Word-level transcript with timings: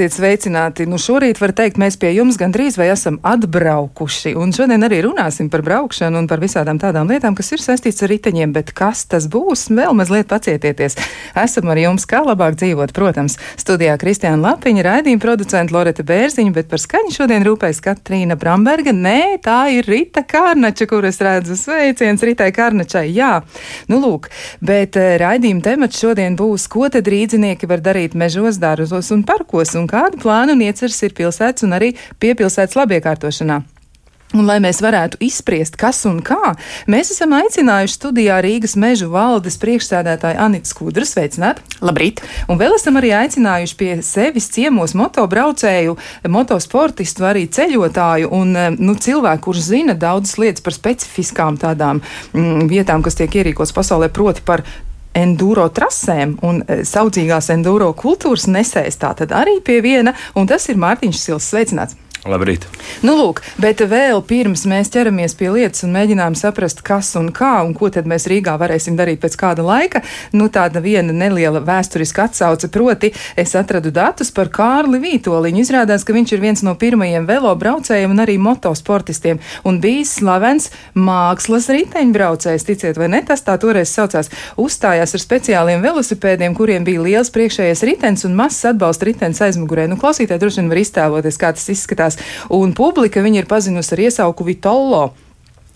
Esiet 0.00 0.14
sveicināti. 0.16 0.86
Nu, 0.88 0.96
šorīt 0.96 1.36
var 1.42 1.52
teikt, 1.52 1.76
mēs 1.76 1.98
pie 2.00 2.14
jums 2.14 2.38
gandrīz 2.40 2.78
vai 2.80 2.86
esam 2.88 3.18
atbraukuši. 3.20 4.30
Un 4.32 4.48
šodien 4.56 4.80
arī 4.86 5.02
runāsim 5.04 5.50
par 5.52 5.60
braukšanu 5.60 6.22
un 6.22 6.28
par 6.30 6.40
visādām 6.40 6.78
tādām 6.80 7.10
lietām, 7.12 7.34
kas 7.36 7.52
ir 7.52 7.60
saistīts 7.60 8.00
ar 8.00 8.08
riteņiem. 8.08 8.54
Bet 8.54 8.72
kas 8.72 9.02
tas 9.12 9.26
būs? 9.28 9.66
Vēl 9.68 9.92
mazliet 9.98 10.30
pacietieties. 10.30 10.96
Esam 11.36 11.68
ar 11.68 11.80
jums, 11.82 12.06
kā 12.08 12.22
labāk 12.24 12.56
dzīvot, 12.56 12.94
protams. 12.96 13.36
Studijā 13.60 13.98
Kristiāna 14.00 14.40
Lapiņa, 14.40 14.86
raidījuma 14.86 15.20
producenta 15.20 15.76
Loreta 15.76 16.06
Bērziņa, 16.08 16.54
bet 16.56 16.72
par 16.72 16.80
skaņu 16.80 17.12
šodien 17.18 17.44
rūpējas 17.44 17.82
Katrīna 17.84 18.38
Bramberga. 18.40 18.96
Nē, 18.96 19.36
tā 19.44 19.58
ir 19.76 19.84
Rita 19.84 20.24
Kārnača, 20.24 20.88
kuras 20.88 21.20
redzu. 21.20 21.58
Sveiciens 21.60 22.24
Ritai 22.24 22.48
Kārnačai. 22.56 23.04
Jā, 23.12 23.42
nu 23.92 24.00
lūk, 24.00 24.32
bet 24.64 24.96
eh, 24.96 25.18
raidījuma 25.20 25.66
temats 25.68 26.00
šodien 26.00 26.40
būs, 26.40 26.70
ko 26.72 26.88
tad 26.88 27.12
rīdzinieki 27.12 27.68
var 27.68 27.84
darīt 27.84 28.16
mežos, 28.16 28.56
dārzos 28.64 29.12
un 29.12 29.28
parkos 29.28 29.76
un 29.76 29.89
kādu 29.90 30.22
plānu 30.22 30.56
un 30.56 30.64
ieceras 30.68 31.02
ir 31.06 31.16
pilsētas 31.18 31.66
un 31.66 31.76
arī 31.76 31.92
piepilsētas 32.22 32.78
labiekārtošanā. 32.78 33.60
Un, 34.30 34.44
lai 34.46 34.60
mēs 34.62 34.78
varētu 34.78 35.18
izspriest, 35.26 35.74
kas 35.78 36.04
un 36.06 36.20
kā, 36.22 36.52
mēs 36.90 37.08
esam 37.10 37.32
aicinājuši 37.34 37.96
studijā 37.96 38.36
Rīgas 38.44 38.76
mežu 38.78 39.08
valdes 39.10 39.56
priekšsēdētāju 39.58 40.38
Anitu 40.38 40.70
Skudru. 40.70 41.02
Sveicināt! 41.08 41.58
Labrīt! 41.82 42.22
Un 42.46 42.60
vēl 42.60 42.76
esam 42.76 43.00
arī 43.00 43.10
aicinājuši 43.18 43.74
pie 43.80 43.88
sevis 44.06 44.46
ciemos 44.54 44.94
motobraucēju, 44.98 45.96
motosportistu, 46.30 47.26
arī 47.26 47.48
ceļotāju 47.50 48.30
un 48.38 48.54
nu, 48.78 48.94
cilvēku, 48.94 49.48
kurš 49.48 49.64
zina 49.72 49.98
daudzas 49.98 50.38
lietas 50.38 50.62
par 50.62 50.78
specifiskām 50.78 51.58
tādām 51.58 51.98
mm, 52.30 52.70
vietām, 52.70 53.02
kas 53.02 53.18
tiek 53.18 53.34
ierīkotas 53.42 53.74
pasaulē, 53.74 54.12
proti 54.14 54.46
par 54.46 54.62
enduro 55.16 55.66
trasēm 55.74 56.36
un 56.46 56.62
e, 56.66 56.82
saudzīgās 56.86 57.50
enduro 57.54 57.92
kultūras 57.98 58.46
nesējs. 58.50 59.00
Tā 59.00 59.14
tad 59.18 59.34
arī 59.36 59.58
pie 59.64 59.80
viena, 59.84 60.14
un 60.38 60.48
tas 60.50 60.68
ir 60.70 60.80
Mārtiņš 60.80 61.18
Sils. 61.24 61.50
Sveicināts! 61.50 61.98
Labrīt. 62.28 62.66
Nu, 63.00 63.14
lūk, 63.16 63.38
bet 63.56 63.80
vēl 63.88 64.18
pirms 64.28 64.66
mēs 64.68 64.90
ķeramies 64.92 65.32
pie 65.38 65.48
lietas 65.54 65.86
un 65.86 65.94
mēģinām 65.94 66.34
saprast, 66.36 66.82
kas 66.84 67.14
un 67.16 67.30
kā 67.32 67.62
un 67.64 67.72
ko 67.72 67.88
tad 67.88 68.04
mēs 68.10 68.26
Rīgā 68.28 68.58
varēsim 68.60 68.98
darīt 68.98 69.22
pēc 69.22 69.38
kāda 69.40 69.64
laika, 69.64 70.02
nu 70.36 70.50
tāda 70.52 70.82
viena 70.84 71.14
neliela 71.16 71.62
vēsturiska 71.64 72.26
atsauce, 72.28 72.68
proti 72.68 73.08
es 73.40 73.54
atradu 73.56 73.88
datus 73.88 74.28
par 74.36 74.50
Kārli 74.52 75.00
Vītoliņu. 75.00 75.62
Izrādās, 75.64 76.04
ka 76.04 76.12
viņš 76.12 76.34
ir 76.36 76.42
viens 76.44 76.64
no 76.66 76.74
pirmajiem 76.76 77.24
velo 77.24 77.54
braucējiem 77.56 78.12
un 78.12 78.20
arī 78.26 78.36
motosportistiem 78.36 79.40
un 79.64 79.80
bijis 79.80 80.12
slavens 80.18 80.68
mākslas 80.92 81.70
riteņbraucējs, 81.72 82.68
ticiet 82.68 83.00
vai 83.00 83.08
ne, 83.14 83.22
tas 83.24 83.40
tā 83.48 83.56
toreiz 83.56 83.94
saucās. 83.96 84.28
Uzstājās 84.60 85.16
ar 85.16 85.24
speciāliem 85.24 85.80
velosipēdiem, 85.88 86.52
kuriem 86.58 86.84
bija 86.84 87.08
liels 87.08 87.32
priekšējais 87.32 87.84
ritens 87.88 88.28
un 88.28 88.36
mazs 88.36 88.68
atbalsta 88.74 89.08
ritens 89.08 89.40
aizmugurē. 89.48 89.88
Nu, 89.88 89.96
klausītāji 89.96 90.44
droši 90.44 90.60
vien 90.60 90.72
var 90.74 90.84
iztēloties, 90.84 91.40
kā 91.40 91.54
tas 91.56 91.68
izskatās. 91.72 92.09
Un 92.56 92.74
publika 92.76 93.22
viņu 93.24 93.42
ir 93.42 93.50
pazinusi 93.50 93.94
ar 93.96 94.04
iesauku 94.06 94.46
Vitollo. 94.46 95.10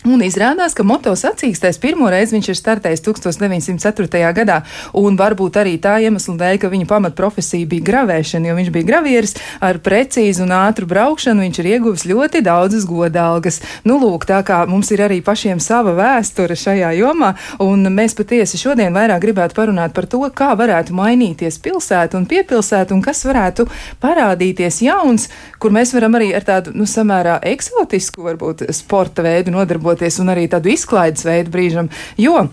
Un 0.05 0.21
izrādās, 0.21 0.75
ka 0.77 0.83
motociklistais 0.85 1.79
pirmo 1.81 2.05
reizi 2.13 2.35
viņš 2.35 2.47
ir 2.51 2.57
startējis 2.59 3.01
1904. 3.07 4.19
gadā, 4.37 4.59
un 4.93 5.15
varbūt 5.17 5.55
arī 5.57 5.79
tā 5.81 5.95
iemesla 6.05 6.35
dēļ, 6.37 6.59
ka 6.61 6.69
viņa 6.69 6.85
pamatprofesija 6.91 7.65
bija 7.71 7.87
gravēšana, 7.87 8.51
jo 8.51 8.57
viņš 8.59 8.69
bija 8.75 8.85
gravieris 8.85 9.33
ar 9.65 9.79
precīzu 9.81 10.43
un 10.45 10.53
ātru 10.53 10.85
braukšanu, 10.91 11.41
viņš 11.41 11.59
ir 11.63 11.69
ieguvis 11.71 12.05
ļoti 12.05 12.43
daudzas 12.45 12.85
godalgas. 12.85 13.57
Nu, 13.81 13.97
lūk, 13.97 14.27
tā 14.29 14.43
kā 14.45 14.59
mums 14.69 14.91
ir 14.93 15.01
arī 15.07 15.23
pašiem 15.25 15.63
sava 15.63 15.95
vēsture 15.97 16.53
šajā 16.53 16.93
jomā, 16.99 17.31
un 17.65 17.89
mēs 17.97 18.13
patiesi 18.13 18.61
šodien 18.61 18.93
vairāk 18.93 19.25
gribētu 19.25 19.57
parunāt 19.57 19.97
par 19.97 20.05
to, 20.05 20.21
kā 20.29 20.51
varētu 20.53 20.93
mainīties 20.93 21.57
pilsēta 21.65 22.21
un 22.21 22.29
piepilsēta, 22.29 22.93
un 22.93 23.01
kas 23.01 23.23
varētu 23.25 23.65
parādīties 24.05 24.83
jauns, 24.85 25.31
kur 25.57 25.73
mēs 25.73 25.97
varam 25.97 26.21
arī 26.21 26.29
ar 26.37 26.45
tādu, 26.45 26.77
nu, 26.77 26.85
samērā 26.85 27.39
eksotisku, 27.55 28.21
varbūt, 28.29 28.67
sporta 28.69 29.25
veidu 29.25 29.57
nodarboties 29.57 29.94
darboties 29.95 30.19
un 30.19 30.33
arī 30.33 30.47
tādu 30.51 30.71
izklaides 30.73 31.25
veidu 31.25 31.51
brīžam, 31.51 31.89
jo 32.17 32.49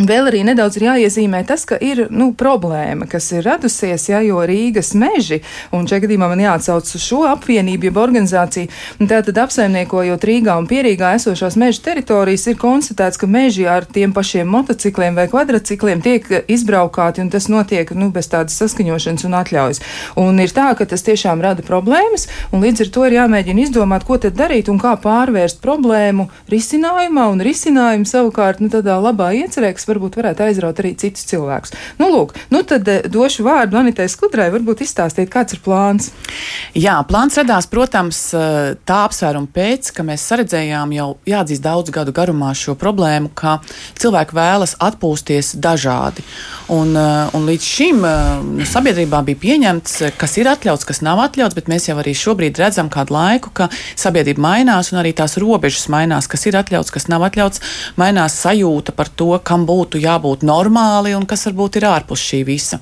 Vēl 0.00 0.30
arī 0.30 0.40
nedaudz 0.46 0.78
ir 0.78 0.86
jāiezīmē 0.86 1.42
tas, 1.44 1.66
ka 1.68 1.76
ir 1.76 2.06
nu, 2.14 2.30
problēma, 2.38 3.04
kas 3.10 3.26
ir 3.34 3.44
radusies, 3.44 4.06
ja, 4.08 4.20
jo 4.24 4.38
Rīgas 4.48 4.94
meži, 4.96 5.40
un 5.76 5.84
šajā 5.90 6.04
gadījumā 6.06 6.30
man 6.30 6.40
jāatsauc 6.40 6.88
uz 6.96 7.02
šo 7.04 7.24
apvienību, 7.28 7.90
jeb 7.90 7.98
organizāciju, 8.00 8.70
tātad 9.10 9.40
apsaimniekojot 9.42 10.24
Rīgā 10.24 10.54
un 10.56 10.68
Pierīgā 10.70 11.10
esošās 11.18 11.58
meža 11.60 11.82
teritorijas, 11.90 12.46
ir 12.48 12.56
konstatēts, 12.60 13.20
ka 13.20 13.28
meži 13.28 13.66
ar 13.68 13.84
tiem 13.84 14.14
pašiem 14.16 14.48
motocikliem 14.48 15.18
vai 15.18 15.26
kvadracikliem 15.32 16.00
tiek 16.06 16.30
izbraukāti, 16.48 17.20
un 17.20 17.28
tas 17.34 17.50
notiek 17.52 17.92
nu, 17.92 18.08
bez 18.14 18.30
tādas 18.32 18.56
saskaņošanas 18.62 19.26
un 19.28 19.36
atļaujas. 19.42 19.82
Un 20.22 20.40
ir 20.40 20.54
tā, 20.56 20.70
ka 20.78 20.88
tas 20.88 21.04
tiešām 21.04 21.44
rada 21.44 21.66
problēmas, 21.66 22.28
un 22.54 22.64
līdz 22.64 22.86
ar 22.86 22.94
to 22.94 23.06
ir 23.10 23.18
jāmēģina 23.18 23.66
izdomāt, 23.66 24.08
ko 24.08 24.16
tad 24.22 24.38
darīt 24.38 24.72
un 24.72 24.80
kā 24.80 24.96
pārvērst 25.02 25.60
problēmu 25.60 26.30
risinājumā, 26.48 27.28
un 27.34 27.44
risinājumu 27.44 28.08
savukārt 28.08 28.64
nu, 28.64 28.72
tādā 28.72 28.96
labā 29.02 29.32
iecerē, 29.42 29.74
kas 29.76 29.89
varbūt 29.90 30.18
varētu 30.20 30.44
aizraut 30.46 30.80
arī 30.82 30.94
citus 30.98 31.26
cilvēkus. 31.30 31.74
Nu, 32.00 32.10
lūk, 32.12 32.34
nu 32.54 32.62
tad 32.66 32.88
eh, 32.90 33.06
došu 33.10 33.44
vārdu 33.46 33.78
Anitai 33.80 34.08
Skudrai, 34.10 34.48
varbūt 34.54 34.84
izstāstīt, 34.84 35.30
kāds 35.32 35.56
ir 35.56 35.62
plāns. 35.64 36.10
Jā, 36.78 36.98
plāns 37.08 37.38
radās, 37.40 37.68
protams, 37.70 38.22
eh, 38.34 38.74
tā 38.88 39.02
apsvēruma 39.08 39.50
pēc, 39.54 39.92
ka 39.96 40.06
mēs 40.06 40.24
saredzējām 40.30 40.94
jau 40.96 41.08
jāatzīst 41.28 41.64
daudz 41.64 41.92
gadu 41.94 42.14
garumā 42.16 42.52
šo 42.56 42.76
problēmu, 42.78 43.32
ka 43.34 43.58
cilvēki 44.00 44.36
vēlas 44.36 44.76
atpūsties 44.80 45.54
dažādi. 45.60 46.24
Un, 46.70 46.94
eh, 46.96 47.36
un 47.36 47.48
līdz 47.50 47.70
šim 47.70 48.00
nu, 48.00 48.64
sabiedrībā 48.66 49.22
bija 49.26 49.40
pieņemts, 49.42 50.16
kas 50.18 50.36
ir 50.38 50.50
atļauts, 50.50 50.86
kas 50.86 51.02
nav 51.02 51.18
atļauts, 51.26 51.54
bet 51.54 51.68
mēs 51.70 51.88
jau 51.90 51.96
arī 52.00 52.14
šobrīd 52.16 52.58
redzam 52.60 52.90
kādu 52.92 53.16
laiku, 53.16 53.52
ka 53.54 53.68
sabiedrība 53.98 54.40
mainās 54.40 54.92
un 54.92 55.00
arī 55.02 55.12
tās 55.16 55.36
robežas 55.40 55.88
mainās, 55.92 56.28
kas 56.30 56.46
ir 56.46 56.58
atļauts, 56.60 56.92
kas 56.94 57.08
nav 57.10 57.24
atļauts, 57.28 57.60
mainās 58.00 58.36
sajūta 58.40 58.94
par 58.96 59.08
to, 59.08 59.32
kam 59.44 59.66
būtu 59.66 59.79
jābūt 59.88 60.44
normāli 60.46 61.14
un 61.16 61.26
kas 61.28 61.46
varbūt 61.48 61.78
ir 61.80 61.86
ārpus 61.88 62.20
šī 62.20 62.40
visa. 62.44 62.80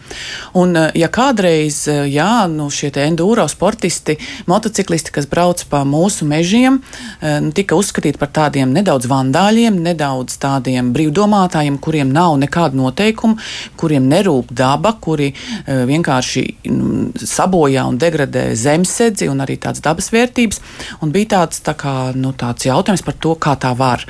Un, 0.59 0.77
eh, 0.77 0.91
ja 0.95 1.09
kādreiz 1.09 1.87
eh, 1.89 2.07
jā, 2.11 2.49
nu, 2.51 2.69
šie 2.71 2.91
enduro 3.05 3.47
sportisti, 3.49 4.17
motociklisti, 4.47 5.13
kas 5.15 5.29
brauc 5.31 5.65
pa 5.71 5.85
mūsu 5.85 6.27
mežiem, 6.29 6.81
eh, 7.21 7.39
nu, 7.45 7.53
tika 7.53 7.77
uzskatīti 7.79 8.19
par 8.19 8.29
tādiem 8.29 8.73
nedaudz 8.73 9.09
vandāļiem, 9.11 9.79
nedaudz 9.85 10.39
tādiem 10.41 10.93
brīvdomātājiem, 10.95 11.79
kuriem 11.79 12.13
nav 12.13 12.39
nekādu 12.41 12.81
noteikumu, 12.81 13.39
kuriem 13.77 14.09
nerūp 14.09 14.53
daba, 14.53 14.95
kuri 15.01 15.33
vienkārši 15.67 16.43
mm, 16.67 17.25
sabojā 17.29 17.85
un 17.89 17.99
degradē 18.01 18.55
zemesēdzi 18.59 19.29
un 19.31 19.43
arī 19.45 19.59
tādas 19.61 19.83
dabas 19.85 20.11
vērtības. 20.13 20.61
Un 21.05 21.13
bija 21.15 21.33
tāds, 21.35 21.61
tā 21.65 21.75
kā, 21.79 21.95
nu, 22.17 22.33
tāds 22.39 22.67
jautājums 22.67 23.05
par 23.05 23.17
to, 23.21 23.35
kā 23.41 23.55
tā 23.61 23.75
var. 23.79 24.05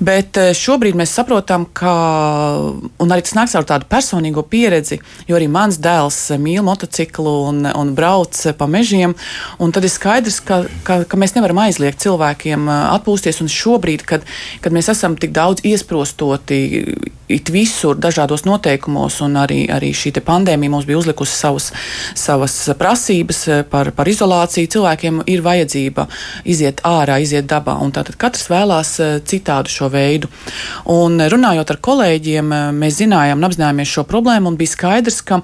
Bet 0.00 0.38
šobrīd 0.56 0.96
mēs 0.98 1.14
saprotam, 1.18 1.66
ka 1.76 1.94
un 3.02 3.14
arī 3.14 3.24
tas 3.24 3.36
nāks 3.38 3.54
ar 3.58 3.66
tādu 3.68 3.88
personīgo 3.90 4.44
pieredzi, 4.48 5.00
jo 5.28 5.38
arī 5.38 5.48
mans 5.50 5.78
dēls 5.82 6.18
mīl 6.40 6.64
motociklu 6.66 7.34
un, 7.50 7.64
un 7.70 7.94
brauc 7.96 8.40
pa 8.58 8.68
mežiem. 8.70 9.16
Tad 9.74 9.86
ir 9.86 9.92
skaidrs, 9.92 10.38
ka, 10.44 10.62
ka, 10.86 11.00
ka 11.08 11.18
mēs 11.20 11.34
nevaram 11.36 11.64
aizliegt 11.64 12.02
cilvēkiem 12.04 12.68
atpūsties. 12.70 13.42
Un 13.44 13.50
šobrīd, 13.50 14.06
kad, 14.06 14.26
kad 14.64 14.74
mēs 14.74 14.92
esam 14.92 15.18
tik 15.20 15.34
daudz 15.34 15.64
iesprostoti 15.66 16.62
it 17.28 17.48
visur, 17.48 17.96
dažādos 17.96 18.44
noteikumos, 18.44 19.18
un 19.24 19.38
arī, 19.40 19.64
arī 19.72 19.92
šī 19.96 20.12
pandēmija 20.24 20.72
mums 20.72 20.86
bija 20.88 21.00
uzlikusi 21.00 21.36
savus, 21.36 21.70
savas 22.14 22.56
prasības 22.78 23.40
par, 23.70 23.90
par 23.96 24.08
izolāciju, 24.10 24.70
cilvēkiem 24.74 25.22
ir 25.32 25.44
vajadzība 25.44 26.06
iziet 26.44 26.82
ārā, 26.84 27.18
iziet 27.24 27.48
dabā. 27.50 27.78
Tātad 27.94 28.18
katrs 28.20 28.48
vēlās 28.50 28.96
citādu 29.28 29.72
šo 29.72 29.88
veidu. 29.92 30.28
Un 30.90 31.16
runājot 31.30 31.70
ar 31.72 31.80
kolēģiem, 31.84 32.03
mēs 32.04 32.98
zinājām 33.00 33.40
un 33.40 33.48
apzinājāmies 33.48 33.90
šo 33.90 34.04
problēmu, 34.08 34.52
un 34.52 34.58
bija 34.60 34.72
skaidrs, 34.74 35.20
ka 35.26 35.40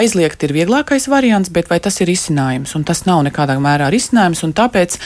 aizliegt 0.00 0.42
ir 0.46 0.54
vieglākais 0.56 1.08
variants, 1.10 1.50
bet 1.52 1.70
vai 1.70 1.80
tas 1.82 2.00
ir 2.00 2.10
risinājums? 2.10 2.74
Un 2.76 2.84
tas 2.88 3.04
nav 3.08 3.22
nekādā 3.26 3.56
mērā 3.62 3.90
risinājums, 3.92 4.42
un 4.46 4.54
tāpēc 4.56 4.96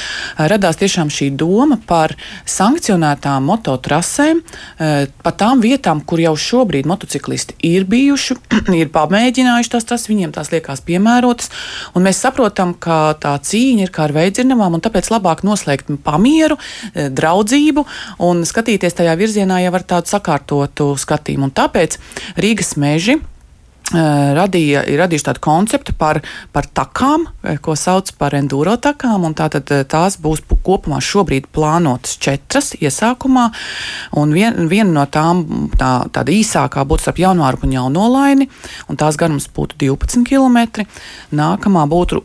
radās 0.50 0.80
tiešām 0.80 1.10
šī 1.12 1.30
doma 1.38 1.78
par 1.86 2.14
sankcionētām 2.48 3.44
mototrasēm, 3.50 4.42
pa 5.24 5.34
tām 5.36 5.62
vietām, 5.64 6.02
kur 6.06 6.22
jau 6.22 6.34
šobrīd 6.38 6.88
motociklisti 6.88 7.58
ir 7.66 7.86
bijuši, 7.90 8.38
ir 8.80 8.92
pamēģinājuši 8.94 9.74
tās, 9.74 9.88
tas 9.88 10.08
viņiem 10.10 10.34
tās 10.34 10.52
liekas 10.54 10.84
piemērotas. 10.86 11.50
Mēs 12.00 12.22
saprotam, 12.24 12.74
ka 12.74 13.14
tā 13.20 13.36
cīņa 13.38 13.86
ir 13.86 13.94
kā 13.94 14.08
ar 14.08 14.14
veidzirnavām, 14.16 14.76
un 14.76 14.84
tāpēc 14.84 15.10
labāk 15.12 15.44
noslēgt 15.46 15.92
pamieru, 16.04 16.58
draudzību 16.94 17.84
un 18.24 18.44
skatīties 18.48 18.96
tajā 18.98 19.14
virzienā 19.18 19.60
jau 19.64 19.74
ar 19.76 19.86
tādu 19.94 20.12
sakārtotu 20.12 20.93
skatījumu. 21.00 21.50
Un 21.50 21.54
tāpēc 21.54 21.98
Rīgas 22.40 22.74
meži 22.80 23.18
radīja, 23.92 24.84
ir 24.88 24.98
radījuši 25.02 25.26
tādu 25.28 25.42
konceptu 25.44 25.92
par, 25.98 26.22
par 26.52 26.66
takām, 26.72 27.26
ko 27.60 27.74
sauc 27.76 28.10
par 28.18 28.34
enduro 28.38 28.76
takām. 28.80 29.26
Tātad 29.36 29.68
tās 29.90 30.16
būs 30.20 30.40
kopumā 30.64 31.00
šobrīd 31.04 31.50
plānotas 31.52 32.16
četras 32.20 32.72
iesākumā, 32.78 33.50
un 34.20 34.32
vien, 34.32 34.56
viena 34.70 34.90
no 34.90 35.04
tām 35.10 35.44
tā, 35.76 36.06
tāda 36.14 36.32
īsākā 36.32 36.84
būtu 36.88 37.04
starp 37.04 37.20
jaunvāru 37.20 37.64
un 37.66 37.74
jaunolaini, 37.76 38.48
un 38.88 39.00
tās 39.00 39.18
garums 39.20 39.48
būtu 39.52 39.78
12 39.84 40.24
km. 40.28 40.86
Nākamā 41.34 41.84
būtu 41.90 42.22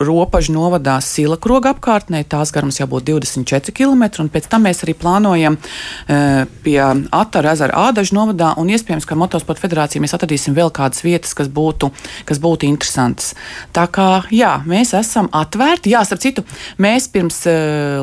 ropažu 0.00 0.54
novadā 0.54 0.98
Sila 1.04 1.38
kroga 1.40 1.72
apkārtnē, 1.74 2.22
tās 2.28 2.52
garums 2.52 2.80
jau 2.80 2.88
būtu 2.90 3.16
24 3.16 3.74
km, 3.76 4.04
un 4.24 4.30
pēc 4.32 4.50
tam 4.52 4.66
mēs 4.68 4.84
arī 4.84 4.94
plānojam 4.98 5.56
e, 5.56 6.20
pie 6.64 6.78
Atara 7.16 7.54
ezera 7.54 7.88
Ādažu 7.88 8.16
novadā, 8.18 8.52
un 8.60 8.70
iespējams, 8.72 9.06
ka 9.08 9.18
Motosporta 9.18 9.64
federācija 9.64 10.02
mēs 10.02 10.14
atradīsim 10.16 10.56
vēl 10.56 10.72
kādu 10.74 10.89
tādas 10.90 11.04
vietas, 11.06 11.34
kas 11.38 11.48
būtu, 11.48 11.90
kas 12.26 12.40
būtu 12.42 12.66
interesantas. 12.68 13.34
Tā 13.72 13.86
kā 13.86 14.24
jā, 14.34 14.58
mēs 14.66 14.92
esam 14.98 15.30
atvērti. 15.32 15.94
Jā, 15.94 16.02
starp 16.04 16.20
citu, 16.20 16.44
mēs 16.78 17.08
pirms 17.12 17.44
eh, 17.46 18.02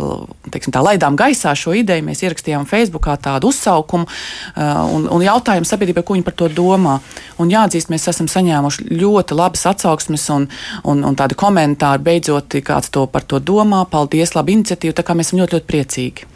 teiksim, 0.52 0.74
tā, 0.74 0.82
laidām 0.86 1.18
gaisā 1.20 1.54
šo 1.58 1.76
ideju, 1.78 2.06
mēs 2.08 2.24
ierakstījām 2.24 2.68
Facebookā 2.70 3.18
tādu 3.20 3.52
uzsaukumu 3.52 4.08
eh, 4.08 4.64
un, 4.96 5.08
un 5.12 5.26
jautājumu 5.26 5.68
sabiedrībai, 5.68 6.06
ko 6.08 6.18
viņi 6.18 6.28
par 6.28 6.38
to 6.40 6.50
domā. 6.50 6.98
Un 7.38 7.52
jāatzīst, 7.52 7.92
mēs 7.94 8.08
esam 8.10 8.30
saņēmuši 8.32 8.88
ļoti 8.98 9.38
labas 9.38 9.68
atsauksmes 9.70 10.30
un, 10.34 10.48
un, 10.88 11.04
un 11.06 11.18
tādi 11.18 11.38
komentāri. 11.38 12.04
Beidzot, 12.08 12.56
kāds 12.66 12.90
to 12.94 13.06
par 13.12 13.26
to 13.28 13.42
domā. 13.44 13.84
Paldies, 13.92 14.34
laba 14.38 14.54
iniciatīva. 14.54 14.96
Tā 14.98 15.06
kā 15.06 15.16
mēs 15.18 15.30
esam 15.30 15.44
ļoti, 15.44 15.58
ļoti 15.58 15.70
priecīgi. 15.70 16.28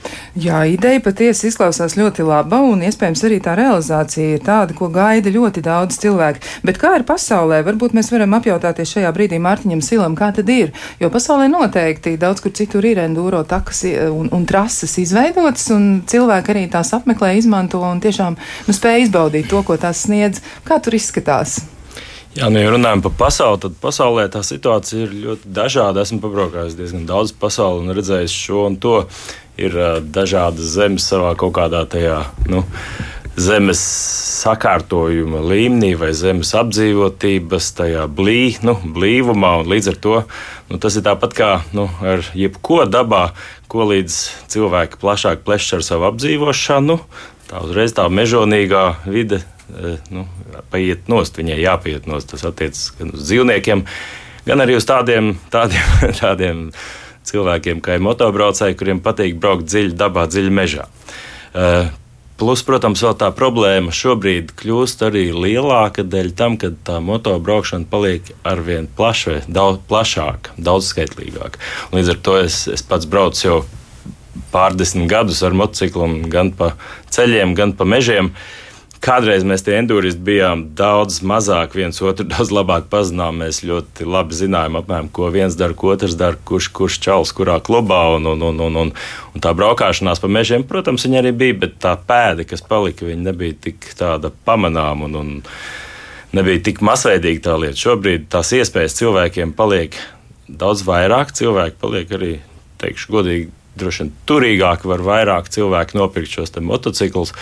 Jā, 0.42 0.64
ideja 0.70 1.02
patiesi 1.04 1.50
izklausās 1.50 1.96
ļoti 1.98 2.26
laba 2.28 2.62
un 2.68 2.84
iespējams 2.86 3.24
arī 3.28 3.40
tā 3.44 3.56
realizācija 3.58 4.36
ir 4.36 4.44
tāda, 4.46 4.76
ko 4.78 4.92
gaida 4.94 5.32
ļoti 5.34 5.64
daudz 5.66 5.98
cilvēku. 6.02 6.41
Bet 6.68 6.80
kā 6.82 6.94
ir 6.98 7.06
pasaulē? 7.08 7.62
Varbūt 7.68 7.96
mēs 7.98 8.12
varam 8.14 8.38
apjautāties 8.38 8.96
šajā 8.96 9.12
brīdī 9.16 9.42
Mārtiņam 9.42 9.84
Silam, 9.86 10.16
kā 10.20 10.32
tad 10.36 10.50
ir. 10.52 10.72
Jo 11.02 11.12
pasaulē 11.14 11.50
noteikti 11.52 12.18
daudz 12.22 12.44
kur 12.44 12.56
citur 12.58 12.86
ir 12.88 13.02
enduro 13.04 13.44
takas 13.48 13.84
un, 14.08 14.30
un 14.32 14.48
trases 14.50 14.98
izveidotas, 15.02 15.68
un 15.76 15.92
cilvēki 16.08 16.56
arī 16.56 16.66
tās 16.72 16.94
apmeklē, 16.98 17.34
izmanto 17.40 17.82
un 17.86 18.02
tiešām 18.04 18.38
nu, 18.38 18.76
spēj 18.76 19.08
izbaudīt 19.08 19.52
to, 19.52 19.62
ko 19.66 19.78
tās 19.82 20.06
sniedz. 20.08 20.44
Kā 20.68 20.82
tur 20.84 20.98
izskatās? 20.98 21.62
Jā, 22.32 22.48
nu, 22.48 22.62
ja 22.64 22.72
runājam 22.72 23.02
par 23.04 23.12
pasauli, 23.26 23.60
tad 23.66 23.74
pasaulē 23.84 24.30
tā 24.32 24.40
situācija 24.48 25.04
ir 25.04 25.16
ļoti 25.26 25.50
dažāda. 25.52 26.06
Esmu 26.06 26.22
pabraukājis 26.24 26.78
diezgan 26.80 27.04
daudz 27.10 27.34
pasauli 27.36 27.84
un 27.84 27.96
redzējis 27.98 28.36
šo 28.46 28.68
un 28.70 28.78
to. 28.80 29.02
Ir 29.60 29.76
uh, 29.76 29.98
dažādas 30.00 30.72
zemes 30.78 31.04
savā 31.12 31.34
kaut 31.38 31.52
kādā 31.58 31.84
tajā. 31.92 32.22
Nu, 32.48 32.64
zemes 33.40 33.80
sakārtojuma 34.42 35.42
līmenī 35.46 35.94
vai 36.00 36.12
zemes 36.18 36.52
apdzīvotības 36.58 37.70
tajā 37.78 38.06
blī, 38.12 38.56
nu, 38.66 38.76
blīvumā. 38.84 39.62
Līdz 39.68 39.92
ar 39.94 40.00
to 40.04 40.16
nu, 40.70 40.80
tas 40.82 40.98
ir 40.98 41.06
tāpat 41.06 41.36
kā 41.38 41.52
nu, 41.78 41.88
ar 42.04 42.26
jebko 42.38 42.84
dabā, 42.90 43.30
ko 43.72 43.88
līdz 43.92 44.18
cilvēki 44.52 45.00
plašāk 45.02 45.46
plešs 45.48 45.78
ar 45.78 45.86
savu 45.88 46.10
apdzīvošanu. 46.12 46.98
Tā 47.52 47.64
uzreiz 47.66 47.96
tā 47.96 48.08
mežonīgā 48.12 48.84
vide 49.08 49.42
e, 49.42 49.96
nu, 50.12 50.26
paiet 50.74 51.08
nost, 51.12 51.40
viņai 51.40 51.62
jāpiet 51.62 52.10
nost. 52.12 52.32
Tas 52.34 52.44
attiecas 52.48 52.90
gan 53.00 53.16
uz 53.16 53.24
dzīvniekiem, 53.28 53.86
gan 54.48 54.66
arī 54.66 54.76
uz 54.80 54.88
tādiem, 54.88 55.36
tādiem, 55.54 55.96
tādiem 56.24 56.68
cilvēkiem 57.28 57.80
kā 57.84 58.00
motobraucēji, 58.02 58.80
kuriem 58.80 59.02
patīk 59.04 59.40
braukt 59.40 59.70
dziļi 59.70 59.98
dabā, 60.00 60.28
dziļi 60.32 60.56
mežā. 60.60 60.88
Plus, 62.42 62.64
protams, 62.66 63.04
vēl 63.06 63.14
tā 63.22 63.28
problēma 63.38 63.94
šobrīd 63.94 64.56
kļūst 64.58 65.04
arī 65.06 65.28
lielāka 65.30 66.02
dēļ 66.02 66.32
tam, 66.40 66.56
ka 66.58 66.72
tā 66.88 66.96
motobraukšana 67.06 67.86
paliek 67.92 68.32
arvien 68.42 68.88
plašāka, 68.98 69.46
daudz 69.46 69.84
plašāka, 69.92 70.56
daudzskaitlīgāka. 70.58 71.62
Līdz 71.94 72.16
ar 72.16 72.24
to 72.26 72.40
es, 72.42 72.64
es 72.66 72.82
pats 72.82 73.06
braucu 73.06 73.46
jau 73.46 73.60
pārdesmit 74.50 75.06
gadus 75.12 75.44
ar 75.46 75.54
motociklu, 75.54 76.10
gan 76.34 76.50
pa 76.58 76.74
ceļiem, 77.14 77.54
gan 77.54 77.76
pa 77.78 77.86
mežiem. 77.86 78.34
Uh, 78.34 78.61
Kādreiz 79.02 79.42
mēs 79.42 79.64
tie 79.66 79.80
enduristi 79.80 80.22
bijām 80.22 80.68
daudz 80.78 81.24
mazāk, 81.26 81.74
viens 81.74 81.98
otru 82.06 82.28
daudz 82.34 82.52
labāk 82.54 82.86
pazinām. 82.92 83.40
Mēs 83.42 83.64
ļoti 83.66 84.06
labi 84.06 84.38
zinājām, 84.38 84.78
apmēram, 84.78 85.10
ko 85.14 85.32
viens 85.34 85.58
dara, 85.58 85.74
ko 85.78 85.96
otrs 85.96 86.14
dara, 86.20 86.38
kurš, 86.46 86.70
kurš 86.78 87.00
čels 87.02 87.34
kurā 87.38 87.58
klubā. 87.66 88.04
Un, 88.18 88.30
un, 88.36 88.46
un, 88.52 88.62
un, 88.68 88.78
un, 88.84 88.92
un 89.34 89.44
tā 89.44 89.56
braukšanās 89.58 90.22
pa 90.22 90.30
mežiem, 90.30 90.68
protams, 90.70 91.08
viņa 91.08 91.24
arī 91.24 91.34
bija, 91.44 91.58
bet 91.66 91.80
tā 91.82 91.96
pēda, 91.98 92.46
kas 92.46 92.62
palika, 92.62 93.10
nebija 93.10 93.58
tik 93.70 93.90
tāda 93.98 94.30
pamanāma 94.46 95.10
un, 95.10 95.18
un 95.18 95.34
nebija 96.38 96.62
tik 96.70 96.86
masveidīga 96.86 97.48
tā 97.50 97.58
lieta. 97.58 97.82
Šobrīd 97.82 98.30
tās 98.32 98.54
iespējas 98.54 99.00
cilvēkiem 99.02 99.58
paliek 99.58 99.98
daudz 100.46 100.86
vairāk, 100.86 101.34
cilvēki 101.42 101.80
paliek 101.82 102.18
arī, 102.18 102.32
teikšu, 102.82 103.12
godīgi, 103.18 103.52
droši 103.82 104.04
vien 104.04 104.16
turīgāki, 104.30 104.90
var 104.94 105.04
vairāk 105.06 105.50
cilvēku 105.50 105.98
nopirkt 105.98 106.38
šos 106.38 106.54
motociklus. 106.62 107.34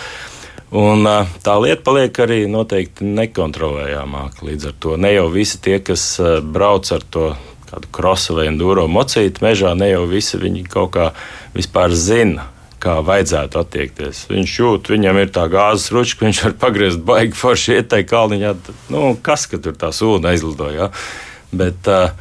Un, 0.70 1.08
tā 1.42 1.56
lieta 1.58 1.82
paliek 1.82 2.20
arī 2.22 2.44
noteikti 2.46 3.08
nekontrolējamāka. 3.08 4.46
Līdz 4.46 4.70
ar 4.70 4.76
to 4.78 4.98
ne 5.02 5.16
jau 5.16 5.26
visi 5.34 5.58
tie, 5.66 5.80
kas 5.82 6.04
brauc 6.46 6.92
ar 6.94 7.06
to 7.10 7.32
kādu 7.70 7.90
krosu 7.94 8.38
vai 8.38 8.48
enduro 8.50 8.86
mocītu 8.90 9.44
mežā, 9.46 9.74
ne 9.78 9.90
jau 9.92 10.06
visi 10.10 10.38
viņi 10.42 10.66
kaut 10.70 10.94
kā 10.98 11.12
vispār 11.58 11.94
zina. 11.98 12.50
Kā 12.80 13.02
vajadzētu 13.04 13.60
attiekties. 13.60 14.22
Viņš 14.32 14.52
jūt, 14.56 14.90
viņam 14.94 15.18
ir 15.20 15.32
tā 15.36 15.42
gāzes 15.52 15.90
ručka, 15.92 16.24
viņš 16.24 16.38
var 16.46 16.54
pagriezt 16.62 17.02
baigi 17.04 17.36
forši 17.36 17.74
ietai 17.76 18.06
kalniņā. 18.08 18.54
Nu, 18.96 19.18
kas, 19.20 19.50
ka 19.52 19.60
tur 19.60 19.76
tā 19.76 19.90
sūna 19.92 20.32
aizlidoja? 20.32 20.86
Ja? 20.86 20.88
Bet 21.52 21.90
uh, 21.92 22.14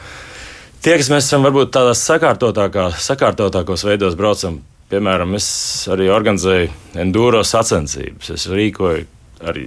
tie, 0.82 0.96
kas 0.98 1.12
mēs 1.14 1.28
esam 1.28 1.46
varbūt 1.46 1.70
tādās 1.76 2.02
sakārtotākos 2.02 3.86
veidos 3.86 4.18
braucam 4.18 4.58
Piemēram, 4.88 5.34
es 5.36 5.48
arī 5.92 6.06
organizēju 6.08 6.70
enduro 7.02 7.42
sacensības. 7.44 8.30
Es 8.32 8.46
rīkoju 8.48 9.04
arī 9.44 9.66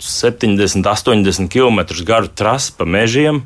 70, 0.00 0.86
80 0.88 1.50
km 1.52 1.84
garu 2.08 2.30
trasi 2.32 2.72
pa 2.78 2.86
mežiem. 2.88 3.42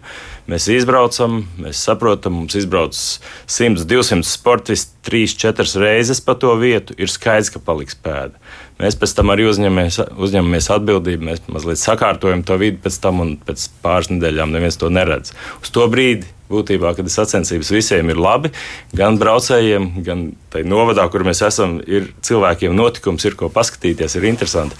Mēs 0.48 0.68
izbraucam, 0.72 1.42
mēs 1.60 1.82
saprotam, 1.84 2.38
mums 2.38 2.54
izbrauc 2.56 2.94
100, 2.96 3.84
200 3.84 4.24
sportisti 4.24 4.94
3, 5.10 5.34
4 5.42 5.82
reizes 5.82 6.22
pa 6.24 6.38
to 6.38 6.54
vietu. 6.56 6.96
Ir 6.96 7.10
skaidrs, 7.12 7.50
ka 7.52 7.60
paliks 7.60 7.98
pēda. 7.98 8.38
Mēs 8.78 8.96
pēc 8.96 9.12
tam 9.18 9.34
arī 9.34 9.50
uzņemamies, 9.50 9.98
uzņemamies 10.16 10.70
atbildību, 10.78 11.28
mēs 11.32 11.44
mazliet 11.50 11.82
sakārtojam 11.82 12.46
to 12.46 12.56
vidi 12.62 12.78
pēc 12.80 13.02
tam, 13.02 13.20
un 13.26 13.36
pēc 13.42 13.68
pāris 13.82 14.14
nedēļām 14.14 14.54
neviens 14.54 14.78
to 14.80 14.88
neredz. 14.94 15.34
Uz 15.60 15.74
to 15.74 15.84
brīdi 15.90 16.30
būtībā, 16.50 16.94
kad 16.96 17.10
sacensības 17.12 17.72
visiem 17.74 18.12
ir 18.12 18.20
labi, 18.20 18.52
gan 18.96 19.18
braucējiem, 19.20 19.90
gan 20.06 20.30
tai 20.52 20.64
novadā, 20.68 21.06
kur 21.12 21.26
mēs 21.28 21.44
esam, 21.46 21.78
ir 21.86 22.10
cilvēkiem 22.24 22.76
notikums, 22.76 23.26
ir 23.28 23.38
ko 23.38 23.52
paskatīties, 23.52 24.18
ir 24.18 24.28
interesanti. 24.30 24.78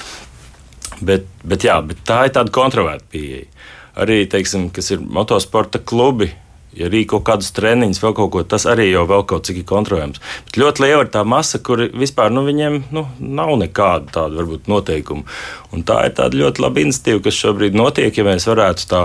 Bet, 0.99 1.29
bet, 1.45 1.69
jā, 1.69 1.79
bet 1.85 2.03
tā 2.09 2.25
ir 2.27 2.35
tāda 2.35 2.55
kontrovērta 2.55 3.07
pieeja. 3.13 3.47
Arī, 3.99 4.23
teiksim, 4.31 4.69
kas 4.75 4.93
ir 4.95 5.03
motosporta 5.03 5.81
klubi, 5.83 6.31
ja 6.79 6.89
rīko 6.91 7.21
kādus 7.27 7.51
treniņus, 7.57 8.01
vēl 8.03 8.15
kaut 8.17 8.33
ko, 8.35 8.43
tas 8.47 8.67
arī 8.71 8.89
jau 8.91 9.05
vēl 9.09 9.25
kaut 9.29 9.49
cik 9.49 9.63
ir 9.63 9.67
kontrolējams. 9.69 10.21
Bet 10.49 10.59
ļoti 10.61 10.85
liela 10.85 11.07
ir 11.07 11.11
tā 11.15 11.25
masa, 11.27 11.61
kur 11.65 11.83
vispār 11.89 12.33
nu, 12.35 12.45
viņiem 12.47 12.83
nu, 12.95 13.07
nav 13.19 13.55
nekāda 13.63 14.13
tāda 14.19 14.41
varbūt 14.41 14.71
noteikuma. 14.71 15.27
Un 15.75 15.87
tā 15.89 16.05
ir 16.09 16.15
tāda 16.19 16.39
ļoti 16.39 16.65
laba 16.65 16.85
iniciatīva, 16.85 17.25
kas 17.27 17.41
šobrīd 17.43 17.79
notiek, 17.79 18.15
ja 18.15 18.27
mēs 18.27 18.47
varētu 18.51 18.89
tā 18.91 19.03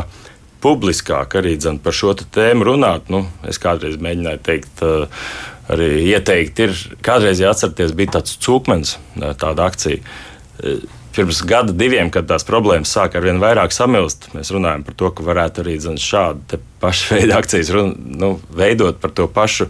publiskāk 0.63 1.38
arī 1.39 1.58
dzen, 1.60 1.79
par 1.84 1.96
šo 1.96 2.13
tēmu 2.15 2.67
runāt. 2.72 3.12
Nu, 3.13 3.25
es 3.48 3.60
kādreiz 3.62 4.00
mēģināju 4.01 4.43
teikt, 4.48 4.84
eh, 4.84 5.24
arī 5.74 5.89
ieteikt, 6.13 6.60
ir 6.63 6.75
kādreiz 7.05 7.43
jāatcerieties, 7.43 7.96
bija 7.98 8.17
tāds 8.17 8.38
cūkmens, 8.43 8.98
eh, 9.22 9.34
tāda 9.39 9.70
akcija. 9.70 10.00
Eh, 10.63 10.86
pirms 11.13 11.43
gada, 11.46 11.74
diviem, 11.74 12.10
kad 12.10 12.27
tās 12.27 12.46
problēmas 12.48 12.93
sāk 12.93 13.15
ar 13.15 13.22
vien 13.22 13.39
vairāk 13.39 13.75
samilst, 13.75 14.32
mēs 14.34 14.50
runājam 14.51 14.86
par 14.86 14.96
to, 14.98 15.12
ka 15.12 15.24
varētu 15.24 15.63
arī 15.63 15.79
zin, 15.79 16.00
šādu 16.01 16.60
pašu 16.82 17.10
veidu 17.15 17.38
akcijas 17.38 17.70
run, 17.70 17.93
nu, 18.17 18.39
veidot 18.50 19.00
par 19.00 19.12
to 19.12 19.27
pašu. 19.27 19.70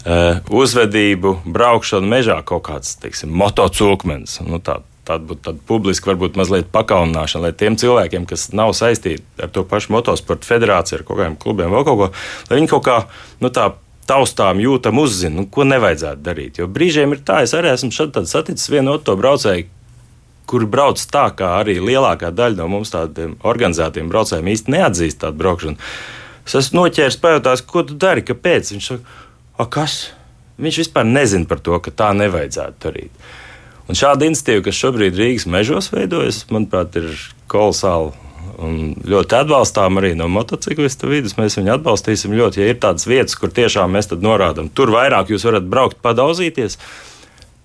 Uh, 0.00 0.38
uzvedību, 0.48 1.42
braukšanu 1.44 2.08
mežā, 2.08 2.38
kaut 2.48 2.62
kāds, 2.64 2.94
teiksim, 3.02 3.28
motocūkmens. 3.36 4.38
Nu, 4.46 4.56
tā, 4.64 4.78
tāda 5.10 5.26
būtu 5.26 5.44
tāda 5.50 5.62
publiska, 5.68 6.12
varbūt 6.12 6.38
mazliet 6.40 6.70
pakaunināšana, 6.72 7.48
lai 7.48 7.52
tiem 7.58 7.76
cilvēkiem, 7.80 8.26
kas 8.30 8.48
nav 8.56 8.72
saistīti 8.78 9.26
ar 9.42 9.52
to 9.52 9.66
pašu 9.68 9.92
motosporta 9.96 10.48
federāciju, 10.48 11.00
ar 11.00 11.06
kaut 11.06 11.20
kādiem 11.20 11.38
klubiem, 11.40 11.74
vēl 11.74 11.86
kaut 11.88 12.00
ko, 12.00 12.10
lai 12.48 12.60
viņi 12.60 12.70
kaut 12.70 12.86
kā 12.86 12.98
nu, 13.42 13.50
tā 13.52 13.72
taustām 14.10 14.58
jūtam 14.62 14.98
uzzina, 14.98 15.36
nu, 15.38 15.46
ko 15.50 15.66
nevajadzētu 15.68 16.24
darīt. 16.26 16.58
Jo 16.58 16.66
brīžiem 16.70 17.14
ir 17.14 17.22
tā, 17.26 17.42
es 17.46 17.54
arī 17.54 17.70
esmu 17.74 17.92
saticis 17.94 18.70
vienu 18.72 18.96
otru 18.96 19.14
braucēju, 19.20 19.68
kuri 20.50 20.66
brauc 20.66 21.02
tā, 21.12 21.28
kā 21.36 21.52
arī 21.60 21.76
lielākā 21.78 22.32
daļa 22.34 22.58
no 22.58 22.70
mums 22.72 22.90
tādiem 22.90 23.36
organizētiem 23.46 24.08
braucējiem 24.10 24.50
īsti 24.50 24.74
neatzīst 24.74 25.20
tādu 25.22 25.38
braukšanu. 25.42 25.90
Es 26.48 26.56
esmu 26.58 26.80
noķēris, 26.80 27.20
pajautājis, 27.22 27.62
ko 27.70 27.84
tu 27.86 27.94
dari, 28.00 28.24
kāpēc. 28.26 28.72
Viņš 28.74 28.88
saka, 28.90 29.68
kas? 29.70 30.00
Viņš 30.60 30.80
vispār 30.82 31.06
nezina 31.06 31.46
par 31.46 31.62
to, 31.64 31.78
ka 31.84 31.92
tā 31.94 32.10
nevajadzētu 32.18 32.82
darīt. 32.82 33.28
Un 33.90 33.98
šāda 33.98 34.28
iniciatīva, 34.28 34.68
kas 34.68 34.78
šobrīd 34.78 35.18
Rīgas 35.18 35.48
mežos 35.50 35.90
veidojas, 35.90 36.44
manuprāt, 36.52 36.94
ir 37.00 37.10
kolosāli 37.50 38.14
Un 38.60 38.90
ļoti 39.08 39.38
atbalstām 39.38 40.00
arī 40.00 40.12
no 40.18 40.26
motociklistu 40.32 41.08
vidas. 41.10 41.36
Mēs 41.38 41.56
viņu 41.56 41.72
atbalstīsim 41.78 42.34
ļoti. 42.36 42.60
Ja 42.60 42.72
ir 42.72 42.80
tādas 42.82 43.06
vietas, 43.08 43.36
kur 43.40 43.52
tiešām 43.56 43.94
mēs 43.96 44.10
norādām, 44.20 44.68
tur 44.68 44.92
vairāk 44.92 45.32
jūs 45.32 45.46
varat 45.48 45.68
braukt, 45.70 46.00
padauzīties. 46.04 46.76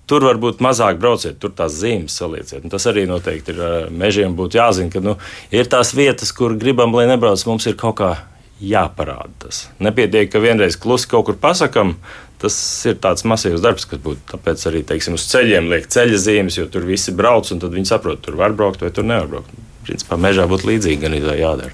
Tur 0.06 0.22
varbūt 0.22 0.62
mazāk 0.62 1.00
brauciet, 1.02 1.40
tur 1.42 1.50
tās 1.56 1.74
zīmes 1.80 2.14
salieciet. 2.14 2.62
Un 2.62 2.72
tas 2.72 2.84
arī 2.86 3.04
noteikti 3.10 3.52
ir 3.52 3.90
mežiem 3.90 4.36
būtu 4.38 4.60
jāzina, 4.60 4.92
ka 4.92 5.02
nu, 5.02 5.16
ir 5.50 5.66
tās 5.68 5.90
vietas, 5.98 6.30
kur 6.32 6.54
gribam, 6.56 6.94
lai 6.94 7.08
nebrauc, 7.10 7.42
mums 7.50 7.66
ir 7.66 7.74
kaut 7.80 7.98
kā 7.98 8.12
jāparāda 8.62 9.48
tas. 9.48 9.64
Nepietiek, 9.82 10.30
ka 10.30 10.40
vienreiz 10.40 10.78
klusi 10.80 11.10
kaut 11.10 11.26
kur 11.28 11.40
pasakām. 11.42 11.96
Tas 12.42 12.56
ir 12.88 12.98
tāds 13.00 13.24
masīvs 13.24 13.62
darbs, 13.64 13.86
kas 13.88 14.00
būtu. 14.04 14.20
Tāpēc 14.32 14.66
arī 14.68 14.82
teiksim, 14.88 15.16
uz 15.16 15.24
ceļiem 15.30 15.70
liek 15.72 15.88
ceļa 15.92 16.18
zīmes, 16.20 16.58
jo 16.58 16.66
tur 16.72 16.84
visi 16.88 17.14
brauc, 17.16 17.48
un 17.52 17.62
viņi 17.62 17.88
saprot, 17.88 18.20
tur 18.24 18.36
var 18.36 18.52
braukt 18.56 18.84
vai 18.84 18.92
tur 18.92 19.08
nevar 19.08 19.30
braukt. 19.30 19.56
Principā 19.86 20.18
mežā 20.20 20.44
būtu 20.50 20.68
līdzīgi, 20.68 21.00
gan 21.04 21.16
ir 21.16 21.30
jādara. 21.38 21.72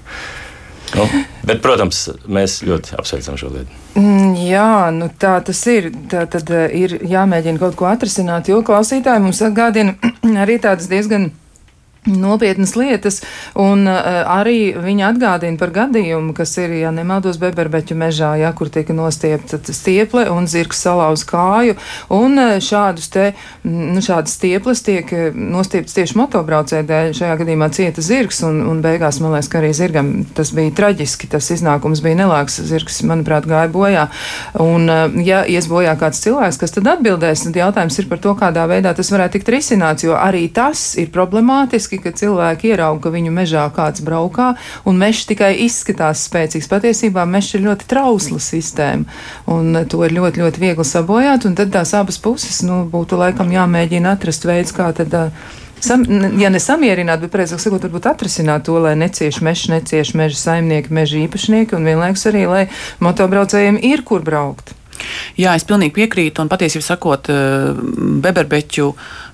Nu, 0.93 1.07
bet, 1.47 1.61
protams, 1.63 2.05
mēs 2.29 2.59
ļoti 2.67 2.93
apsveicam 3.01 3.37
šo 3.39 3.49
lietu. 3.49 3.77
Mm, 3.97 4.35
jā, 4.45 4.73
nu 4.93 5.07
tā 5.19 5.35
tas 5.45 5.61
ir. 5.71 5.89
Tā 6.11 6.27
tad 6.29 6.51
ir 6.53 6.99
jāmēģina 7.09 7.61
kaut 7.61 7.77
ko 7.79 7.89
atrisināt, 7.89 8.51
jo 8.51 8.61
klausītāji 8.65 9.23
mums 9.25 9.41
atgādina 9.45 9.97
arī 10.43 10.59
tādas 10.61 10.89
diezgan 10.91 11.31
nopietnas 12.05 12.75
lietas, 12.75 13.21
un 13.59 13.87
uh, 13.87 14.23
arī 14.27 14.73
viņa 14.79 15.09
atgādina 15.13 15.59
par 15.59 15.71
gadījumu, 15.75 16.33
kas 16.35 16.57
ir, 16.61 16.75
ja 16.81 16.91
nemaldos, 16.93 17.39
Beberbeķu 17.41 17.95
mežā, 17.99 18.33
ja, 18.41 18.51
kur 18.55 18.71
tika 18.73 18.95
nostiepta 18.95 19.59
stieple 19.63 20.25
un 20.33 20.47
zirgs 20.51 20.83
salauz 20.83 21.23
kāju, 21.27 21.77
un 22.13 22.39
uh, 22.39 22.57
šādus 22.63 23.09
te, 23.13 23.29
nu, 23.67 24.01
šādas 24.03 24.35
stieples 24.37 24.83
tiek 24.85 25.09
eh, 25.15 25.31
nostieptas 25.33 25.95
tieši 25.97 26.17
motobraucēju 26.19 26.87
dēļ, 26.89 27.13
šajā 27.17 27.37
gadījumā 27.41 27.69
cieta 27.75 28.03
zirgs, 28.03 28.41
un, 28.47 28.61
un 28.67 28.81
beigās, 28.83 29.21
man 29.23 29.35
liekas, 29.35 29.51
ka 29.51 29.61
arī 29.61 29.71
zirgam 29.77 30.11
tas 30.35 30.53
bija 30.55 30.73
traģiski, 30.77 31.29
tas 31.31 31.49
iznākums 31.55 32.03
bija 32.03 32.19
nelāks, 32.23 32.59
zirgs, 32.67 33.01
manuprāt, 33.07 33.47
gāja 33.49 33.71
bojā, 33.73 34.07
un 34.63 34.89
uh, 34.91 35.17
ja 35.23 35.43
ies 35.49 35.69
bojā 35.71 35.95
kāds 35.99 36.21
cilvēks, 36.25 36.59
kas 36.61 36.75
tad 36.75 36.89
atbildēs, 36.95 37.45
tad 37.47 37.59
jautājums 37.63 37.99
ir 38.01 38.09
par 38.11 38.21
to, 38.23 38.35
kādā 38.39 38.67
veidā 38.69 38.95
tas 38.97 39.11
varētu 39.13 39.39
tikt 39.39 39.53
risināts, 39.55 40.07
jo 40.07 40.17
arī 40.17 40.45
tas 40.53 40.93
ir 40.99 41.11
problemātiski, 41.13 41.92
būtiski, 41.93 42.01
ka 42.01 42.11
cilvēki 42.17 42.73
ierauga, 42.73 43.01
ka 43.03 43.11
viņu 43.11 43.31
mežā 43.31 43.69
kāds 43.73 44.01
braukā, 44.01 44.55
un 44.85 44.97
mežs 44.97 45.25
tikai 45.27 45.53
izskatās 45.65 46.27
spēcīgs. 46.27 46.69
Patiesībā 46.69 47.25
mežs 47.25 47.55
ir 47.55 47.65
ļoti 47.67 47.87
trausla 47.87 48.39
sistēma, 48.39 49.05
un 49.47 49.85
to 49.87 50.03
ir 50.03 50.13
ļoti, 50.13 50.41
ļoti 50.41 50.59
viegli 50.59 50.85
sabojāt, 50.85 51.45
un 51.45 51.55
tad 51.55 51.71
tās 51.71 51.93
abas 51.93 52.17
puses, 52.17 52.63
nu, 52.63 52.85
būtu 52.89 53.17
laikam 53.17 53.51
jāmēģina 53.51 54.15
atrast 54.17 54.45
veids, 54.45 54.73
kā 54.73 54.93
tad. 54.93 55.33
Sam, 55.83 56.05
ja 56.39 56.47
nesamierināt, 56.47 57.19
bet, 57.19 57.31
precīzāk 57.33 57.59
sakot, 57.59 57.83
varbūt 57.83 58.05
atrisināt 58.07 58.63
to, 58.63 58.77
lai 58.79 58.93
necieši 58.95 59.43
mežs, 59.43 59.65
necieši 59.67 60.15
meža 60.15 60.37
saimnieki, 60.39 60.93
meža 60.95 61.17
īpašnieki, 61.25 61.75
un 61.75 61.83
vienlaikus 61.83 62.23
arī, 62.29 62.45
lai 62.47 62.61
motobraucējiem 63.03 63.81
ir 63.83 64.05
kur 64.07 64.23
braukt. 64.23 64.71
Jā, 65.35 65.57
es 65.57 65.67
pilnīgi 65.67 65.91
piekrītu, 65.97 66.39
un 66.39 66.47
patiesībā 66.47 66.85
sakot, 66.87 67.27
Beberbeķu 68.23 68.93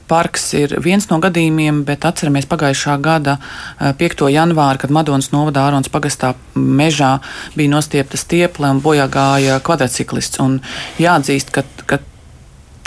parks 0.09 0.49
ir 0.57 0.75
viens 0.83 1.05
no 1.11 1.19
gadījumiem, 1.21 1.83
bet 1.87 2.07
atceramies 2.09 2.47
pagājušā 2.49 2.97
gada 3.03 3.37
5. 3.79 4.25
Eh, 4.27 4.33
janvāri, 4.35 4.81
kad 4.81 4.93
Madonas 4.93 5.31
novada 5.35 5.67
Ārons 5.67 5.91
pagastā 5.91 6.33
mežā 6.55 7.17
bija 7.55 7.73
nostiepta 7.75 8.19
stieple 8.19 8.71
un 8.73 8.81
bojā 8.81 9.07
gāja 9.11 9.59
kvadrciklists. 9.65 10.41
Un 10.43 10.59
jāatzīst, 11.01 11.53
ka, 11.55 11.63
ka 11.85 12.01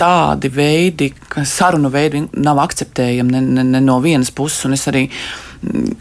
tādi 0.02 0.50
veidi, 0.52 1.12
sarunu 1.46 1.92
veidi 1.92 2.24
nav 2.42 2.60
akceptējami 2.64 3.36
ne, 3.36 3.42
ne, 3.58 3.64
ne 3.76 3.82
no 3.84 4.00
vienas 4.02 4.32
puses, 4.34 4.64
un 4.66 4.74
es 4.78 4.88
arī 4.90 5.06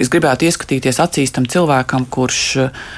es 0.01 0.10
gribētu 0.12 0.48
ieskatīties 0.48 1.00
acīs 1.03 1.34
tam 1.36 1.46
cilvēkam, 1.50 2.08
kurš, 2.12 2.41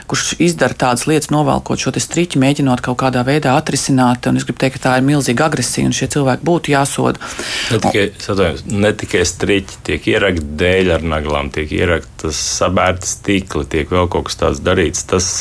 kurš 0.10 0.34
izdara 0.44 0.78
tādas 0.86 1.06
lietas, 1.10 1.32
novelkot 1.34 1.82
šo 1.82 1.94
striķi, 1.94 2.40
mēģinot 2.42 2.84
kaut 2.86 3.00
kādā 3.04 3.26
veidā 3.28 3.58
atrisināt. 3.60 4.30
Un 4.30 4.40
es 4.40 4.48
gribu 4.48 4.64
teikt, 4.64 4.80
ka 4.80 4.86
tā 4.88 4.96
ir 5.00 5.08
milzīga 5.08 5.48
agresija, 5.50 5.90
un 5.90 5.96
šie 5.96 6.10
cilvēki 6.16 6.48
būtu 6.48 6.74
jāsoda. 6.74 7.32
Ne 7.74 7.82
tikai, 7.84 8.06
satājums, 8.24 8.66
ne 8.72 8.94
tikai 9.04 9.24
striķi 9.28 9.82
tiek 9.90 10.12
ierakti 10.16 10.46
dēļ 10.64 10.94
ar 10.98 11.08
naglām, 11.16 11.52
tiek 11.54 11.72
ieraktas 11.76 12.40
sabērta 12.62 13.10
stikli, 13.10 13.68
tiek 13.70 13.92
vēl 13.92 14.10
kaut 14.12 14.30
kas 14.30 14.40
tāds 14.40 14.64
darīts. 14.64 15.04
Tas, 15.10 15.32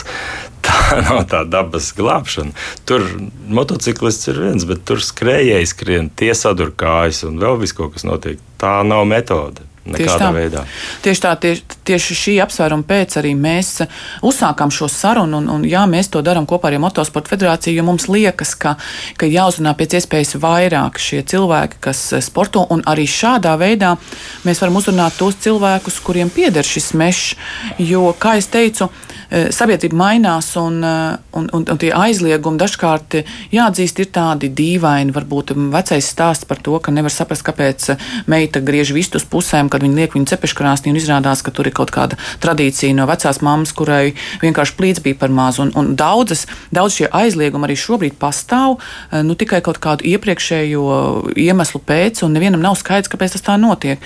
tā 0.66 1.02
nav 1.02 1.24
tā 1.30 1.42
dabas 1.48 1.92
glābšana. 1.96 2.54
Tur 2.88 3.06
motociklists 3.50 4.30
ir 4.32 4.42
viens, 4.48 4.66
bet 4.68 4.84
tur 4.88 5.02
skrejēji 5.02 5.70
skrien, 5.70 6.10
tie 6.10 6.32
sadur 6.38 6.74
kājas 6.74 7.22
un 7.28 7.38
vēl 7.42 7.60
viss 7.62 7.78
kaut 7.78 7.94
kas 7.96 8.06
notiek. 8.08 8.42
Tā 8.62 8.80
nav 8.86 9.06
metode. 9.10 9.71
Tieši 9.82 10.18
tā. 10.20 10.28
Veidā. 10.30 10.62
Tieši 11.02 11.22
tā, 11.24 11.32
tieši, 11.42 11.78
tieši 11.88 12.16
šī 12.18 12.34
apsvēruma 12.44 12.86
pēc 12.86 13.16
arī 13.18 13.32
mēs 13.34 13.70
uzsākām 14.22 14.70
šo 14.70 14.86
sarunu, 14.90 15.40
un, 15.42 15.48
un 15.50 15.64
jā, 15.66 15.82
mēs 15.90 16.12
to 16.12 16.22
darām 16.22 16.46
kopā 16.46 16.70
ar 16.70 16.78
Motosporta 16.82 17.32
federāciju, 17.34 17.80
jo 17.80 17.86
mums 17.88 18.06
liekas, 18.06 18.54
ka, 18.54 18.76
ka 19.18 19.26
jāuzrunā 19.26 19.74
pēc 19.78 19.98
iespējas 19.98 20.36
vairāk 20.42 21.02
šie 21.02 21.24
cilvēki, 21.32 21.82
kas 21.82 22.04
sporto, 22.22 22.62
un 22.70 22.84
arī 22.86 23.08
šādā 23.10 23.56
veidā 23.58 23.96
mēs 24.46 24.62
varam 24.62 24.78
uzrunāt 24.78 25.18
tos 25.18 25.40
cilvēkus, 25.42 25.98
kuriem 26.06 26.30
pieder 26.30 26.66
šis 26.66 26.92
mežs, 26.94 27.34
jo, 27.82 28.06
kā 28.22 28.36
es 28.38 28.46
teicu, 28.52 28.86
Eh, 28.86 29.21
sabiedrība 29.32 29.96
mainās, 29.96 30.50
un, 30.60 30.82
eh, 30.84 31.16
un, 31.32 31.48
un, 31.56 31.64
un 31.64 31.78
tie 31.80 31.88
aizliegumi 31.96 32.60
dažkārt 32.60 33.16
eh, 33.16 33.30
jāatzīst 33.54 34.02
ir 34.02 34.10
tādi 34.12 34.50
dīvaini. 34.52 35.14
Varbūt 35.14 35.54
vecais 35.72 36.08
stāsts 36.12 36.44
par 36.48 36.60
to, 36.60 36.76
ka 36.82 36.92
nevar 36.92 37.12
saprast, 37.12 37.44
kāpēc 37.46 37.94
meita 38.28 38.60
griež 38.60 38.92
vistu 38.92 39.20
uz 39.20 39.24
pusēm, 39.24 39.70
kad 39.72 39.84
viņa 39.84 39.96
liek 40.02 40.16
viņu 40.16 40.28
cepeškrāsnī, 40.34 40.92
un 40.92 41.00
izrādās, 41.00 41.44
ka 41.44 41.54
tur 41.54 41.70
ir 41.70 41.76
kaut 41.76 41.94
kāda 41.94 42.18
tradīcija 42.44 42.92
no 42.98 43.06
vecās 43.08 43.40
mammas, 43.40 43.72
kurai 43.72 44.12
vienkārši 44.42 44.76
plīts 44.76 45.04
bija 45.04 45.16
par 45.22 45.32
mazu. 45.32 45.64
Un, 45.64 45.72
un 45.80 45.94
daudzas, 45.96 46.44
daudz 46.74 47.00
šie 47.00 47.08
aizliegumi 47.08 47.70
arī 47.70 47.78
šobrīd 47.80 48.18
pastāv, 48.20 48.78
nu 49.24 49.36
tikai 49.38 49.62
kaut 49.64 49.80
kādu 49.82 50.04
iepriekšējo 50.12 50.84
iemeslu 51.40 51.80
pēc, 51.88 52.24
un 52.26 52.36
nevienam 52.36 52.60
nav 52.64 52.76
skaidrs, 52.80 53.10
kāpēc 53.12 53.38
tas 53.38 53.48
tā 53.48 53.56
notiek. 53.60 54.02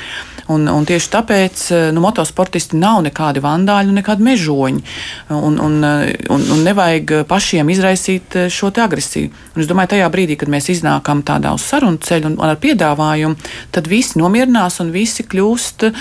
Un, 0.53 0.69
un 0.71 0.87
tieši 0.87 1.11
tāpēc 1.11 1.63
nu, 1.97 2.03
motosportisti 2.05 2.79
nav 2.79 3.01
nekādi 3.09 3.43
vandāļi 3.43 3.97
nekādi 3.97 4.27
mežoņi 4.29 4.85
un, 5.29 5.59
un, 5.61 5.79
un, 5.85 6.47
un 6.57 6.63
nevajag 6.67 7.27
pašiem 7.29 7.71
izraisīt 7.73 8.37
šo 8.53 8.71
agresiju. 8.83 9.31
Un 9.55 9.63
es 9.63 9.69
domāju, 9.71 9.95
tajā 9.95 10.09
brīdī, 10.13 10.37
kad 10.39 10.51
mēs 10.53 10.69
iznākam 10.73 11.23
tādā 11.27 11.53
uz 11.57 11.65
sarunu 11.65 12.01
ceļu 12.03 12.33
un 12.33 12.37
ar 12.45 12.59
piedāvājumu, 12.61 13.39
tad 13.75 13.89
visi 13.91 14.21
nomierinās 14.21 14.81
un 14.85 14.93
visi 14.95 15.25
kļūst 15.27 15.87
uh, 15.89 15.93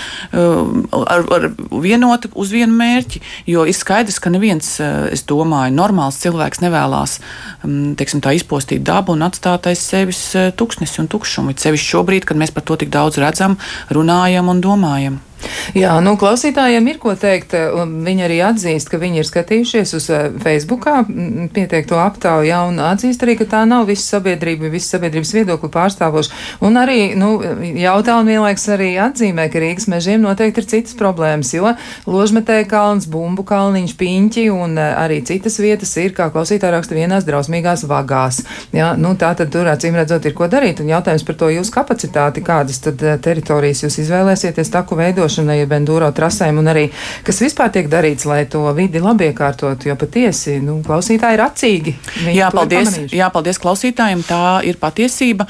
ar, 1.02 1.26
ar 1.36 1.48
vienotu 1.82 2.30
uz 2.34 2.52
vienu 2.54 2.76
mērķi. 2.76 3.22
Jo 3.52 3.66
ir 3.68 3.76
skaidrs, 3.76 4.20
ka 4.22 4.32
neviens, 4.34 4.74
uh, 4.82 5.06
es 5.12 5.24
domāju, 5.28 5.74
normāls 5.76 6.20
cilvēks 6.24 6.62
nevēlas 6.64 7.18
um, 7.64 7.94
teiksim, 7.98 8.24
izpostīt 8.36 8.84
dabu 8.86 9.14
un 9.16 9.24
atstāt 9.26 9.70
aiz 9.70 9.84
sevis 9.84 10.22
tuksnesi 10.58 11.00
un 11.02 11.10
tukšumu. 11.12 11.54
It 11.54 11.64
sevišķi 11.64 11.92
šobrīd, 11.94 12.28
kad 12.28 12.40
mēs 12.40 12.52
par 12.54 12.66
to 12.66 12.78
tik 12.80 12.92
daudz 12.92 13.20
redzam, 13.22 13.56
runājam 13.94 14.52
un 14.52 14.62
domājam. 14.64 15.22
Jā, 15.76 15.96
nu, 16.00 16.14
klausītājiem 16.18 16.86
ir 16.88 16.98
ko 17.02 17.12
teikt. 17.18 17.52
Viņi 18.06 18.24
arī 18.26 18.38
atzīst, 18.46 18.88
ka 18.90 19.00
viņi 19.00 19.20
ir 19.20 19.28
skatījušies 19.28 19.92
uz 19.98 20.06
eh, 20.14 20.28
Facebookā 20.42 21.02
pieteikto 21.52 21.98
aptauju, 22.00 22.60
un 22.70 22.80
atzīst 22.86 23.24
arī, 23.26 23.36
ka 23.40 23.48
tā 23.50 23.62
nav 23.68 23.86
visa 23.90 24.16
sabiedrība, 24.16 24.70
visa 24.72 24.96
sabiedrības 24.96 25.32
viedokli 25.36 25.70
pārstāvoša. 25.74 26.32
Un 26.64 26.78
arī, 26.80 27.00
nu, 27.18 27.34
jautā 27.76 28.16
un 28.20 28.30
vienlaiks 28.30 28.64
arī 28.72 28.92
atzīmē, 29.02 29.48
ka 29.52 29.62
Rīgas 29.62 29.88
mežiem 29.92 30.22
noteikti 30.24 30.62
ir 30.62 30.70
citas 30.70 30.96
problēmas, 30.98 31.52
jo 31.56 31.74
Ložmetēja 32.06 32.68
kalns, 32.70 33.08
Bumbu 33.10 33.44
kalniņš, 33.46 33.96
Piņķi 34.00 34.46
un 34.54 34.78
eh, 34.80 34.94
arī 35.02 35.20
citas 35.26 35.60
vietas 35.62 35.92
ir, 36.00 36.14
kā 36.16 36.30
klausītāji 36.32 36.76
raksta, 36.78 36.96
vienās 36.96 37.26
drausmīgās 37.28 37.84
vagās. 37.90 38.40
Ja, 38.76 38.94
nu, 38.96 39.16
tā 39.20 39.34
tad 39.36 39.52
tur 39.52 39.68
acīm 39.70 39.98
redzot 39.98 40.24
ir 40.24 40.36
ko 40.38 40.48
darīt, 40.50 40.80
un 40.80 40.94
jautājums 40.94 41.26
par 41.26 41.40
to 41.42 41.52
jūsu 41.52 41.74
kapacitāti, 41.74 42.46
kādas 42.46 42.80
tad 42.86 43.02
eh, 43.04 43.20
teritorijas 43.20 43.84
jūs 43.84 44.00
izvēlēsieties 44.06 44.72
taku 44.72 44.96
veidot 44.96 45.25
veidošanai, 45.26 45.60
jeb 45.60 45.72
enduro 45.76 46.08
trasēm, 46.14 46.58
un 46.60 46.70
arī 46.70 46.86
kas 47.26 47.40
vispār 47.42 47.72
tiek 47.74 47.88
darīts, 47.90 48.26
lai 48.26 48.46
to 48.46 48.62
vidi 48.76 49.00
labi 49.02 49.30
iekārtotu, 49.30 49.88
jo 49.90 49.96
patiesi 49.98 50.58
nu, 50.62 50.78
klausītāji 50.86 51.36
ir 51.36 51.42
acīgi. 51.44 51.94
Jā 52.36 52.50
paldies, 52.54 52.98
jā, 53.12 53.28
paldies 53.32 53.58
klausītājiem, 53.62 54.22
tā 54.26 54.60
ir 54.66 54.78
patiesība. 54.80 55.46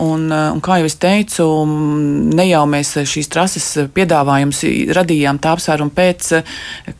Un, 0.00 0.28
uh, 0.30 0.52
un 0.54 0.62
kā 0.64 0.78
jau 0.80 0.88
es 0.88 0.96
teicu, 1.00 1.46
ne 2.34 2.48
jau 2.48 2.64
mēs 2.70 2.94
šīs 3.08 3.30
trases 3.32 3.66
piedāvājums 3.94 4.62
radījām 4.96 5.40
tā 5.42 5.54
apsvērumu 5.56 5.94
pēc, 5.94 6.30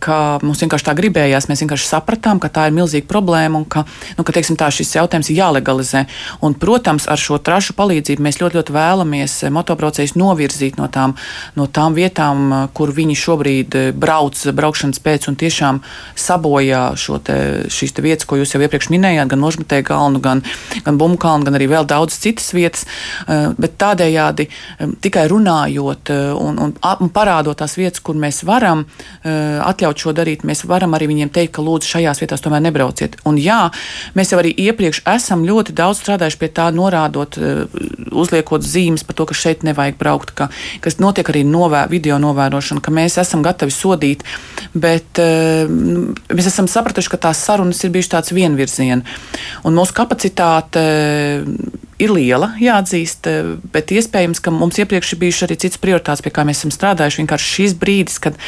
ka 0.02 0.18
mums 0.42 0.62
vienkārši 0.64 0.88
tā 0.88 0.96
gribējās. 0.98 1.48
Mēs 1.50 1.64
vienkārši 1.64 1.88
sapratām, 1.88 2.42
ka 2.42 2.50
tā 2.52 2.68
ir 2.68 2.76
milzīga 2.76 3.08
problēma 3.10 3.62
un 3.62 3.66
ka, 3.68 3.84
nu, 4.18 4.26
ka 4.26 4.34
teiksim, 4.36 4.58
tā, 4.58 4.70
šis 4.74 4.96
jautājums 4.98 5.30
ir 5.32 5.40
jālegalizē. 5.40 6.04
Un, 6.44 6.56
protams, 6.58 7.08
ar 7.08 7.20
šo 7.20 7.38
trašu 7.42 7.76
palīdzību 7.78 8.24
mēs 8.24 8.40
ļoti, 8.42 8.60
ļoti 8.60 8.76
vēlamies 8.76 9.38
motobraucējus 9.54 10.16
novirzīt 10.18 10.78
no 10.80 10.88
tām, 10.92 11.14
no 11.58 11.68
tām 11.70 11.96
vietām 11.96 12.17
vietām, 12.18 12.68
kur 12.74 12.90
viņi 12.90 13.14
šobrīd 13.14 13.76
brauc 13.94 14.34
braukšanas 14.34 14.98
pēc 14.98 15.28
un 15.30 15.36
tiešām 15.38 15.80
sabojā 16.18 16.96
šo 16.96 17.18
te, 17.22 17.68
šīs 17.70 17.94
te 17.94 18.02
vietas, 18.02 18.26
ko 18.26 18.36
jūs 18.36 18.54
jau 18.54 18.60
iepriekš 18.62 18.90
minējāt, 18.90 19.28
gan 19.30 19.38
Nožmetē 19.38 19.82
kalnu, 19.86 20.20
gan, 20.20 20.42
gan 20.84 20.98
Bumu 20.98 21.16
kalnu, 21.16 21.46
gan 21.46 21.54
arī 21.54 21.68
vēl 21.70 21.86
daudz 21.86 22.18
citas 22.18 22.50
vietas. 22.52 22.86
Bet 23.28 23.78
tādējādi 23.78 24.48
tikai 25.00 25.28
runājot 25.30 26.10
un, 26.34 26.58
un, 26.58 26.74
un 26.74 27.10
parādot 27.10 27.58
tās 27.58 27.76
vietas, 27.78 28.00
kur 28.00 28.18
mēs 28.18 28.42
varam 28.44 28.84
atļaut 29.24 29.98
šo 29.98 30.12
darīt, 30.12 30.44
mēs 30.44 30.64
varam 30.66 30.96
arī 30.98 31.10
viņiem 31.12 31.30
teikt, 31.30 31.54
ka 31.54 31.62
lūdzu 31.62 31.92
šajās 31.94 32.22
vietās 32.22 32.42
tomēr 32.42 32.64
nebrauciet. 32.66 33.18
Un 33.28 33.38
jā, 33.38 33.68
mēs 34.18 34.32
jau 34.32 34.40
arī 34.42 34.54
iepriekš 34.66 35.04
esam 35.14 35.46
ļoti 35.46 35.76
daudz 35.78 36.02
strādājuši 36.02 36.40
pie 36.40 36.50
tā, 36.58 36.68
norādot, 36.74 37.38
uzliekot 38.10 38.66
zīmes 38.66 39.06
par 39.06 39.18
to, 39.18 39.28
ka 39.30 39.38
šeit 39.38 39.64
nevajag 39.66 39.98
braukt, 40.00 40.34
ka, 40.34 40.50
kas 40.82 40.98
notiek 41.02 41.30
arī 41.30 41.44
novē, 41.46 41.86
video 41.90 42.07
novērošana, 42.16 42.80
ka 42.80 42.94
mēs 42.94 43.18
esam 43.20 43.44
gatavi 43.44 43.74
sodīt, 43.74 44.24
bet 44.72 45.20
uh, 45.20 45.68
mēs 45.68 46.48
esam 46.48 46.70
sapratuši, 46.70 47.12
ka 47.12 47.20
tās 47.28 47.44
sarunas 47.44 47.84
ir 47.84 47.92
bijušas 47.92 48.14
tāds 48.14 48.32
vienvirziena. 48.32 49.04
Un 49.68 49.76
mūsu 49.76 49.92
kapacitāte 49.98 50.86
ir 51.98 52.12
liela, 52.14 52.52
jāatzīst, 52.62 53.26
bet 53.74 53.92
iespējams, 53.94 54.40
ka 54.42 54.52
mums 54.54 54.78
iepriekš 54.78 55.14
ir 55.14 55.22
bijušas 55.22 55.48
arī 55.48 55.58
citas 55.58 55.80
prioritātes, 55.82 56.22
pie 56.24 56.32
kā 56.34 56.44
mēs 56.46 56.62
esam 56.62 56.72
strādājuši. 56.74 57.22
Vienkārši 57.22 57.54
šis 57.56 57.74
brīdis, 57.78 58.18
kad, 58.22 58.38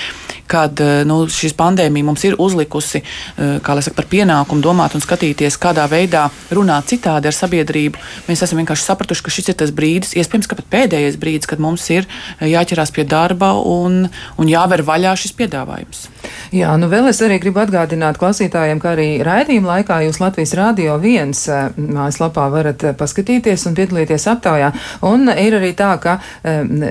kad 0.50 0.80
nu, 1.08 1.22
šis 1.30 1.56
pandēmija 1.58 2.06
mums 2.06 2.24
ir 2.28 2.38
uzlikusi 2.38 3.02
saka, 3.36 3.96
par 3.96 4.08
pienākumu 4.10 4.62
domāt 4.64 4.94
un 4.94 5.02
skatīties, 5.04 5.58
kādā 5.60 5.86
veidā 5.90 6.28
runāt 6.54 6.90
citādi 6.92 7.30
ar 7.30 7.36
sabiedrību, 7.36 8.00
mēs 8.28 8.44
esam 8.46 8.60
vienkārši 8.62 8.86
sapratuši, 8.86 9.24
ka 9.26 9.34
šis 9.34 9.52
ir 9.52 9.58
tas 9.62 9.74
brīdis, 9.74 10.14
iespējams, 10.20 10.48
ka 10.50 10.58
pat 10.60 10.70
pēdējais 10.72 11.18
brīdis, 11.20 11.50
kad 11.50 11.62
mums 11.62 11.86
ir 11.90 12.08
jāķerās 12.40 12.94
pie 12.94 13.06
darba 13.08 13.52
un, 13.58 14.04
un 14.38 14.50
jāver 14.50 14.84
vaļā 14.86 15.16
šis 15.18 15.34
piedāvājums. 15.38 16.06
Jā, 16.54 16.72
nu 16.80 16.88
vēl 16.90 17.10
es 17.10 17.20
arī 17.22 17.38
gribu 17.42 17.62
atgādināt 17.62 18.18
klausītājiem, 18.20 18.80
ka 18.82 18.94
arī 18.96 19.08
raidījuma 19.26 19.76
laikā 19.76 20.00
jūs 20.06 20.18
Latvijas 20.22 20.54
Rādio 20.58 20.96
viens 21.02 21.44
mājaslapā 21.76 22.48
varat 22.50 22.84
paskatīties 23.40 23.66
un 23.68 23.74
piedalīties 23.74 24.26
aptaujā. 24.30 24.72
Un 25.08 25.28
ir 25.30 25.54
arī 25.58 25.72
tā, 25.76 25.98
ka 26.00 26.18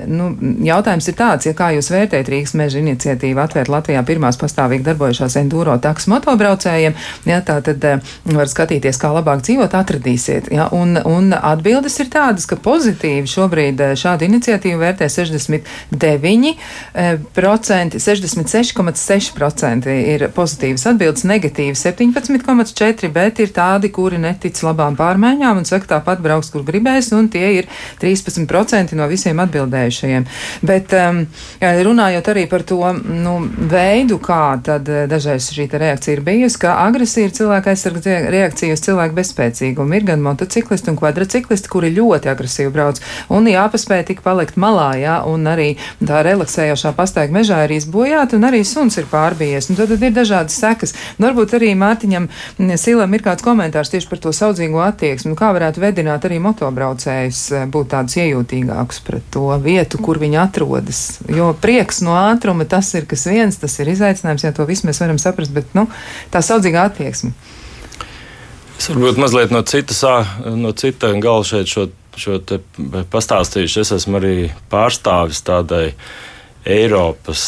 nu, 0.06 0.36
jautājums 0.64 1.08
ir 1.08 1.14
tāds, 1.18 1.46
ja 1.46 1.54
kā 1.54 1.70
jūs 1.74 1.90
vērtējat 1.92 2.28
Rīgas 2.30 2.54
meža 2.58 2.78
iniciatīvu 2.80 3.40
atvērt 3.40 3.68
Latvijā 3.70 4.02
pirmās 4.06 4.38
pastāvīgi 4.40 4.84
darbojušās 4.86 5.36
enduro 5.40 5.78
taks 5.78 6.06
motobraucējiem, 6.10 6.94
ja, 7.26 7.40
tā 7.40 7.60
tad 7.64 7.84
var 8.24 8.48
skatīties, 8.50 8.98
kā 9.00 9.12
labāk 9.14 9.42
dzīvot, 9.46 9.74
atradīsiet. 9.74 10.50
Ja, 10.52 10.68
un, 10.72 10.98
un 11.04 11.32
atbildes 11.34 12.00
ir 12.02 12.08
tādas, 12.12 12.46
ka 12.50 12.56
pozitīvi 12.60 13.26
šobrīd 13.30 13.80
šādu 14.00 14.24
iniciatīvu 14.28 14.78
vērtē 14.80 15.06
69%, 15.10 15.64
66,6% 18.00 19.00
10% 19.00 19.90
ir 19.90 20.26
pozitīvas 20.34 20.86
atbildes, 20.90 21.24
negatīvi 21.28 21.76
17,4%, 21.78 23.10
bet 23.14 23.40
ir 23.42 23.52
tādi, 23.54 23.90
kuri 23.94 24.18
netic 24.20 24.58
labām 24.64 24.96
pārmaiņām 24.98 25.60
un 25.60 25.68
saka, 25.68 25.96
tāpat 25.96 26.22
brauks, 26.40 26.50
kur 26.52 26.64
gribēs, 26.64 27.12
un 27.12 27.28
tie 27.28 27.60
ir 27.60 27.68
13% 28.00 28.96
no 28.96 29.06
visiem 29.08 29.38
atbildējušajiem. 29.40 30.26
Bet 30.62 30.92
um, 30.96 31.26
runājot 31.60 32.30
arī 32.32 32.46
par 32.48 32.64
to 32.64 32.80
nu, 33.04 33.36
veidu, 33.70 34.18
kā 34.22 34.58
tad 34.64 34.88
eh, 34.88 35.06
dažreiz 35.10 35.50
šī 35.52 35.68
reakcija 35.70 36.16
ir 36.16 36.22
bijusi, 36.24 36.58
ka 36.62 36.78
agresija 36.86 37.28
ir 37.28 37.34
cilvēka 37.36 37.70
aizsardz 37.70 38.06
reakcija 38.06 38.74
uz 38.74 38.82
cilvēku 38.84 39.16
bezspēcīgumu. 39.18 39.96
Ir 39.96 40.06
gan 40.08 40.24
motociklisti 40.24 40.90
un 40.90 40.98
kvadrciklisti, 41.00 41.70
kuri 41.70 41.92
ļoti 41.94 42.30
agresīvi 42.32 42.72
brauc, 42.72 43.00
un 43.28 43.48
jāpaspēj 43.50 44.04
tik 44.10 44.24
palikt 44.24 44.58
malā, 44.60 44.92
jā, 45.00 45.18
un 45.28 45.46
arī 45.50 45.74
tā 46.00 46.22
relaksējošā 46.26 46.94
pastaiga 46.96 47.34
mežā 47.34 47.62
ir 47.66 47.76
izbojāta, 47.76 48.38
un 48.38 48.48
arī 48.48 48.62
suns 48.66 48.98
ir 49.00 49.08
pārbījies. 49.10 49.70
Un 49.70 49.80
tad, 49.80 49.92
tad 49.92 50.06
ir 50.06 50.16
dažādas 50.16 50.56
sekas. 50.60 50.96
Nu, 51.18 51.28
varbūt 51.28 51.56
arī 51.58 51.72
Mārtiņam 51.78 52.28
Silam 52.80 53.14
ir 53.14 53.24
kāds 53.24 53.44
komentārs 53.44 53.92
tieši 53.92 54.08
par 54.10 54.22
to 54.22 54.32
saudzīgo 54.34 54.80
attieksmi. 54.84 55.32
Nu, 55.32 55.38
kā 55.38 55.50
varētu 55.54 55.82
vedināt 55.82 56.24
arī 56.30 56.38
motobraucējus 56.44 57.42
eh, 57.58 57.68
būt 57.70 57.90
tādus 57.92 58.16
iejūtīgākus 58.22 59.02
pret 59.06 59.26
to 59.34 59.50
vietu, 59.62 60.00
kur 60.02 60.20
viņi 60.22 60.40
atrodas. 60.40 61.02
Jo 61.28 61.50
prieks 61.58 62.00
no 62.06 62.14
ātruma 62.16 62.66
tas 62.70 62.92
ir 62.94 63.08
kas 63.10 63.26
viens, 63.28 63.58
tas 63.60 63.74
ir 63.82 63.90
izaicinājums, 63.92 64.46
ja 64.46 64.54
to 64.56 64.66
visu 64.70 64.88
mēs 64.88 65.02
varam 65.02 65.18
saprast, 65.20 65.52
bet 65.56 65.74
nu, 65.76 65.88
tā 66.32 66.42
saudzīga 66.44 66.86
attieksme. 66.88 67.34
Es 68.80 68.88
varbūt 68.88 69.18
mazliet 69.20 69.50
no 69.52 69.60
citas, 69.68 70.00
no 70.56 70.72
cita 70.72 71.10
gala 71.20 71.44
šeit 71.44 71.68
šo, 71.68 71.90
šo 72.16 72.38
pastāstīšu. 73.12 73.82
Es 73.82 73.92
esmu 73.98 74.16
arī 74.16 74.36
pārstāvis 74.72 75.42
tādai 75.44 75.90
Eiropas 76.64 77.42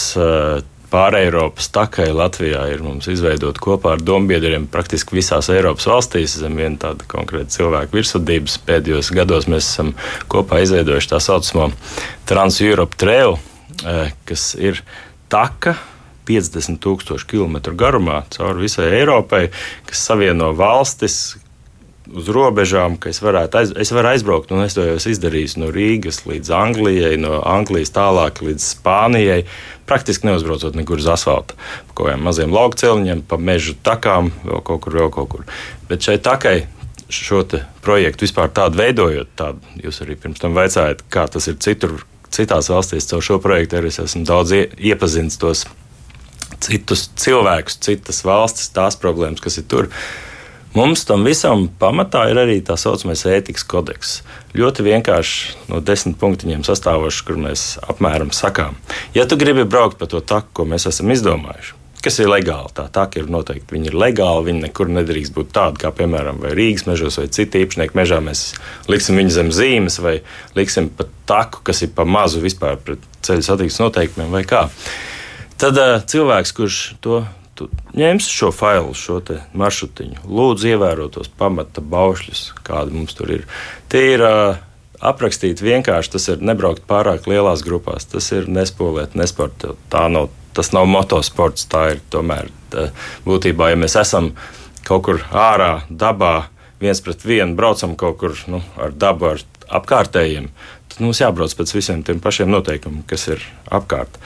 pāreiropas 0.92 1.70
takai 1.72 2.10
Latvijā 2.12 2.66
ir 2.72 2.82
mums 2.84 3.08
izveidot 3.10 3.58
kopā 3.62 3.96
ar 3.96 4.02
dombiedriem 4.04 4.66
praktiski 4.72 5.16
visās 5.16 5.48
Eiropas 5.52 5.88
valstīs 5.88 6.36
zem 6.42 6.58
viena 6.60 6.78
tāda 6.86 7.06
konkrēta 7.08 7.56
cilvēka 7.56 7.96
virsvadības. 7.96 8.58
Pēdējos 8.66 9.12
gados 9.16 9.48
mēs 9.50 9.70
esam 9.70 9.94
kopā 10.32 10.62
izveidojuši 10.66 11.12
tā 11.14 11.22
saucamo 11.22 11.70
Trans-Europe 12.28 12.98
Trail, 13.00 13.38
eh, 13.84 14.12
kas 14.28 14.52
ir 14.58 14.84
taka. 15.32 15.78
50 16.22 16.78
tūkstoši 16.78 17.26
kilometru 17.32 17.74
garumā 17.74 18.20
cauri 18.30 18.68
visai 18.68 18.92
Eiropai, 19.00 19.48
kas 19.88 20.04
savieno 20.06 20.52
valstis, 20.54 21.34
uz 22.10 22.28
robežām, 22.32 22.96
ka 22.98 23.10
es 23.12 23.20
aiz, 23.22 23.72
es 23.78 23.92
varu 23.94 24.10
aizbraukt, 24.10 24.50
un 24.52 24.64
es 24.64 24.74
to 24.74 24.84
jau 24.86 24.96
esmu 24.98 25.12
izdarījis 25.14 25.56
no 25.60 25.70
Rīgas 25.74 26.22
līdz 26.26 26.50
Anglijai, 26.56 27.14
no 27.20 27.40
Anglijas 27.46 27.94
tālāk 27.94 28.42
līdz 28.42 28.66
Spānijai. 28.74 29.42
Praktiski 29.86 30.26
neuzbraucot 30.26 30.76
nekur 30.78 31.02
uz 31.02 31.08
asfalta, 31.10 31.54
pa 31.88 31.94
kaut 31.94 32.06
kādiem 32.08 32.26
maziem 32.26 32.54
lauku 32.54 32.80
celiņiem, 32.80 33.24
pa 33.28 33.38
meža 33.38 33.76
takām, 33.86 34.32
vēl 34.46 34.62
kaut 34.66 34.84
kur, 34.86 34.98
vēl 34.98 35.12
kaut 35.14 35.30
kur. 35.34 35.44
Bet 35.90 36.06
šai 36.06 36.18
takai 36.22 36.56
šo 37.12 37.44
projektu 37.84 38.26
vispār 38.26 38.50
tādu 38.56 38.80
veidojot, 38.80 39.34
tādu 39.36 39.84
jūs 39.84 40.00
arī 40.04 40.16
pirms 40.18 40.40
tam 40.42 40.56
veicājāt, 40.56 41.04
kā 41.12 41.26
tas 41.30 41.48
ir 41.50 41.60
citur, 41.62 42.00
citās 42.32 42.70
valstīs. 42.72 43.08
Caur 43.10 43.24
šo 43.24 43.38
projektu 43.42 43.78
arī 43.78 43.92
es 43.92 44.00
esmu 44.00 44.24
daudz 44.28 44.54
iepazinis 44.56 45.38
tos 45.40 45.66
citus 46.62 47.08
cilvēkus, 47.18 47.78
citas 47.82 48.22
valstis, 48.24 48.70
tās 48.74 48.98
problēmas, 49.00 49.42
kas 49.42 49.58
ir 49.60 49.68
tur. 49.68 49.90
Mums 50.72 51.02
tam 51.04 51.26
visam 51.28 51.66
pamatā 51.68 52.22
ir 52.32 52.38
arī 52.40 52.54
tā 52.64 52.78
saucamais 52.80 53.26
ētikas 53.28 53.66
kodeks. 53.68 54.12
Ļoti 54.56 54.86
vienkārši 54.86 55.68
no 55.68 55.82
desmit 55.84 56.16
punktiņiem 56.20 56.62
sastāvošs, 56.64 57.18
kur 57.28 57.36
mēs 57.44 57.64
apmēram 57.92 58.30
sakām, 58.32 58.78
ja 59.12 59.26
tu 59.28 59.36
gribi 59.36 59.66
braukt 59.68 59.98
pa 60.00 60.08
to 60.08 60.22
taku, 60.24 60.48
ko 60.56 60.66
mēs 60.70 60.88
esam 60.88 61.12
izdomājuši, 61.12 61.74
kas 62.00 62.16
ir 62.24 62.32
legāli. 62.32 62.72
Tā 62.72 62.86
tā 62.88 63.04
ir 63.20 63.28
noteikti. 63.28 63.68
Viņi 63.76 63.92
ir 63.92 63.98
legāli, 64.00 64.46
viņi 64.48 64.64
nekur 64.64 64.88
nedrīkst 64.96 65.36
būt 65.36 65.52
tādi, 65.52 65.82
kā 65.84 65.92
piemēram 65.92 66.40
Rīgas 66.56 66.88
mežos 66.88 67.20
vai 67.20 67.28
citu 67.28 67.60
īpašnieku 67.60 68.00
mežā. 68.00 68.22
Mēs 68.24 68.46
liksim 68.88 69.20
viņu 69.20 69.36
zem 69.36 69.52
zīmes 69.52 70.00
vai 70.00 70.16
liksim 70.56 70.88
pa 70.88 71.04
taku, 71.28 71.60
kas 71.68 71.84
ir 71.84 71.92
pa 71.92 72.08
mazu 72.08 72.40
vispār 72.40 72.80
pret 72.80 73.04
ceļu 73.20 73.44
satiksmes 73.44 73.84
noteikumiem 73.90 74.32
vai 74.32 74.46
kā. 74.48 74.64
Tad 75.60 75.76
uh, 75.76 75.98
cilvēks, 76.00 76.56
kurš 76.56 76.82
to 77.04 77.20
tu 77.58 77.68
ņemsi 77.98 78.32
šo 78.32 78.50
failu, 78.54 78.94
šo 78.96 79.20
maršrutiņu, 79.58 80.26
lūdzu, 80.28 80.68
ievērot 80.72 81.16
tos 81.18 81.30
pamata 81.38 81.84
baušļus, 81.84 82.44
kādi 82.66 82.96
mums 82.96 83.16
tur 83.18 83.32
ir. 83.36 83.46
Tie 83.92 84.04
ir 84.14 84.24
aprakstīti 85.02 85.66
vienkārši, 85.66 86.12
tas 86.14 86.28
ir 86.32 86.44
nebraukt 86.44 86.86
pārāk 86.88 87.26
lielās 87.30 87.64
grupās, 87.66 88.06
tas 88.08 88.30
ir 88.34 88.48
nespolēt, 88.50 89.16
nesportot. 89.18 89.80
Tā 89.92 90.06
nav, 90.12 90.30
tas 90.56 90.72
nav 90.74 90.88
motosports, 90.90 91.66
tā 91.70 91.88
ir 91.96 92.02
tomēr 92.12 92.50
tā, 92.72 92.88
būtībā, 93.26 93.72
ja 93.72 93.80
mēs 93.80 93.98
esam 94.00 94.32
kaut 94.86 95.06
kur 95.08 95.22
ārā, 95.30 95.82
dabā, 95.90 96.48
viens 96.82 97.02
pret 97.02 97.24
vienu, 97.26 97.56
braucam 97.58 97.96
kaut 97.98 98.18
kur 98.22 98.38
nu, 98.50 98.62
ar 98.80 98.94
dabu, 98.94 99.34
ar 99.34 99.42
apkārtējiem, 99.72 100.50
tad 100.92 101.04
mums 101.04 101.20
jābrauc 101.22 101.54
pēc 101.58 101.72
visiem 101.74 102.02
tiem 102.06 102.20
pašiem 102.22 102.50
noteikumiem, 102.52 103.02
kas 103.08 103.26
ir 103.32 103.42
apkārt. 103.72 104.18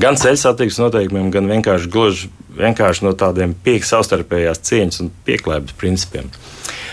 Gan 0.00 0.18
ceļu 0.20 0.40
satiksmes 0.40 0.82
noteikumiem, 0.86 1.30
gan 1.34 1.50
vienkārši, 1.50 1.90
gluži, 1.92 2.32
vienkārši 2.58 3.06
no 3.06 3.14
tādiem 3.18 3.54
piek, 3.64 3.86
savstarpējās 3.86 4.62
cieņas 4.66 5.00
un 5.04 5.12
pieklājības 5.28 5.78
principiem. 5.80 6.28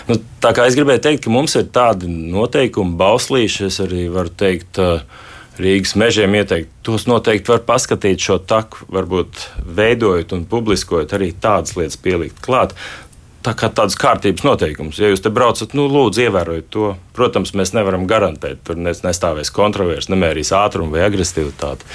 Nu, 0.08 0.18
tā 0.42 0.54
kā 0.56 0.66
es 0.68 0.78
gribēju 0.78 1.04
teikt, 1.04 1.24
ka 1.26 1.34
mums 1.34 1.54
ir 1.58 1.68
tādi 1.74 2.10
noteikumi, 2.10 2.96
bauslīši, 3.00 3.68
es 3.68 3.82
arī 3.84 4.08
varu 4.12 4.32
teikt. 4.32 4.82
Rīgas 5.52 5.90
mežiem 6.00 6.32
ieteikt, 6.32 6.70
tos 6.80 7.02
noteikti 7.04 7.52
var 7.52 7.58
paskatīt 7.68 8.22
šo 8.24 8.38
taku, 8.48 8.86
varbūt 8.88 9.42
veidojot 9.76 10.32
un 10.32 10.46
publiskojot 10.48 11.12
arī 11.12 11.28
tādas 11.44 11.76
lietas 11.76 11.98
pielikt 12.00 12.40
klāt 12.40 12.72
tā 13.44 13.54
kā 13.58 13.68
tādas 13.72 13.96
kārtības 13.98 14.44
noteikumus. 14.46 15.00
Ja 15.02 15.10
jūs 15.10 15.22
te 15.24 15.32
braucat, 15.34 15.74
nu, 15.78 15.86
lūdzu, 15.90 16.24
ievērojiet 16.26 16.68
to. 16.74 16.92
Protams, 17.16 17.54
mēs 17.58 17.74
nevaram 17.76 18.06
garantēt, 18.10 18.62
tur 18.66 18.78
nestāvēs 18.80 19.52
kontroversi, 19.54 20.12
nemērīs 20.14 20.52
ātrumu 20.56 20.96
vai 20.96 21.04
agresivitāti. 21.08 21.88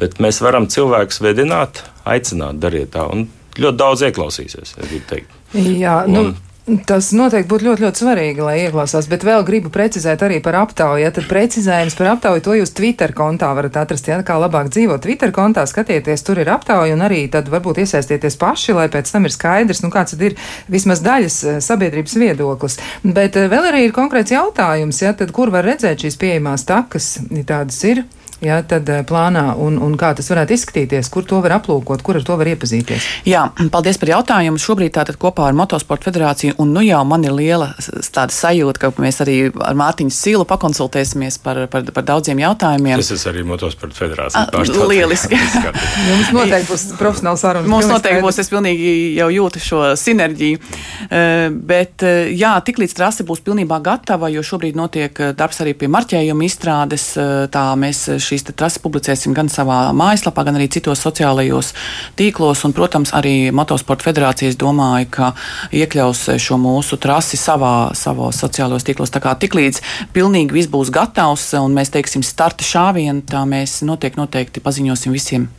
Bet 0.00 0.20
mēs 0.22 0.40
varam 0.44 0.68
cilvēkus 0.70 1.22
vedināt, 1.24 1.84
aicināt, 2.08 2.60
dariet 2.62 2.92
tā. 2.96 3.06
Un 3.10 3.26
ļoti 3.58 3.80
daudz 3.80 4.06
ieklausīsies, 4.10 4.76
es 4.76 4.78
gribu 4.78 5.06
teikt. 5.10 5.36
Jā, 5.56 6.02
un, 6.06 6.14
nu. 6.14 6.49
Tas 6.86 7.08
noteikti 7.16 7.48
būtu 7.50 7.64
ļoti, 7.66 7.82
ļoti 7.86 8.00
svarīgi, 8.02 8.42
lai 8.44 8.56
ieklausās, 8.66 9.06
bet 9.10 9.24
vēl 9.26 9.42
gribu 9.48 9.72
precizēt 9.72 10.20
arī 10.22 10.38
par 10.44 10.58
aptauju. 10.60 11.00
Ja 11.02 11.10
tad 11.14 11.24
precizējums 11.30 11.96
par 11.98 12.10
aptauju 12.12 12.44
to 12.44 12.56
jūs 12.58 12.74
Twitter 12.76 13.14
kontā 13.16 13.48
varat 13.56 13.78
atrast, 13.80 14.10
ja 14.10 14.20
kā 14.26 14.36
labāk 14.38 14.68
dzīvot 14.70 15.02
Twitter 15.02 15.32
kontā, 15.34 15.64
skatieties, 15.66 16.22
tur 16.26 16.42
ir 16.42 16.52
aptauja 16.52 16.94
un 16.94 17.02
arī 17.06 17.24
tad 17.32 17.48
varbūt 17.50 17.80
iesaistieties 17.82 18.38
paši, 18.40 18.76
lai 18.76 18.86
pēc 18.92 19.10
tam 19.10 19.26
ir 19.26 19.34
skaidrs, 19.34 19.82
nu 19.82 19.90
kāds 19.94 20.14
tad 20.14 20.26
ir 20.28 20.38
vismaz 20.70 21.02
daļas 21.06 21.40
eh, 21.42 21.58
sabiedrības 21.64 22.16
viedoklis. 22.20 22.78
Bet 23.08 23.40
eh, 23.40 23.48
vēl 23.50 23.72
arī 23.72 23.86
ir 23.88 23.96
konkrēts 23.96 24.36
jautājums, 24.36 25.00
ja 25.02 25.16
tad 25.16 25.32
kur 25.34 25.50
var 25.54 25.66
redzēt 25.66 26.04
šīs 26.04 26.20
pieejamās 26.20 26.68
takas, 26.68 27.16
ja 27.32 27.46
tādas 27.56 27.80
ir 27.88 28.04
ja, 28.44 28.60
tad 28.66 28.88
eh, 28.92 29.02
plānā 29.06 29.54
un, 29.60 29.78
un 29.82 29.96
kā 30.00 30.12
tas 30.16 30.30
varētu 30.32 30.56
izskatīties, 30.56 31.10
kur 31.12 31.26
to 31.28 31.40
var 31.44 31.56
aplūkot, 31.58 32.02
kur 32.04 32.18
ar 32.20 32.26
to 32.26 32.36
var 32.40 32.50
iepazīties? 32.52 33.08
Jā, 33.28 33.46
paldies 33.72 34.00
par 34.00 34.12
jautājumu. 34.14 34.60
Šobrīd 34.60 34.94
tātad 34.96 35.18
kopā 35.20 35.48
ar 35.48 35.56
Motosporta 35.56 36.10
federāciju, 36.10 36.56
un 36.62 36.74
nu 36.74 36.84
jau 36.84 37.00
man 37.08 37.24
ir 37.26 37.34
liela 37.36 37.72
tāda 38.14 38.34
sajūta, 38.34 38.80
ka 38.82 38.92
mēs 39.02 39.20
arī 39.24 39.36
ar 39.52 39.78
Mārtiņu 39.78 40.14
Sīlu 40.14 40.46
pakonsultēsimies 40.48 41.40
par, 41.44 41.64
par, 41.72 41.86
par 41.94 42.06
daudziem 42.12 42.40
jautājumiem. 42.42 43.00
Tas 43.00 43.12
ir 43.14 43.32
arī 43.32 43.44
Motosporta 43.48 43.98
federācija. 43.98 44.46
A, 44.48 44.88
lieliski. 44.90 45.38
Jums 46.10 46.32
noteikti 46.34 46.70
būs 46.70 46.86
profesionāls 47.00 47.44
sarunas. 47.44 47.70
Mums 47.70 47.88
noteikti 47.90 48.24
būs, 48.24 48.40
es 48.42 48.50
pilnīgi 48.52 48.94
jau 49.18 49.28
jūtu 49.32 49.62
šo 49.62 49.82
sinerģiju. 50.00 50.60
Uh, 50.60 51.46
bet, 51.70 52.04
uh, 52.06 52.30
jā, 52.32 52.54
tiklīdz 52.66 52.96
trase 52.96 53.26
būs 53.28 53.42
pilnībā 53.46 53.80
gatava, 53.84 54.30
jo 54.32 54.44
šobrīd 54.46 54.78
notiek 54.78 55.22
darbs 55.36 55.60
arī 55.64 55.74
pie 55.78 55.90
marķējuma 55.92 56.46
izstrādes, 56.46 57.06
uh, 57.18 57.46
tā 57.52 57.66
mēs 57.80 58.06
šīs 58.30 58.46
trases 58.50 58.80
publicēsim 58.82 59.34
gan 59.36 59.50
savā 59.52 59.82
mājaslapā, 59.96 60.44
gan 60.46 60.58
arī 60.58 60.70
citos 60.72 61.02
sociālajos 61.04 61.72
tīklos. 62.18 62.64
Un, 62.66 62.74
protams, 62.76 63.14
arī 63.16 63.50
Motosporta 63.54 64.08
federācijas 64.08 64.58
domāja, 64.60 65.08
ka 65.10 65.30
iekļaus 65.76 66.26
šo 66.40 66.58
mūsu 66.60 66.98
trasi 67.02 67.40
savā, 67.40 67.92
savos 67.98 68.40
sociālajos 68.42 68.86
tīklos. 68.86 69.14
Tā 69.14 69.22
kā 69.22 69.36
tiklīdz 69.40 69.82
pilnīgi 70.16 70.56
viss 70.56 70.70
būs 70.70 70.92
gatavs 70.94 71.50
un 71.60 71.76
mēs 71.76 71.92
teiksim 71.94 72.24
starta 72.26 72.66
šāvienu, 72.66 73.24
tā 73.26 73.44
mēs 73.48 73.80
noteikti, 73.86 74.22
noteikti 74.22 74.64
paziņosim 74.64 75.16
visiem. 75.16 75.50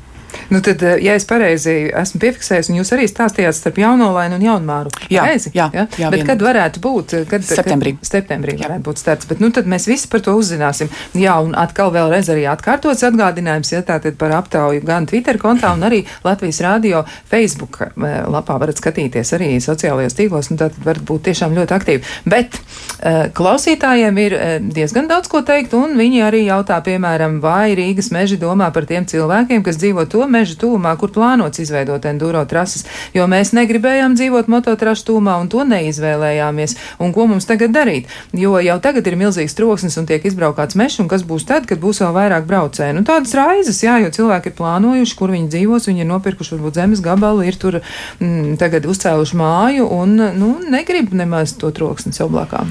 Nu, 0.49 0.61
tad, 0.61 0.83
eh, 0.83 0.97
ja 1.03 1.15
es 1.15 1.25
pareizi 1.27 1.73
esmu 1.95 2.21
piefiksējis, 2.21 2.69
un 2.71 2.79
jūs 2.81 2.91
arī 2.95 3.07
stāstījāt 3.09 3.55
starp 3.57 3.79
jaunolainu 3.81 4.37
un 4.39 4.45
jaunmāru. 4.45 4.91
Jā, 5.11 5.25
pareizi? 5.25 5.51
jā, 5.55 5.67
jā, 5.75 5.85
jā 5.99 6.11
bet 6.11 6.21
vien. 6.21 6.27
kad 6.27 6.45
varētu 6.45 6.83
būt? 6.83 7.15
Kad, 7.31 7.45
septembrī. 7.47 7.95
Kad, 7.99 8.09
septembrī 8.09 8.55
jā. 8.57 8.65
varētu 8.65 8.85
būt 8.87 9.01
starts, 9.01 9.29
bet 9.29 9.43
nu, 9.43 9.51
tad 9.55 9.69
mēs 9.71 9.87
visi 9.89 10.09
par 10.11 10.23
to 10.25 10.35
uzzināsim. 10.39 10.91
Jā, 11.17 11.37
un 11.43 11.55
atkal 11.59 11.93
vēlreiz 11.95 12.31
arī 12.33 12.45
atkārtots 12.51 13.05
atgādinājums, 13.07 13.73
ja 13.73 13.83
tātad 13.87 14.17
par 14.19 14.35
aptauju 14.41 14.83
gan 14.87 15.07
Twitter 15.09 15.39
kontā, 15.41 15.73
un 15.75 15.85
arī 15.87 16.03
Latvijas 16.25 16.61
radio 16.65 17.03
Facebook 17.31 17.81
eh, 17.83 18.21
lapā 18.31 18.59
varat 18.61 18.79
skatīties 18.81 19.35
arī 19.37 19.53
sociālajos 19.63 20.17
tīklos, 20.19 20.51
un 20.51 20.61
tad 20.61 20.77
varat 20.83 21.03
būt 21.07 21.27
tiešām 21.29 21.55
ļoti 21.57 21.77
aktīvi. 21.77 22.03
Bet 22.31 22.59
klausītājiem 23.01 24.17
ir 24.21 24.33
diezgan 24.75 25.07
daudz 25.09 25.29
ko 25.31 25.41
teikt, 25.45 25.73
un 25.73 25.95
viņi 25.97 26.21
arī 26.27 26.43
jautā, 26.45 26.77
piemēram, 26.85 27.39
vai 27.41 27.73
Rīgas 27.77 28.11
meži 28.13 28.37
domā 28.41 28.69
par 28.73 28.85
tiem 28.89 29.07
cilvēkiem, 29.09 29.63
kas 29.65 29.79
dzīvo 29.81 30.05
to 30.11 30.20
to 30.21 30.27
meža 30.29 30.57
tūmā, 30.61 30.93
kur 31.01 31.09
plānots 31.13 31.61
izveidot 31.63 32.05
enduro 32.05 32.43
trases, 32.45 32.85
jo 33.15 33.25
mēs 33.29 33.53
negribējām 33.57 34.13
dzīvot 34.19 34.49
mototrašu 34.51 35.07
tūmā 35.09 35.37
un 35.41 35.49
to 35.49 35.65
neizvēlējāmies. 35.65 36.77
Un 37.01 37.13
ko 37.15 37.25
mums 37.31 37.49
tagad 37.49 37.73
darīt? 37.73 38.11
Jo 38.37 38.59
jau 38.61 38.77
tagad 38.83 39.07
ir 39.09 39.17
milzīgs 39.17 39.57
troksnis 39.57 39.97
un 39.97 40.07
tiek 40.09 40.25
izbraukāts 40.27 40.77
mežs, 40.77 40.99
un 41.01 41.09
kas 41.11 41.25
būs 41.25 41.47
tad, 41.49 41.65
kad 41.69 41.81
būs 41.81 42.03
vēl 42.03 42.13
vairāk 42.17 42.47
braucēju? 42.49 42.99
Nu, 42.99 43.05
tādas 43.07 43.33
raizes, 43.37 43.81
jā, 43.81 43.97
jo 44.03 44.11
cilvēki 44.13 44.51
ir 44.51 44.57
plānojuši, 44.59 45.17
kur 45.17 45.33
viņi 45.33 45.49
dzīvos, 45.55 45.89
viņi 45.89 46.05
ir 46.05 46.11
nopirkuši 46.11 46.57
varbūt 46.57 46.81
zemes 46.81 47.03
gabalu, 47.05 47.47
ir 47.47 47.57
tur 47.61 47.81
mm, 47.81 48.57
tagad 48.61 48.85
uzcēluši 48.91 49.39
māju 49.41 49.89
un 49.97 50.17
nu, 50.37 50.51
negrib 50.69 51.15
nemaz 51.17 51.55
to 51.57 51.73
troksni 51.73 52.13
sev 52.13 52.29
blakām. 52.33 52.69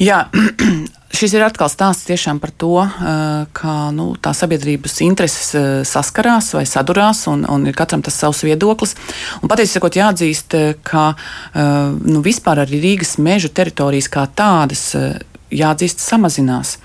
Jā, 0.00 0.24
Šis 1.10 1.32
ir 1.34 1.42
atkal 1.42 1.66
stāsts 1.66 2.06
tiešām 2.06 2.38
par 2.38 2.52
to, 2.54 2.84
eh, 2.84 3.46
kā 3.56 3.76
nu, 3.94 4.12
tā 4.22 4.30
sabiedrības 4.36 5.00
intereses 5.02 5.54
eh, 5.58 5.82
saskarās 5.84 6.52
vai 6.54 6.62
sadurās, 6.70 7.24
un, 7.32 7.42
un 7.50 7.66
ir 7.66 7.74
katram 7.74 8.02
tas 8.02 8.14
savs 8.14 8.44
viedoklis. 8.46 8.94
Un 9.42 9.50
patiesībā 9.50 9.90
jāatzīst, 9.90 10.54
ka 10.86 11.14
nu, 11.54 12.20
vispār 12.22 12.62
arī 12.62 12.78
Rīgas 12.84 13.16
meža 13.18 13.50
teritorijas 13.52 14.08
kā 14.12 14.26
tādas 14.36 14.94
jāatzīst, 15.50 16.00
samazinās. 16.02 16.76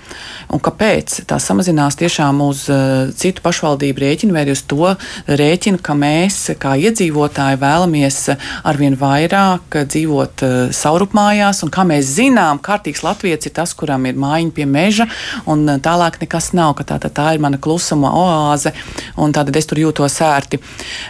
Un 0.52 0.60
kāpēc? 0.62 1.20
Tā 1.28 1.38
samazinās 1.42 1.98
tiešām 1.98 2.40
uz 2.44 2.66
uh, 2.72 3.08
citu 3.16 3.42
pašvaldību 3.44 4.02
rēķinu 4.02 4.34
vai 4.36 4.44
uz 4.52 4.62
to 4.68 4.92
rēķinu, 5.26 5.80
ka 5.82 5.96
mēs, 5.98 6.38
kā 6.62 6.74
iedzīvotāji, 6.88 7.60
vēlamies 7.62 8.18
arvien 8.66 8.98
vairāk 8.98 9.78
dzīvot 9.86 10.44
uh, 10.46 10.56
saurupmājās. 10.74 11.62
Un 11.66 11.72
kā 11.74 11.86
mēs 11.88 12.10
zinām, 12.18 12.60
kārtīgs 12.62 13.04
latviečs 13.06 13.50
ir 13.50 13.56
tas, 13.60 13.74
kuram 13.78 14.06
ir 14.10 14.18
mājiņa 14.20 14.54
pie 14.56 14.68
meža, 14.70 15.08
un 15.46 15.66
uh, 15.68 15.80
tālāk 15.82 16.20
nekas 16.22 16.52
nav. 16.56 16.76
Tā, 16.86 16.98
tā, 17.02 17.10
tā 17.10 17.30
ir 17.34 17.42
mana 17.42 17.60
klusuma 17.62 18.12
oāze, 18.18 18.74
un 19.16 19.34
tātad 19.34 19.56
es 19.56 19.70
tur 19.70 19.80
jūtos 19.82 20.20
ērti. 20.26 20.60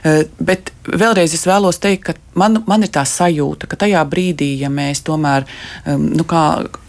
Uh, 0.04 0.22
bet 0.38 0.72
vēlreiz 0.86 1.34
es 1.34 1.46
vēlos 1.48 1.80
teikt, 1.82 2.04
ka 2.06 2.38
man, 2.38 2.60
man 2.68 2.84
ir 2.84 2.92
tā 2.94 3.02
sajūta, 3.08 3.68
ka 3.70 3.80
tajā 3.80 4.04
brīdī, 4.08 4.52
ja 4.60 4.70
mēs 4.72 5.02
tomēr 5.06 5.46
um, 5.88 6.10
nu, 6.14 6.26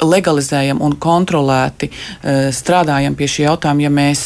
legalizējam 0.04 0.57
un 0.84 0.98
kontrolēti 1.02 1.92
uh, 1.92 2.48
strādājam 2.56 3.18
pie 3.18 3.30
šī 3.32 3.48
jautājuma, 3.48 3.88
ja 3.88 3.94
mēs 3.94 4.24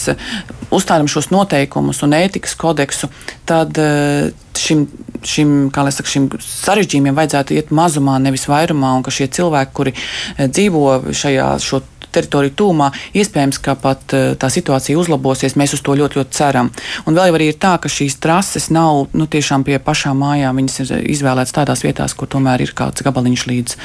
uzstādām 0.71 1.09
šos 1.11 1.31
noteikumus 1.33 2.01
un 2.05 2.15
ētikas 2.17 2.55
kodeksu, 2.59 3.11
tad 3.49 3.77
uh, 3.81 4.31
šim, 4.57 4.85
šim, 5.27 5.55
saka, 5.71 6.09
šim 6.09 6.27
sarežģījumiem 6.45 7.17
vajadzētu 7.17 7.57
iet 7.57 7.71
mazumā, 7.75 8.17
nevis 8.23 8.47
vairumā, 8.51 8.95
un 8.97 9.05
ka 9.05 9.13
šie 9.13 9.29
cilvēki, 9.31 9.75
kuri 9.77 9.95
dzīvo 10.41 11.13
šajā 11.15 11.53
šo 11.63 11.81
teritoriju 12.13 12.55
tūmā, 12.59 12.91
iespējams, 13.17 13.59
ka 13.63 13.75
pat 13.79 14.15
eh, 14.17 14.33
tā 14.39 14.51
situācija 14.51 14.99
uzlabosies. 14.99 15.57
Mēs 15.59 15.75
uz 15.77 15.83
to 15.85 15.95
ļoti, 15.97 16.21
ļoti 16.21 16.37
ceram. 16.37 16.71
Un 17.05 17.17
vēl 17.17 17.31
jau 17.31 17.37
arī 17.39 17.51
ir 17.51 17.59
tā, 17.61 17.75
ka 17.81 17.91
šīs 17.91 18.19
trases 18.23 18.69
nav 18.73 19.07
nu, 19.17 19.27
tiešām 19.31 19.65
pie 19.67 19.79
pašām 19.83 20.21
mājām. 20.21 20.61
Viņas 20.61 20.79
ir 20.83 20.93
izvēlētas 21.15 21.55
tādās 21.55 21.85
vietās, 21.85 22.15
kur 22.17 22.29
tomēr 22.31 22.63
ir 22.65 22.73
kāds 22.77 23.03
gabaliņš 23.05 23.45
līdz, 23.51 23.77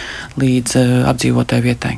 līdz 0.43 0.77
uh, 0.81 0.95
apdzīvotai 1.13 1.61
vietai. 1.65 1.95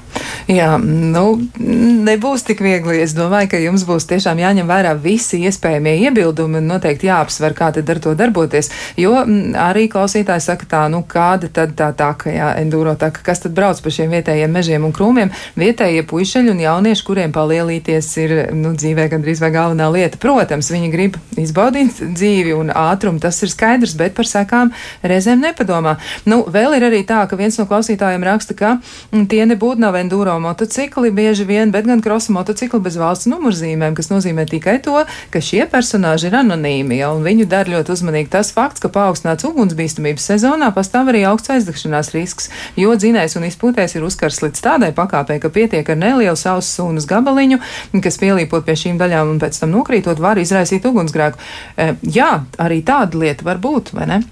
Jā, 0.50 0.74
nu, 0.78 1.24
nebūs 1.58 2.46
tik 2.48 2.62
viegli. 2.64 3.00
Es 3.04 3.14
domāju, 3.16 3.52
ka 3.52 3.62
jums 3.62 3.84
būs 3.88 4.08
tiešām 4.10 4.40
jāņem 4.42 4.68
vērā 4.68 4.94
visi 5.00 5.40
iespējamie 5.48 5.96
iebildumi 6.08 6.60
un 6.60 6.70
noteikti 6.72 7.08
jāapsver, 7.08 7.56
kā 7.56 7.70
tad 7.76 7.90
ar 7.90 8.02
to 8.04 8.14
darboties. 8.18 8.70
Jo 9.00 9.22
arī 9.58 9.88
klausītāji 9.92 10.44
saka 10.44 10.68
tā, 10.68 10.84
nu 10.92 11.02
kāda 11.08 11.50
tad 11.52 11.74
tā 11.78 11.90
tā, 11.96 12.12
ka 12.18 12.32
jā, 12.32 12.52
enduro 12.60 12.94
tā, 12.98 13.10
ka 13.14 13.24
kas 13.26 13.44
tad 13.44 13.54
brauc 13.56 13.80
pa 13.82 13.92
šiem 13.92 14.12
vietējiem 14.14 14.54
mežiem 14.54 14.86
un 14.86 14.94
krūmiem. 14.94 15.32
Vietējie 15.58 16.04
puišeļi 16.18 16.50
un 16.50 16.62
jaunieši, 16.64 17.04
kuriem 17.06 17.32
palielīties 17.34 18.08
ir 18.18 18.32
nu, 18.56 18.72
dzīvē 18.74 19.06
gandrīz 19.12 19.38
vai 19.38 19.52
galvenā 19.54 19.86
lieta. 19.94 20.18
Protams, 20.18 20.70
viņi 20.74 20.88
grib 20.90 21.18
izbaudīt 21.38 22.00
dzīvi 22.02 22.56
un 22.58 22.72
ātrumu, 22.74 23.20
tas 23.22 23.38
ir 23.46 23.52
skaidrs, 23.52 23.94
bet 23.98 24.16
par 24.16 24.26
sekām 24.26 24.72
reizēm 25.06 25.44
nepadomā. 25.44 25.94
Nu, 26.26 26.40
vēl 26.50 26.74
ir 26.78 26.88
arī 26.88 27.04
tā, 27.06 27.20
ka 27.30 27.38
viens 27.38 27.58
no 27.60 27.68
klausītājiem 27.70 28.26
raksta, 28.26 28.56
ka 28.58 28.72
mm, 29.12 29.28
tie 29.30 29.44
nebūtu 29.46 29.84
nav 29.84 29.98
enduro 30.00 30.34
motocikli 30.42 31.12
bieži 31.14 31.46
vien, 31.46 31.70
bet 31.74 31.86
gan 31.86 32.02
krosa 32.02 32.34
motocikli 32.34 32.80
bez 32.82 32.98
valsts 32.98 33.30
numurzīmēm, 33.30 33.94
kas 33.94 34.10
nozīmē 34.10 34.48
tikai 34.50 34.78
to, 34.82 35.04
ka 35.30 35.44
šie 35.44 35.68
personāži 35.70 36.32
ir 36.32 36.38
anonīmi, 36.40 36.98
ja, 36.98 37.12
un 37.14 37.22
viņu 37.26 37.46
dara 37.46 37.76
ļoti 37.76 37.94
uzmanīgi 37.94 38.32
tas 38.34 38.50
fakts, 38.56 38.82
ka 38.82 38.90
paaugstināts 38.90 39.46
ugunsbīstamības 39.46 40.26
sezonā 40.32 40.72
pastāv 40.74 41.12
arī 41.12 41.22
augsts 41.30 41.54
aizdegšanās 41.54 42.12
risks, 42.16 42.50
jo 42.80 42.98
dzinējs 42.98 43.38
un 43.38 43.46
izpūtējs 43.52 43.98
ir 44.00 44.10
uzkars 44.10 44.42
līdz 44.42 44.66
tādai 44.66 44.90
pakāpei, 44.96 45.38
ka 45.42 45.52
pietiek 45.54 45.94
ar 45.94 46.02
nelielu 46.08 46.36
savas 46.38 46.70
sūnas 46.74 47.08
gabaliņu, 47.08 47.60
kas 48.04 48.20
pielīpot 48.20 48.66
pie 48.66 48.76
šīm 48.82 49.00
daļām 49.00 49.34
un 49.34 49.42
pēc 49.42 49.60
tam 49.62 49.76
nokrītot, 49.76 50.20
var 50.22 50.40
izraisīt 50.40 50.88
ugunsgrēku. 50.88 51.40
E, 51.76 51.92
jā, 52.02 52.32
arī 52.58 52.80
tāda 52.86 53.20
lieta 53.20 53.46
var 53.46 53.60
būt, 53.62 53.94
vai 53.96 54.08
ne? 54.10 54.22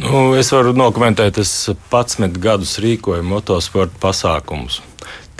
Nu, 0.00 0.32
es 0.38 0.48
varu 0.54 0.72
nokomentēt, 0.76 1.36
es 1.42 1.50
11 1.68 2.38
gadus 2.40 2.78
rīkoju 2.80 3.24
motosporta 3.28 3.98
pasākumus. 4.00 4.80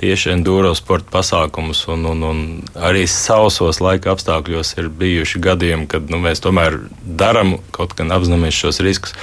Tieši 0.02 0.33
enduro 0.35 0.72
sporta 0.74 1.09
pasākumus, 1.14 1.85
un, 1.94 2.05
un, 2.11 2.24
un 2.26 2.42
arī 2.74 3.07
sausos 3.09 3.78
laika 3.81 4.12
apstākļos 4.12 4.74
ir 4.83 4.90
bijuši 4.98 5.40
gadījumi, 5.46 5.88
kad 5.88 6.11
nu, 6.12 6.20
mēs 6.20 6.42
tomēr 6.44 6.81
darām 7.07 7.57
kaut 7.72 7.94
gan 7.96 8.12
apzināmies 8.12 8.59
šos 8.59 8.83
riskus. 8.85 9.16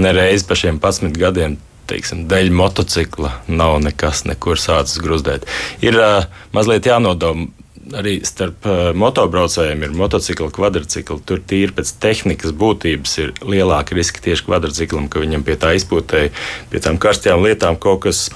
Nereiz 0.00 0.44
pa 0.46 0.58
šiem 0.58 0.80
11 0.82 1.16
gadiem 1.18 1.56
teiksim, 1.90 2.26
dēļ 2.30 2.52
motocikla 2.54 3.32
nav 3.50 3.78
nekas 3.84 4.24
nekur 4.28 4.60
sācis 4.60 5.00
gruzdēt. 5.02 5.46
Ir 5.84 5.98
uh, 5.98 6.28
mazliet 6.56 6.88
jānodoma 6.88 7.48
arī 7.96 8.18
starp 8.26 8.66
uh, 8.68 8.80
motobraucējiem 8.98 9.86
ir 9.86 9.96
motocikli, 9.98 10.50
kvadrcikli. 10.54 11.18
Tur 11.26 11.42
tīri 11.50 11.74
pēc 11.74 11.94
tehnikas 12.02 12.54
būtības 12.56 13.16
ir 13.24 13.32
lielāki 13.42 13.98
riski 13.98 14.22
tieši 14.28 14.46
kvadrciklam, 14.46 15.08
ka 15.10 15.22
viņam 15.22 15.44
pie 15.46 15.58
tā 15.60 15.74
izpūtēji, 15.78 16.34
pie 16.70 16.84
tām 16.84 17.00
karstajām 17.02 17.42
lietām 17.46 17.80
kaut 17.80 18.04
kas 18.06 18.28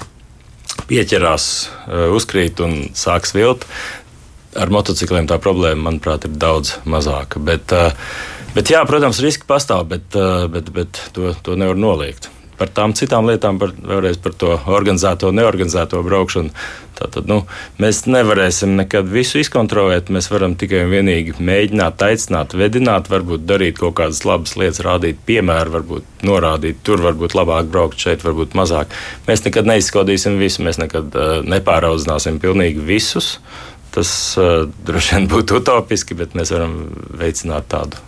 pieķerās, 0.89 1.47
uh, 1.87 2.09
uzkrīt 2.15 2.61
un 2.65 2.77
sāk 2.97 3.29
svilt. 3.29 3.67
Ar 4.55 4.71
motocikliem 4.71 5.27
tā 5.27 5.35
problēma, 5.43 5.89
manuprāt, 5.89 6.27
ir 6.27 6.37
daudz 6.39 6.77
mazāka. 6.87 7.41
Bet, 7.43 7.73
bet 8.55 8.69
jā, 8.71 8.79
protams, 8.87 9.19
riski 9.19 9.43
pastāv, 9.49 9.83
bet, 9.91 10.15
bet, 10.53 10.71
bet 10.71 11.01
to, 11.11 11.33
to 11.43 11.57
nevar 11.59 11.75
noliegt 11.75 12.29
par 12.59 12.71
tām 12.75 12.93
citām 12.97 13.27
lietām, 13.29 13.59
par, 13.61 13.73
vēlreiz 13.75 14.19
par 14.21 14.35
to 14.39 14.55
organizēto, 14.71 15.31
neorganizēto 15.35 16.01
braukšanu. 16.05 16.53
Tātad, 16.95 17.27
nu, 17.27 17.41
mēs 17.81 18.05
nevarēsim 18.07 18.77
nekad 18.79 19.09
visu 19.11 19.41
izkontrolēt. 19.41 20.07
Mēs 20.15 20.29
varam 20.31 20.55
tikai 20.59 20.85
un 20.85 20.93
vienīgi 20.93 21.35
mēģināt, 21.43 22.05
aicināt, 22.07 22.55
vedināt, 22.55 23.09
varbūt 23.11 23.43
darīt 23.49 23.81
kaut 23.81 23.97
kādas 23.99 24.23
labas 24.27 24.55
lietas, 24.59 24.83
rādīt 24.85 25.19
piemēru, 25.27 25.75
varbūt 25.75 26.25
norādīt, 26.27 26.79
tur 26.87 27.03
varbūt 27.03 27.35
labāk 27.35 27.67
braukt, 27.73 27.99
šeit 27.99 28.23
varbūt 28.23 28.55
mazāk. 28.55 28.95
Mēs 29.27 29.43
nekad 29.47 29.67
neizskaudīsim 29.73 30.39
visu, 30.39 30.63
mēs 30.63 30.79
nekad 30.79 31.19
uh, 31.19 31.37
nepāraudzināsim 31.43 32.39
pilnīgi 32.43 32.83
visus. 32.87 33.35
Tas 33.95 34.09
uh, 34.39 34.63
droši 34.87 35.17
vien 35.17 35.31
būtu 35.31 35.59
utopiski, 35.59 36.15
bet 36.19 36.35
mēs 36.35 36.55
varam 36.55 36.79
veicināt 37.19 37.67
tādu 37.75 37.99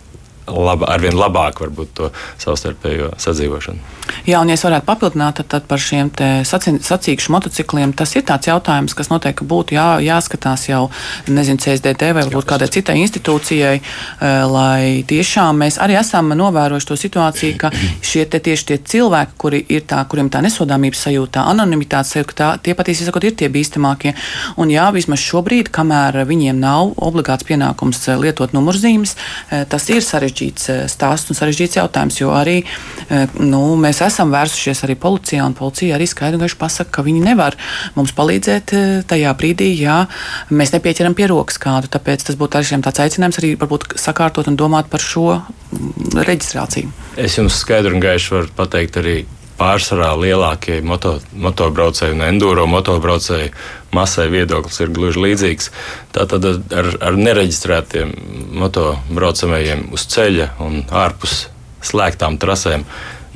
laba, 0.48 0.88
arvien 0.94 1.16
labāk 1.16 1.62
varbūt 1.64 1.94
to 1.98 2.10
savstarpējo 2.40 3.12
sadzīvošanu. 3.20 3.96
Jā, 4.28 4.40
un 4.40 4.50
ja 4.50 4.56
es 4.56 4.64
varētu 4.64 4.86
papildināt 4.88 5.38
tad, 5.40 5.48
tad 5.52 5.66
par 5.68 5.80
šiem 5.82 6.10
sacīkšu 6.48 7.32
motocikliem, 7.32 7.92
tas 7.96 8.14
ir 8.16 8.24
tāds 8.28 8.48
jautājums, 8.48 8.94
kas 8.96 9.10
noteikti 9.12 9.46
būtu 9.48 9.76
jā, 9.76 9.86
jāskatās 10.04 10.68
jau, 10.70 10.88
nezinu, 11.28 11.60
CSDT 11.62 12.12
vai 12.16 12.24
varbūt 12.24 12.48
kādai 12.48 12.70
citai 12.72 12.98
institūcijai, 13.02 13.74
eh, 13.78 14.38
lai 14.48 15.04
tiešām 15.08 15.60
mēs 15.64 15.78
arī 15.82 15.98
esam 16.00 16.32
novērojuši 16.38 16.90
to 16.90 16.98
situāciju, 17.04 17.58
ka 17.60 17.72
šie 18.10 18.24
tieši 18.28 18.68
tie 18.70 18.78
cilvēki, 18.78 19.36
kuri 19.38 19.62
ir 19.68 19.84
tā, 19.88 20.00
kuriem 20.08 20.30
tā 20.32 20.42
nesodāmības 20.44 21.04
sajūta, 21.08 21.44
anonimitātes 21.52 22.14
sajūta, 22.16 22.36
tā, 22.38 22.48
tie 22.62 22.76
patiesībā 22.78 23.22
ir 23.24 23.36
tie 23.36 23.48
bīstamākie. 23.52 24.14
Un 24.56 24.72
jā, 24.72 24.88
vismaz 24.94 25.20
šobrīd, 25.20 25.72
kamēr 25.74 26.22
viņiem 26.28 26.60
nav 26.60 26.94
obligāts 26.96 27.46
pienākums 27.48 28.00
eh, 28.08 28.16
lietot 28.16 28.56
numurzīmes, 28.56 29.16
eh, 29.50 29.64
tas 29.68 29.88
ir 29.92 30.00
sarežģīti 30.04 30.37
sarežģīts 30.38 30.68
eh, 30.70 30.86
stāsts 30.88 31.30
un 31.30 31.38
sarežģīts 31.38 31.78
jautājums, 31.78 32.18
jo 32.20 32.30
arī 32.34 32.62
eh, 32.62 33.26
nu, 33.40 33.76
mēs 33.76 34.02
esam 34.04 34.30
vērsušies 34.32 34.84
arī 34.86 34.96
policijā, 34.98 35.44
un 35.44 35.54
policija 35.54 35.96
arī 35.96 36.06
skaidri 36.06 36.38
un 36.38 36.44
gaiši 36.44 36.58
pasaka, 36.58 36.90
ka 36.90 37.02
viņi 37.06 37.24
nevar 37.24 37.56
mums 37.96 38.14
palīdzēt 38.16 38.74
eh, 38.74 39.02
tajā 39.08 39.34
brīdī, 39.38 39.70
ja 39.78 40.06
mēs 40.50 40.72
nepieķeram 40.74 41.16
pie 41.18 41.28
rokas 41.30 41.58
kādu. 41.58 41.90
Tāpēc 41.90 42.26
tas 42.28 42.38
būtu 42.38 42.58
arī 42.58 42.82
tāds 42.82 43.02
aicinājums 43.02 43.40
arī 43.40 43.54
varbūt 43.58 43.98
sakārtot 43.98 44.48
un 44.48 44.58
domāt 44.58 44.90
par 44.90 45.02
šo 45.02 45.40
mm, 45.40 46.22
reģistrāciju. 46.22 46.92
Es 47.18 47.38
jums 47.38 47.58
skaidri 47.58 47.94
un 47.94 48.04
gaiši 48.04 48.34
varu 48.36 48.54
pateikt 48.56 49.00
arī 49.02 49.18
pārsvarā 49.58 50.12
lielākie 50.18 50.78
moto, 50.86 51.16
motobraucēji 51.34 52.14
un 52.16 52.24
enduro 52.28 52.66
motobraucēji 52.70 53.50
masai 53.94 54.28
viedoklis 54.32 54.80
ir 54.84 54.92
gluži 54.94 55.22
līdzīgs. 55.24 55.70
Tātad 56.14 56.46
ar, 56.46 56.90
ar 57.02 57.18
nereģistrētiem 57.18 58.14
motobraucējiem 58.62 59.88
uz 59.94 60.06
ceļa 60.14 60.52
un 60.64 60.82
ārpus 60.88 61.46
slēgtām 61.84 62.38
trasēm 62.40 62.86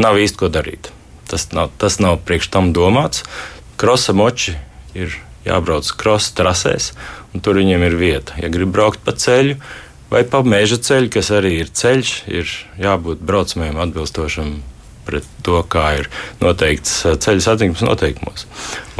nav 0.02 0.18
īsti 0.20 0.40
ko 0.40 0.50
darīt. 0.52 0.92
Tas 1.30 1.48
nav, 1.56 1.72
tas 1.80 1.98
nav 2.02 2.20
priekš 2.26 2.50
tam 2.52 2.72
domāts. 2.76 3.24
Krosa 3.80 4.14
moči 4.14 4.54
ir 4.94 5.14
jābrauc 5.46 5.88
krosa 5.98 6.34
trasēs, 6.38 6.92
un 7.32 7.42
tur 7.42 7.58
viņiem 7.58 7.86
ir 7.88 7.96
vieta. 7.98 8.36
Ja 8.38 8.52
grib 8.52 8.70
braukt 8.74 9.02
pa 9.02 9.14
ceļu, 9.16 9.56
vai 10.12 10.22
pa 10.28 10.42
meža 10.46 10.78
ceļu, 10.78 11.10
kas 11.14 11.32
arī 11.34 11.56
ir 11.62 11.72
ceļš, 11.72 12.12
ir 12.30 12.52
jābūt 12.82 13.24
braucamajam 13.26 13.80
atbilstošam 13.86 14.52
pret 15.06 15.26
to, 15.46 15.58
kā 15.68 15.86
ir 16.00 16.08
noteikts 16.42 16.94
eh, 17.06 17.16
ceļu 17.22 17.44
satiksmes 17.44 17.84
noteikumos. 17.86 18.46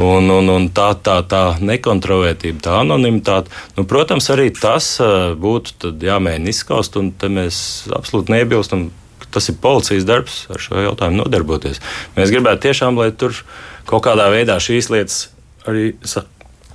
Un, 0.03 0.31
un, 0.33 0.49
un 0.51 0.69
tā, 0.75 0.93
tā, 1.05 1.19
tā 1.29 1.43
nekontrolētība, 1.63 2.63
tā 2.65 2.79
anonimitāte, 2.81 3.53
nu, 3.77 3.87
protams, 3.89 4.31
arī 4.35 4.51
tas 4.57 4.95
eh, 5.03 5.33
būtu 5.39 5.95
jāmēģina 6.03 6.53
izskaust, 6.53 6.99
un 7.01 7.13
mēs 7.39 7.63
absolūti 7.93 8.37
neiebilstam. 8.37 8.91
Tas 9.33 9.47
ir 9.49 9.57
policijas 9.63 10.05
darbs 10.05 10.43
ar 10.53 10.61
šo 10.61 10.83
jautājumu 10.83 11.23
nodarboties. 11.23 11.79
Mēs 12.19 12.33
gribētu 12.35 12.67
tiešām, 12.67 12.99
lai 13.01 13.09
tur 13.17 13.39
kaut 13.89 14.05
kādā 14.05 14.27
veidā 14.29 14.59
šīs 14.61 14.91
lietas 14.93 15.23
arī 15.65 15.95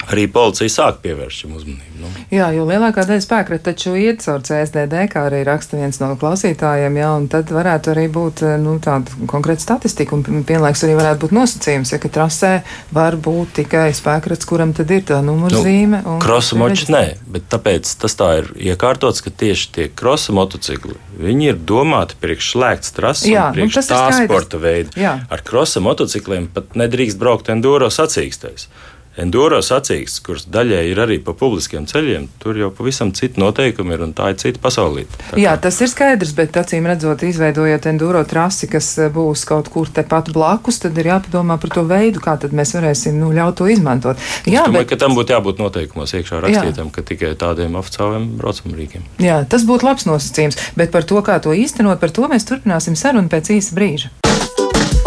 arī 0.07 0.27
policija 0.31 0.71
sāk 0.71 1.01
pievērst 1.03 1.43
šim 1.43 1.55
uzmanību. 1.57 1.97
Nu. 2.01 2.10
Jā, 2.31 2.49
jo 2.55 2.65
lielākā 2.67 3.03
daļa 3.07 3.23
spēka 3.23 3.57
taču 3.63 3.95
iet 3.97 4.21
caur 4.23 4.43
CSDD, 4.45 5.07
kā 5.12 5.25
arī 5.27 5.41
raksta 5.47 5.79
viens 5.79 5.99
no 6.01 6.12
klausītājiem, 6.19 6.99
jā, 7.01 7.10
un 7.17 7.27
tad 7.31 7.51
varētu 7.53 7.91
arī 7.93 8.05
būt 8.13 8.43
nu, 8.62 8.77
tāda 8.83 9.27
konkrēta 9.29 9.63
statistika, 9.63 10.15
un 10.15 10.43
vienlaiks 10.47 10.86
arī 10.86 10.97
varētu 10.99 11.25
būt 11.25 11.36
nosacījums, 11.38 11.93
ja, 11.95 12.01
ka 12.03 12.12
trasē 12.13 12.53
var 12.95 13.17
būt 13.17 13.57
tikai 13.62 13.89
spēkrats, 13.97 14.47
kuram 14.47 14.73
tad 14.77 14.91
ir 14.93 15.05
tā 15.10 15.19
numurzīme. 15.25 16.03
Nu, 16.05 16.17
krosa 16.23 16.60
moči 16.60 16.89
nē, 16.93 17.03
bet 17.33 17.49
tāpēc 17.51 17.95
tas 18.03 18.17
tā 18.19 18.31
ir 18.41 18.51
iekārtots, 18.71 19.23
ka 19.25 19.33
tieši 19.33 19.71
tie 19.75 19.88
krosa 19.89 20.36
motocikli, 20.38 20.97
viņi 21.17 21.51
ir 21.51 21.62
domāti 21.67 22.19
priekš 22.21 22.53
slēgts 22.53 22.93
trases 22.95 23.31
jā, 23.31 23.49
un 23.49 23.55
nu, 23.55 23.57
priekš 23.57 23.81
nu, 23.81 23.88
tā 23.89 24.03
sporta 24.21 24.62
veida. 24.62 24.93
Jā. 24.99 25.17
Ar 25.33 25.43
krosa 25.45 25.81
motocikliem 25.83 26.47
pat 26.53 26.77
nedrīkst 26.79 27.19
braukt 27.19 27.49
enduro 27.53 27.89
sacīkstēs. 27.93 28.69
Enduro 29.17 29.58
sacīkstes, 29.65 30.21
kuras 30.21 30.43
daļai 30.53 30.84
ir 30.91 30.99
arī 31.01 31.15
pa 31.25 31.34
publiskiem 31.34 31.88
ceļiem, 31.89 32.27
tur 32.38 32.58
jau 32.60 32.67
pavisam 32.77 33.10
citi 33.17 33.41
noteikumi 33.41 33.95
ir 33.95 34.03
un 34.06 34.12
tā 34.17 34.30
ir 34.30 34.38
cita 34.38 34.62
pasaulīte. 34.62 35.17
Jā, 35.41 35.56
tas 35.62 35.80
ir 35.82 35.89
skaidrs, 35.89 36.36
bet 36.38 36.60
acīm 36.62 36.86
redzot, 36.86 37.23
izveidojot 37.25 37.88
enduro 37.89 38.21
trasi, 38.30 38.69
kas 38.69 38.91
eh, 39.01 39.10
būs 39.13 39.47
kaut 39.49 39.71
kur 39.73 39.89
tepat 39.89 40.30
blakus, 40.36 40.77
tad 40.84 40.99
ir 41.01 41.10
jāpadomā 41.10 41.58
par 41.58 41.73
to 41.73 41.88
veidu, 41.89 42.21
kā 42.21 42.38
tad 42.38 42.53
mēs 42.53 42.75
varēsim 42.77 43.17
nu, 43.17 43.32
ļaut 43.34 43.58
to 43.58 43.71
izmantot. 43.73 44.21
Jā, 44.45 44.62
es 44.62 44.69
domāju, 44.69 44.86
bet... 44.86 44.93
ka 44.93 45.01
tam 45.01 45.17
būtu 45.17 45.34
jābūt 45.34 45.65
noteikumos 45.65 46.13
iekšā 46.13 46.43
rakstītam, 46.45 46.93
ka 46.93 47.01
tikai 47.10 47.34
tādiem 47.41 47.82
oficiāliem 47.82 48.30
braucamrīkiem. 48.38 49.10
Jā, 49.25 49.41
tas 49.49 49.65
būtu 49.65 49.89
labs 49.89 50.06
nosacījums, 50.06 50.62
bet 50.77 50.93
par 50.93 51.10
to, 51.10 51.25
kā 51.25 51.41
to 51.41 51.58
īstenot, 51.58 51.97
par 52.03 52.13
to 52.13 52.30
mēs 52.30 52.45
turpināsim 52.45 52.93
sarunu 52.93 53.34
pēc 53.34 53.56
īsa 53.58 53.73
brīža. 53.77 54.13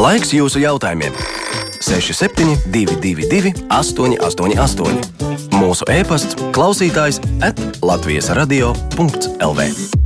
Laiks 0.00 0.34
jūsu 0.34 0.66
jautājumiem! 0.66 1.14
6722, 1.80 3.54
888. 3.68 5.00
Mūsu 5.56 5.88
e-pasts, 5.92 6.36
klausītājs 6.56 7.22
at 7.44 7.60
Latvijas 7.82 8.30
radio.lv. 8.36 9.99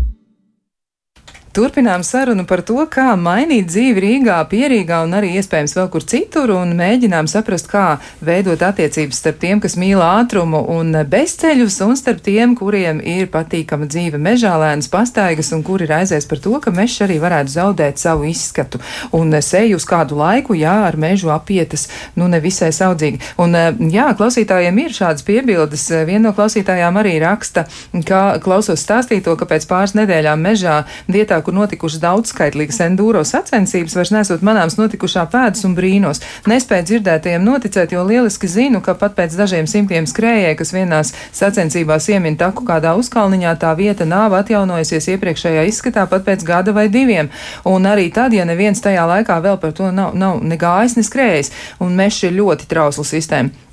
Turpinām 1.55 2.03
sarunu 2.03 2.43
par 2.51 2.65
to, 2.67 2.81
kā 2.91 3.13
mainīt 3.15 3.69
dzīvi 3.71 4.01
Rīgā, 4.03 4.41
Pierīgā 4.51 4.97
un 5.05 5.13
arī 5.15 5.37
iespējams 5.39 5.77
vēl 5.77 5.85
kur 5.93 6.03
citur, 6.03 6.51
un 6.51 6.73
mēģinām 6.75 7.29
saprast, 7.31 7.69
kā 7.71 8.01
veidot 8.27 8.59
attiecības 8.67 9.21
starp 9.23 9.39
tiem, 9.45 9.61
kas 9.63 9.77
mīl 9.79 10.03
ātrumu 10.03 10.65
un 10.75 10.91
bezceļus, 11.13 11.77
un 11.87 11.95
starp 11.95 12.25
tiem, 12.27 12.57
kuriem 12.59 12.99
ir 12.99 13.29
patīkama 13.31 13.87
dzīve 13.87 14.19
mežā, 14.19 14.57
lēnas 14.59 14.91
pastaigas, 14.91 15.53
un 15.55 15.63
kuri 15.63 15.87
raizēs 15.87 16.27
par 16.27 16.41
to, 16.43 16.57
ka 16.65 16.73
mežs 16.75 17.05
arī 17.07 17.21
varētu 17.23 17.55
zaudēt 17.55 18.03
savu 18.03 18.27
izskatu 18.33 18.83
un 19.15 19.31
seju 19.39 19.79
uz 19.79 19.87
kādu 19.87 20.19
laiku, 20.19 20.59
jā, 20.59 20.75
ar 20.89 20.99
mežu 20.99 21.31
apietas, 21.31 21.87
nu, 22.19 22.27
nevisai 22.35 22.73
saudzīgi. 22.75 23.23
Un, 23.39 23.55
jā, 23.95 24.09
klausītājiem 24.19 24.83
ir 24.89 24.99
šādas 24.99 25.23
piebildes. 25.31 25.87
Viena 26.11 26.33
no 26.33 26.35
klausītājām 26.35 26.99
arī 26.99 27.15
raksta, 27.23 27.69
ka 28.11 28.27
klausos 28.43 28.83
stāstīto, 28.83 29.39
ka 29.39 29.47
pēc 29.55 29.71
pāris 29.71 29.95
nedēļām 30.03 30.47
mežā 30.51 30.83
vietā, 31.07 31.44
kur 31.45 31.55
notikušas 31.57 32.01
daudzskaitlīgas 32.03 32.81
enduro 32.87 33.23
sacensības, 33.25 33.97
vairs 33.99 34.13
nesot 34.15 34.45
manāms 34.47 34.79
notikušā 34.81 35.27
pēdas 35.33 35.65
un 35.69 35.77
brīnos. 35.77 36.23
Nespēju 36.51 36.89
dzirdētajiem 36.91 37.45
noticēt, 37.45 37.95
jo 37.95 38.05
lieliski 38.09 38.51
zinu, 38.51 38.83
ka 38.85 38.97
pat 38.99 39.17
pēc 39.19 39.37
dažiem 39.39 39.69
simtiem 39.71 40.09
skrējēju, 40.11 40.59
kas 40.61 40.75
vienās 40.77 41.13
sacensībās 41.37 42.09
iemin 42.13 42.39
taku 42.41 42.67
kādā 42.69 42.95
uzkalniņā, 43.01 43.57
tā 43.61 43.75
vieta 43.79 44.09
nav 44.09 44.37
atjaunojusies 44.41 45.11
iepriekšējā 45.15 45.67
izskatā 45.71 46.07
pat 46.11 46.27
pēc 46.27 46.47
gada 46.47 46.75
vai 46.77 46.89
diviem. 46.93 47.31
Un 47.69 47.91
arī 47.91 48.11
tad, 48.15 48.37
ja 48.37 48.47
neviens 48.49 48.83
tajā 48.85 49.07
laikā 49.11 49.41
vēl 49.45 49.61
par 49.63 49.77
to 49.77 49.93
nav, 49.95 50.17
nav 50.19 50.43
ne 50.45 50.59
gājis, 50.61 50.99
ne 50.99 51.07
skrējis, 51.07 51.55
un 51.85 51.95
mežs 51.99 52.25
ir 52.29 52.37
ļoti 52.41 52.71
trausla 52.71 53.07
sistēma. 53.15 53.64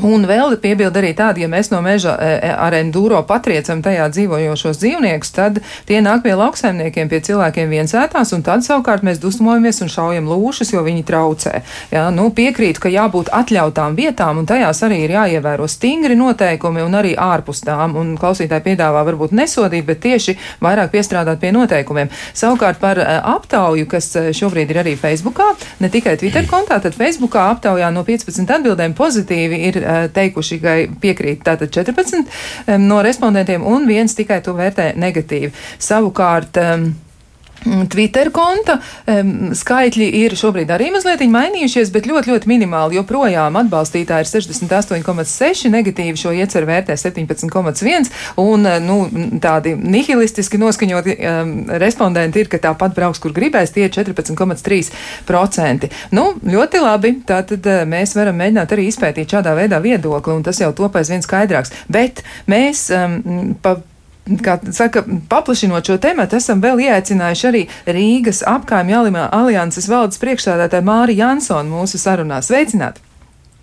Un 0.00 0.24
vēl 0.24 0.54
piebilda 0.56 1.02
arī 1.02 1.10
tāda, 1.12 1.42
ja 1.42 1.48
mēs 1.52 1.68
no 1.68 1.82
meža 1.84 2.14
e, 2.16 2.28
e, 2.40 2.48
ar 2.48 2.72
enduro 2.78 3.18
patriecam 3.28 3.82
tajā 3.84 4.06
dzīvojošos 4.14 4.78
dzīvniekus, 4.80 5.32
tad 5.36 5.58
tie 5.84 5.98
nāk 6.00 6.22
pie 6.24 6.32
lauksaimniekiem, 6.38 7.10
pie 7.10 7.20
cilvēkiem 7.26 7.68
viensētās, 7.68 8.32
un 8.32 8.40
tad 8.46 8.64
savukārt 8.64 9.04
mēs 9.04 9.20
dusmojamies 9.20 9.82
un 9.84 9.92
šaujam 9.92 10.30
lūšas, 10.32 10.72
jo 10.72 10.80
viņi 10.86 11.04
traucē. 11.04 11.60
Jā, 11.92 12.06
nu, 12.14 12.30
piekrītu, 12.32 12.80
ka 12.80 12.92
jābūt 12.92 13.28
atļautām 13.36 13.98
vietām, 13.98 14.40
un 14.40 14.48
tajās 14.48 14.80
arī 14.88 15.02
ir 15.04 15.12
jāievēro 15.18 15.68
stingri 15.68 16.16
noteikumi 16.16 16.86
un 16.86 16.96
arī 16.96 17.12
ārpus 17.12 17.60
tām. 17.66 17.98
Un 18.00 18.16
klausītāji 18.16 18.64
piedāvā 18.70 19.04
varbūt 19.10 19.36
nesodīt, 19.36 19.84
bet 19.90 20.00
tieši 20.06 20.38
vairāk 20.64 20.94
piestrādāt 20.96 21.42
pie 21.44 21.52
noteikumiem. 21.52 22.08
Savukārt 22.32 22.80
par 22.80 23.02
e, 23.02 23.06
aptauju, 23.34 23.90
kas 23.92 24.08
šobrīd 24.40 24.72
ir 24.72 24.80
arī 24.86 24.96
Facebookā, 24.96 25.52
ne 25.84 25.92
tikai 25.92 26.16
Twitter 26.16 26.48
kontā, 26.48 26.80
tad 26.80 26.96
Facebookā 26.96 27.50
aptaujā 27.52 27.92
no 27.92 28.06
15 28.08 28.56
atbildēm 28.56 28.96
pozitīvi 28.96 29.62
ir 29.68 29.81
Eh, 29.82 30.08
teikuši, 30.14 30.60
ka 30.62 30.76
piekrīt 31.02 31.42
tātad 31.46 31.72
14 31.74 32.78
no 32.78 33.02
respondentiem 33.02 33.64
un 33.66 33.86
viens 33.86 34.14
tikai 34.14 34.40
to 34.44 34.54
vērtē 34.58 34.92
negatīvi. 34.96 35.52
Savukārt, 35.82 36.58
Mm, 36.62 36.94
Twitter 37.92 38.30
konta 38.34 38.78
um, 39.06 39.52
skaitļi 39.56 40.08
ir 40.22 40.34
šobrīd 40.38 40.70
arī 40.74 40.90
mazliet 40.94 41.22
mainījušies, 41.22 41.92
bet 41.94 42.08
ļoti, 42.10 42.32
ļoti 42.32 42.50
minimāli. 42.50 42.96
Joprojām 42.98 43.56
atbalstītāji 43.60 44.26
ir 44.26 44.30
68,6, 44.32 45.68
negatīvi 45.72 46.18
šo 46.18 46.32
ieceru 46.34 46.66
vērtē 46.68 46.96
17,1, 46.98 48.10
un 48.42 48.66
eh, 48.68 48.78
nu, 48.82 48.96
tādi 49.42 49.74
nihilistiski 49.78 50.60
noskaņoti 50.62 51.16
um, 51.18 51.52
respondenti 51.82 52.42
ir, 52.42 52.50
ka 52.52 52.60
tāpat 52.62 52.96
brauks, 52.96 53.22
kur 53.22 53.34
gribēs, 53.36 53.74
tie 53.74 53.86
ir 53.86 53.94
14,3%. 53.94 55.90
Nu, 56.16 56.24
ļoti 56.42 56.82
labi, 56.82 57.14
tātad 57.28 57.62
uh, 57.70 57.84
mēs 57.88 58.16
varam 58.18 58.36
mēģināt 58.42 58.74
arī 58.74 58.88
izpētīt 58.90 59.36
šādā 59.36 59.54
veidā 59.58 59.78
viedokli, 59.84 60.36
un 60.36 60.44
tas 60.46 60.60
jau 60.62 60.72
top 60.76 60.98
aizvien 61.00 61.22
skaidrāks. 61.24 61.74
Bet 61.92 62.24
mēs 62.50 62.88
um, 62.96 63.56
pa 63.62 63.78
kā 64.42 64.58
saka, 64.72 65.04
paplašinot 65.28 65.86
šo 65.86 65.98
tematu, 66.02 66.38
esam 66.38 66.62
vēl 66.62 66.84
ieaicinājuši 66.86 67.48
arī 67.50 67.62
Rīgas 67.86 68.42
apkaimju 68.46 69.00
alianses 69.28 69.88
valdes 69.90 70.20
priekšstādātāju 70.22 70.86
Māri 70.86 71.18
Jansonu 71.18 71.80
mūsu 71.80 72.00
sarunā. 72.02 72.42
Sveicināti! 72.42 73.02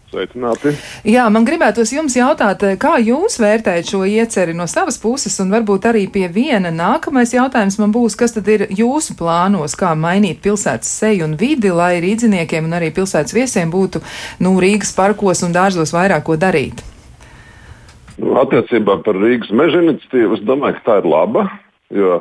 Sveicināti. 0.10 0.72
Jā, 1.06 1.28
man 1.30 1.46
gribētos 1.46 1.92
jums 1.94 2.16
jautāt, 2.18 2.64
kā 2.82 2.96
jūs 2.98 3.38
vērtējat 3.38 3.92
šo 3.92 4.02
ieceri 4.10 4.56
no 4.58 4.66
savas 4.66 4.98
puses, 4.98 5.36
un 5.44 5.54
varbūt 5.54 5.86
arī 5.92 6.08
pie 6.10 6.26
viena 6.34 6.72
nākamais 6.74 7.36
jautājums 7.36 7.78
man 7.78 7.94
būs, 7.94 8.18
kas 8.18 8.34
tad 8.34 8.50
ir 8.50 8.66
jūsu 8.74 9.14
plānos, 9.20 9.78
kā 9.78 9.94
mainīt 9.94 10.42
pilsētas 10.42 10.90
seju 11.04 11.30
un 11.30 11.38
vidi, 11.38 11.70
lai 11.70 12.00
rīdziniekiem 12.02 12.66
un 12.66 12.80
arī 12.80 12.90
pilsētas 12.96 13.38
viesiem 13.38 13.70
būtu, 13.70 14.02
nu, 14.42 14.58
Rīgas 14.58 14.96
parkos 14.98 15.46
un 15.46 15.54
dārzos 15.54 15.94
vairāk 15.94 16.26
ko 16.26 16.40
darīt? 16.42 16.82
Attiecībā 18.20 19.00
par 19.06 19.18
Rīgas 19.20 19.52
meža 19.56 19.80
iniciatīvu 19.84 20.38
es 20.38 20.44
domāju, 20.48 20.80
ka 20.80 20.86
tā 20.86 21.00
ir 21.02 21.10
laba. 21.10 21.46
Jo 21.96 22.20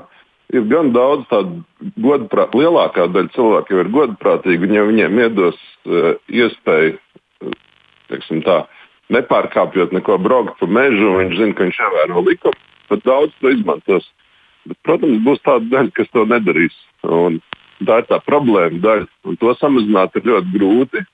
ir 0.54 0.64
gan 0.70 0.92
daudz 0.94 1.26
tādu 1.32 1.60
godprātīgu, 2.00 2.64
lielākā 2.64 3.08
daļa 3.12 3.32
cilvēku 3.34 3.74
jau 3.74 3.82
ir 3.82 3.90
godprātīgi. 3.94 4.62
Viņiem, 4.64 4.86
viņiem 4.92 5.20
iedos 5.24 5.58
uh, 5.58 6.14
iespēju, 6.32 6.96
teiksim 8.12 8.40
tā, 8.46 8.62
nepārkāpjot 9.12 9.92
neko 9.96 10.18
braukt 10.24 10.56
pa 10.60 10.68
mežu, 10.78 11.16
viņš 11.18 11.36
zina, 11.40 11.56
ka 11.56 11.66
viņš 11.66 11.82
ievēro 11.84 12.24
likumu. 12.30 12.64
Pat 12.88 13.04
daudz 13.04 13.34
to 13.42 13.52
izmantos. 13.52 14.08
Bet, 14.68 14.78
protams, 14.86 15.20
būs 15.26 15.44
tāda 15.44 15.68
daļa, 15.74 15.92
kas 15.96 16.08
to 16.14 16.24
nedarīs. 16.28 16.76
Un 17.04 17.38
tā 17.84 18.00
ir 18.00 18.08
tā 18.08 18.20
problēma 18.24 18.80
daļa. 18.84 19.08
Un 19.28 19.38
to 19.40 19.52
samazināt 19.60 20.16
ir 20.16 20.28
ļoti 20.32 20.54
grūti. 20.56 21.04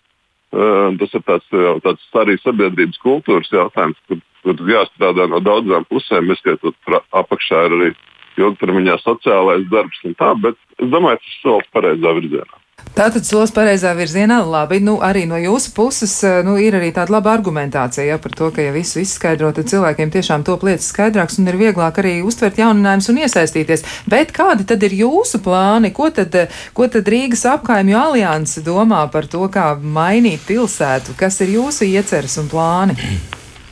Uh, 0.55 0.95
tas 1.01 1.11
ir 1.19 1.25
tāds, 1.27 1.51
tāds 1.83 2.19
arī 2.21 2.37
sabiedrības 2.39 3.01
kultūras 3.03 3.51
jautājums, 3.51 3.99
kur 4.07 4.21
tur 4.45 4.75
jāstrādā 4.75 5.29
no 5.31 5.41
daudzām 5.41 5.87
pusēm, 5.89 6.29
ieskaitot 6.35 6.77
apakšā 7.13 7.65
arī 7.69 7.95
ilgtermiņā 8.41 8.99
sociālais 9.05 9.65
darbs 9.71 10.05
un 10.05 10.19
tā, 10.19 10.35
bet 10.43 10.59
es 10.79 10.91
domāju, 10.91 11.23
tas 11.23 11.33
ir 11.33 11.41
solis 11.41 11.73
pareizā 11.75 12.15
virzienā. 12.19 12.61
Tātad 12.95 13.27
solis 13.27 13.51
pareizā 13.51 13.91
virzienā, 13.99 14.37
labi, 14.47 14.77
nu 14.83 15.01
arī 15.03 15.25
no 15.27 15.35
jūsu 15.41 15.73
puses, 15.75 16.13
eh, 16.23 16.43
nu 16.47 16.55
ir 16.63 16.77
arī 16.79 16.93
tāda 16.95 17.11
laba 17.17 17.33
argumentācija, 17.35 18.05
ja 18.07 18.19
par 18.23 18.31
to, 18.39 18.51
ka 18.55 18.63
ja 18.63 18.71
visu 18.75 19.01
izskaidro, 19.03 19.51
tad 19.55 19.67
cilvēkiem 19.67 20.13
tiešām 20.15 20.45
top 20.47 20.63
lietas 20.63 20.93
skaidrāks 20.93 21.41
un 21.41 21.51
ir 21.51 21.59
vieglāk 21.59 21.99
arī 21.99 22.23
uztvert 22.23 22.59
jauninājumus 22.63 23.11
un 23.11 23.21
iesaistīties. 23.25 23.85
Bet 24.07 24.31
kādi 24.31 24.67
tad 24.67 24.83
ir 24.83 24.95
jūsu 24.95 25.43
plāni? 25.43 25.91
Ko 25.93 26.11
tad, 26.11 26.35
ko 26.75 26.87
tad 26.87 27.11
Rīgas 27.11 27.47
apkaimju 27.51 27.99
alianse 27.99 28.63
domā 28.63 29.11
par 29.11 29.27
to, 29.27 29.43
kā 29.49 29.75
mainīt 29.79 30.47
pilsētu? 30.47 31.19
Kas 31.19 31.41
ir 31.41 31.57
jūsu 31.59 31.91
ieceres 31.91 32.39
un 32.39 32.47
plāni? 32.47 32.95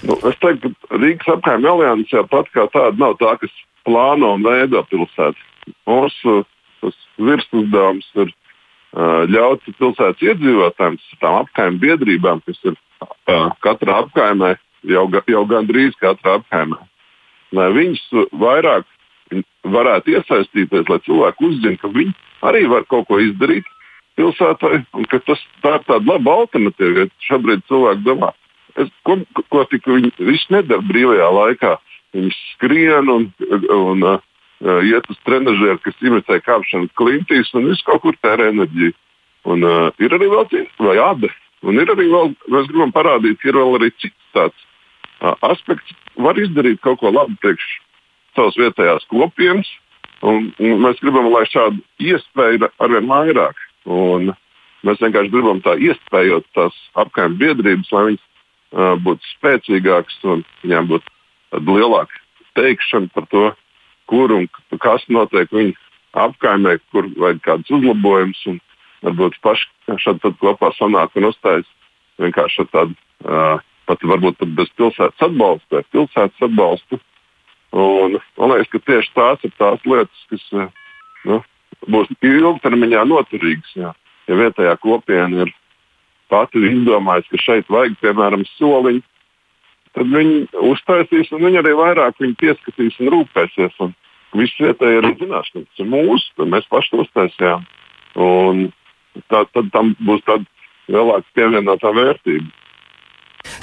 Nu, 0.03 0.17
es 0.27 0.39
teiktu, 0.43 0.73
ka 0.89 0.99
Rīgas 0.99 1.31
apgājuma 1.37 1.75
alianses 1.77 2.15
jau 2.15 2.25
pat 2.31 2.49
kā 2.55 2.67
tāda 2.75 2.99
nav 2.99 3.15
tā, 3.21 3.37
kas 3.39 3.53
plāno 3.87 4.35
un 4.37 4.47
veido 4.47 4.83
pilsētu. 4.91 5.49
Mūsu 5.87 6.41
virsuzdevums 7.23 8.09
ir 8.19 8.33
uh, 8.33 9.23
ļaut 9.31 9.63
pilsētas 9.79 10.25
iedzīvotājiem, 10.27 10.99
tām 11.23 11.39
apgājuma 11.45 11.83
biedrībām, 11.85 12.43
kas 12.49 12.59
ir 12.67 12.75
uh, 12.75 13.53
katrā 13.63 14.01
apgājumā, 14.03 14.57
jau, 14.91 15.07
jau 15.31 15.45
gandrīz 15.51 15.95
katrā 16.03 16.41
apgājumā, 16.41 16.81
lai 17.55 17.71
viņas 17.77 18.03
vairāk 18.43 18.89
varētu 19.63 20.17
iesaistīties, 20.17 20.89
lai 20.91 20.99
cilvēki 21.07 21.47
uzzinātu, 21.47 21.81
ka 21.85 21.95
viņi 21.95 22.15
arī 22.51 22.67
var 22.75 22.85
kaut 22.91 23.07
ko 23.09 23.21
izdarīt 23.23 23.69
pilsētai, 24.19 24.83
un 24.99 25.07
ka 25.09 25.23
tas 25.25 25.41
tā 25.63 25.77
ir 25.79 25.85
tāda 25.87 26.11
laba 26.11 26.41
alternatīva. 26.43 27.07
Ja 27.07 27.29
šobrīd 27.29 27.63
cilvēki 27.71 28.07
domā, 28.09 28.33
ko, 29.07 29.19
ko 29.53 29.65
tik 29.71 29.87
viņi 29.89 30.13
visu 30.23 30.55
nedara 30.55 30.85
brīvajā 30.89 31.29
laikā? 31.39 31.77
Viņi 32.13 32.33
skrien 32.53 33.09
un, 33.09 33.29
un 33.73 34.05
uh, 34.05 34.19
iet 34.85 35.09
uz 35.11 35.21
trenižeru, 35.27 35.79
kas 35.85 36.05
imitē 36.05 36.41
kāpšanu 36.45 36.91
klintīs 36.99 37.53
un 37.57 37.71
visu 37.71 37.87
kaut 37.89 38.03
kur 38.05 38.19
tērē 38.25 38.51
enerģiju. 38.53 38.97
Un, 39.53 39.65
uh, 39.67 39.89
ir 40.03 40.13
arī 40.15 40.29
vēl 40.31 40.45
cits, 40.53 40.75
vai 40.79 40.99
abi. 41.03 41.31
Un 41.67 41.79
ir 41.79 41.91
arī 41.91 42.09
vēl, 42.11 42.35
mēs 42.53 42.69
gribam 42.71 42.93
parādīt, 42.95 43.39
ka 43.41 43.51
ir 43.51 43.59
vēl 43.59 43.79
arī 43.79 43.91
cits 43.97 44.35
tāds 44.37 44.67
uh, 45.23 45.35
aspekts. 45.49 45.95
Var 46.21 46.39
izdarīt 46.43 46.83
kaut 46.85 47.01
ko 47.01 47.11
labu 47.15 47.35
priekš 47.43 47.65
savas 48.37 48.59
vietējās 48.61 49.09
kopienas, 49.11 49.69
un, 50.25 50.51
un 50.61 50.83
mēs 50.85 51.01
gribam, 51.03 51.31
lai 51.33 51.45
šādu 51.49 51.81
iespēju 52.03 52.61
ir 52.61 52.69
arvien 52.83 53.09
vairāk. 53.09 53.59
Un 53.89 54.33
mēs 54.87 55.01
vienkārši 55.03 55.33
gribam 55.33 55.63
tā 55.65 55.75
iespējot 55.81 56.47
tās 56.57 56.77
apkaimē 57.01 57.41
biedrības, 57.41 57.91
lai 57.95 58.05
viņas 58.11 58.29
būtu 58.73 59.33
spēcīgāks 59.37 60.21
un 60.25 60.45
viņām 60.65 60.89
būtu 60.93 61.65
lielāka 61.69 62.21
teikšana 62.57 63.13
par 63.15 63.27
to, 63.33 63.45
kur 64.11 64.33
un 64.33 64.49
kas 64.81 65.05
notiek 65.09 65.51
viņu 65.53 65.77
apkaimē, 66.13 66.79
kur 66.93 67.09
vajag 67.17 67.41
kādus 67.45 67.73
uzlabojumus. 67.79 68.61
Varbūt 69.03 69.39
paši 69.43 69.97
šādi 69.99 70.35
kopā 70.39 70.71
sanāk 70.77 71.17
un 71.19 71.31
uzstājas 71.33 71.69
vienkārši 72.23 72.63
ar 72.63 72.69
tādu, 72.71 72.99
uh, 73.25 73.63
pat 73.89 74.05
varbūt 74.07 74.39
pat 74.39 74.53
bez 74.59 74.71
pilsētas 74.79 75.27
atbalsta 75.27 75.81
vai 75.81 75.87
pilsētas 75.95 76.45
atbalstu. 76.47 77.01
Un, 77.73 78.19
man 78.39 78.53
liekas, 78.53 78.71
ka 78.71 78.83
tieši 78.85 79.11
tās 79.17 79.49
ir 79.49 79.55
tās 79.59 79.89
lietas, 79.89 80.23
kas 80.31 80.45
uh, 80.55 80.69
nu, 81.27 81.41
būs 81.91 82.13
ilgtermiņā 82.21 83.03
noturīgas. 83.09 83.75
Jā. 83.75 83.95
Ja 84.31 84.39
vietējā 84.39 84.77
kopiena 84.85 85.47
ir 85.47 85.51
pati 86.33 86.63
izdomājusi, 86.69 87.31
ka 87.33 87.43
šeit 87.43 87.73
vajag, 87.73 87.99
piemēram, 88.03 88.45
soliņu, 88.57 89.03
tad 89.97 90.09
viņi 90.13 90.39
uztaisīs, 90.73 91.33
un 91.37 91.45
viņi 91.47 91.61
arī 91.61 91.75
vairāk 91.77 92.21
viņi 92.23 92.39
pieskatīs 92.41 92.97
un 93.03 93.13
rūpēsies. 93.13 93.77
Un 93.85 93.93
viss 94.41 94.61
vietējais 94.61 95.19
zinās, 95.21 95.51
ka 95.53 95.61
tas 95.61 95.85
ir 95.85 95.91
mūsu, 95.93 96.33
tad 96.39 96.53
mēs 96.55 96.69
paši 96.73 97.03
uztaisījām. 97.05 97.67
Un 98.23 98.65
tā, 99.29 99.45
tad 99.53 99.69
tam 99.75 99.93
būs 100.01 100.25
tāda 100.29 100.49
lielāka 100.93 101.29
pievienotā 101.37 101.93
vērtība. 101.97 102.49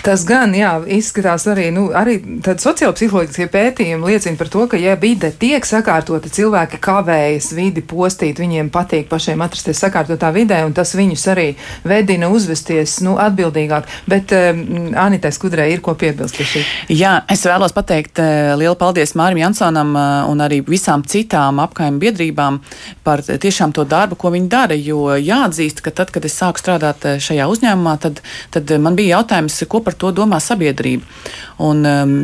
Tas 0.04 0.24
gan, 0.28 0.54
jā, 0.56 0.72
izskatās 0.96 1.44
arī, 1.52 1.68
nu, 1.76 1.90
arī 1.96 2.18
sociālpsiholoģiskie 2.48 3.50
pētījumi 3.52 4.14
liecina 4.14 4.40
par 4.40 4.50
to, 4.52 4.64
ka, 4.72 4.80
ja 4.80 4.96
vide 5.00 5.32
tiek 5.36 5.66
sakārtota, 5.68 6.32
cilvēki 6.32 6.80
kavējas 6.84 7.50
vidi 7.58 7.84
postīt, 7.86 8.40
viņiem 8.40 8.72
patīk 8.72 9.10
pašiem 9.12 9.44
atrasties 9.44 9.82
sakārtotā 9.84 10.32
vidē, 10.36 10.62
un 10.68 10.76
tas 10.78 10.94
viņus 10.96 11.26
arī 11.34 11.48
vedina 11.88 12.30
uzvesties, 12.32 13.00
nu, 13.04 13.18
atbildīgāk. 13.20 13.90
Bet 14.10 14.32
um, 14.36 14.64
Anitai 15.00 15.34
Skudrē 15.36 15.68
ir 15.74 15.84
ko 15.84 15.96
piebilst 16.00 16.40
pie 16.40 16.48
šī. 16.48 16.64
Jā, 16.96 17.18
es 17.32 17.44
vēlos 17.48 17.76
pateikt 17.76 18.24
uh, 18.24 18.56
lielu 18.60 18.78
paldies 18.80 19.16
Mārim 19.20 19.42
Jansonam 19.44 19.92
uh, 19.98 20.08
un 20.32 20.46
arī 20.46 20.62
visām 20.66 21.04
citām 21.04 21.60
apkaimē 21.66 22.00
biedrībām 22.00 22.62
par 23.04 23.26
tiešām 23.28 23.76
to 23.76 23.84
darbu, 23.90 24.16
ko 24.20 24.32
viņi 24.32 24.50
dara, 24.52 24.80
jo 24.80 25.10
jāatzīst, 25.18 25.84
ka 25.84 25.92
tad, 25.96 26.16
kad 26.16 26.26
es 26.26 26.40
sāku 26.40 26.62
strādāt 26.62 27.06
šajā 27.20 27.50
uzņēmumā, 27.52 27.98
tad, 28.02 28.24
tad 28.54 28.72
man 28.80 28.96
bija 28.96 29.20
jautājums, 29.20 29.60
ko 29.70 29.84
par 29.86 29.89
to 29.98 30.12
domā 30.16 30.42
sabiedrība. 30.44 31.06
Un, 31.66 31.84
um, 31.86 32.16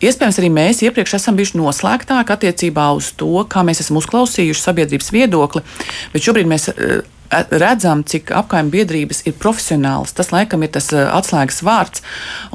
iespējams, 0.00 0.38
arī 0.42 0.50
mēs 0.52 0.82
iepriekš 0.86 1.18
esam 1.20 1.36
bijuši 1.38 1.60
noslēgtāki 1.60 2.34
attiecībā 2.36 2.88
uz 2.96 3.12
to, 3.18 3.32
kā 3.50 3.64
mēs 3.66 3.84
esam 3.84 4.00
uzklausījuši 4.02 4.62
sabiedrības 4.62 5.12
viedokli, 5.14 5.64
bet 6.14 6.26
šobrīd 6.26 6.50
mēs. 6.50 6.70
Uh, 6.72 7.04
redzam, 7.30 8.02
cik 8.06 8.30
apkaimē 8.34 8.70
biedrības 8.72 9.22
ir 9.26 9.36
profesionāls. 9.40 10.14
Tas, 10.16 10.30
laikam, 10.34 10.62
ir 10.64 10.72
tas 10.74 10.88
atslēgas 10.92 11.62
vārds. 11.66 12.02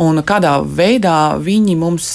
Un 0.01 0.21
kādā 0.27 0.53
veidā 0.63 1.35
viņi 1.41 1.75
mums 1.79 2.07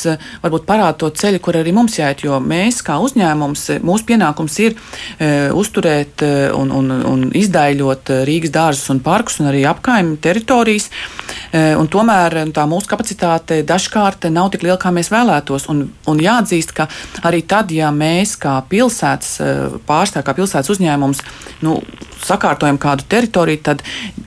varbūt 0.42 0.66
parāda 0.68 0.96
to 1.02 1.10
ceļu, 1.10 1.40
kur 1.44 1.58
arī 1.60 1.74
mums 1.76 1.98
jāiet. 1.98 2.24
Jo 2.26 2.40
mēs, 2.42 2.82
kā 2.86 2.98
uzņēmums, 3.02 3.66
mūsu 3.86 4.08
pienākums 4.08 4.58
ir 4.64 4.76
e, 4.76 5.30
uzturēt 5.54 6.24
un, 6.56 6.72
un, 6.74 6.92
un 7.12 7.26
izdaļot 7.36 8.14
Rīgas 8.28 8.54
dārzus 8.54 8.92
un 8.94 9.02
parkus 9.04 9.40
un 9.42 9.50
arī 9.52 9.64
apkaimē 9.68 10.18
teritorijas. 10.22 10.88
E, 11.52 11.74
un 11.78 11.90
tomēr 11.92 12.38
tā 12.56 12.66
mūsu 12.68 12.90
kapacitāte 12.90 13.62
dažkārt 13.66 14.28
nav 14.32 14.50
tik 14.54 14.66
liela, 14.66 14.78
kā 14.80 14.92
mēs 14.94 15.12
vēlētos. 15.12 15.68
Un, 15.72 15.86
un 16.08 16.22
jāatzīst, 16.22 16.74
ka 16.76 16.88
arī 17.26 17.42
tad, 17.48 17.72
ja 17.74 17.92
mēs 17.94 18.36
kā 18.40 18.58
pilsētas 18.70 19.36
pārstāvji, 19.86 20.26
kā 20.26 20.36
pilsētas 20.36 20.72
uzņēmums, 20.76 21.22
nu, 21.66 21.78
sakārtojam 22.24 22.78
kādu 22.80 23.04
teritoriju, 23.08 23.60
tad 23.66 23.82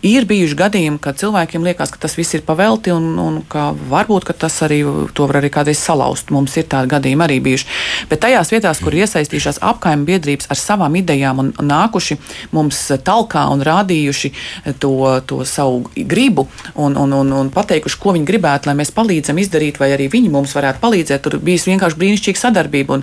ir 0.05 0.25
bijuši 0.29 0.57
gadījumi, 0.59 0.99
kad 1.01 1.19
cilvēkiem 1.19 1.65
liekas, 1.65 1.91
ka 1.93 2.01
tas 2.05 2.15
viss 2.17 2.35
ir 2.37 2.43
pavelti 2.47 2.93
un, 2.93 3.11
un 3.19 3.39
ka 3.49 3.69
varbūt 3.89 4.27
ka 4.29 4.35
tas 4.45 4.55
arī 4.65 4.81
to 5.15 5.27
var 5.29 5.41
arī 5.41 5.51
kādreiz 5.53 5.81
salauzt. 5.81 6.31
Mums 6.33 6.55
ir 6.59 6.67
tādi 6.71 6.91
gadījumi 6.93 7.25
arī 7.25 7.39
bijuši. 7.43 7.67
Bet 8.11 8.23
tajās 8.25 8.53
vietās, 8.53 8.81
kur 8.83 8.95
iesaistījušās 8.95 9.61
apkaimē 9.71 10.07
biedrības 10.07 10.49
ar 10.51 10.59
savām 10.59 10.95
idejām 10.99 11.43
un 11.43 11.51
nākuši 11.59 12.19
mums 12.55 12.81
talkā 13.05 13.45
un 13.53 13.63
rādījuši 13.65 14.31
to, 14.79 14.93
to 15.27 15.41
savu 15.47 15.89
gribu 15.95 16.47
un, 16.75 16.95
un, 16.97 17.13
un, 17.13 17.33
un 17.41 17.51
pateikuši, 17.53 17.99
ko 17.99 18.15
viņi 18.15 18.29
gribētu, 18.29 18.69
lai 18.69 18.77
mēs 18.79 18.93
palīdzam 18.95 19.41
izdarīt, 19.41 19.79
vai 19.81 19.91
arī 19.95 20.09
viņi 20.11 20.31
mums 20.33 20.55
varētu 20.57 20.83
palīdzēt. 20.83 21.23
Tur 21.25 21.39
bijis 21.43 21.67
vienkārši 21.69 21.99
brīnišķīga 21.99 22.43
sadarbība. 22.45 23.01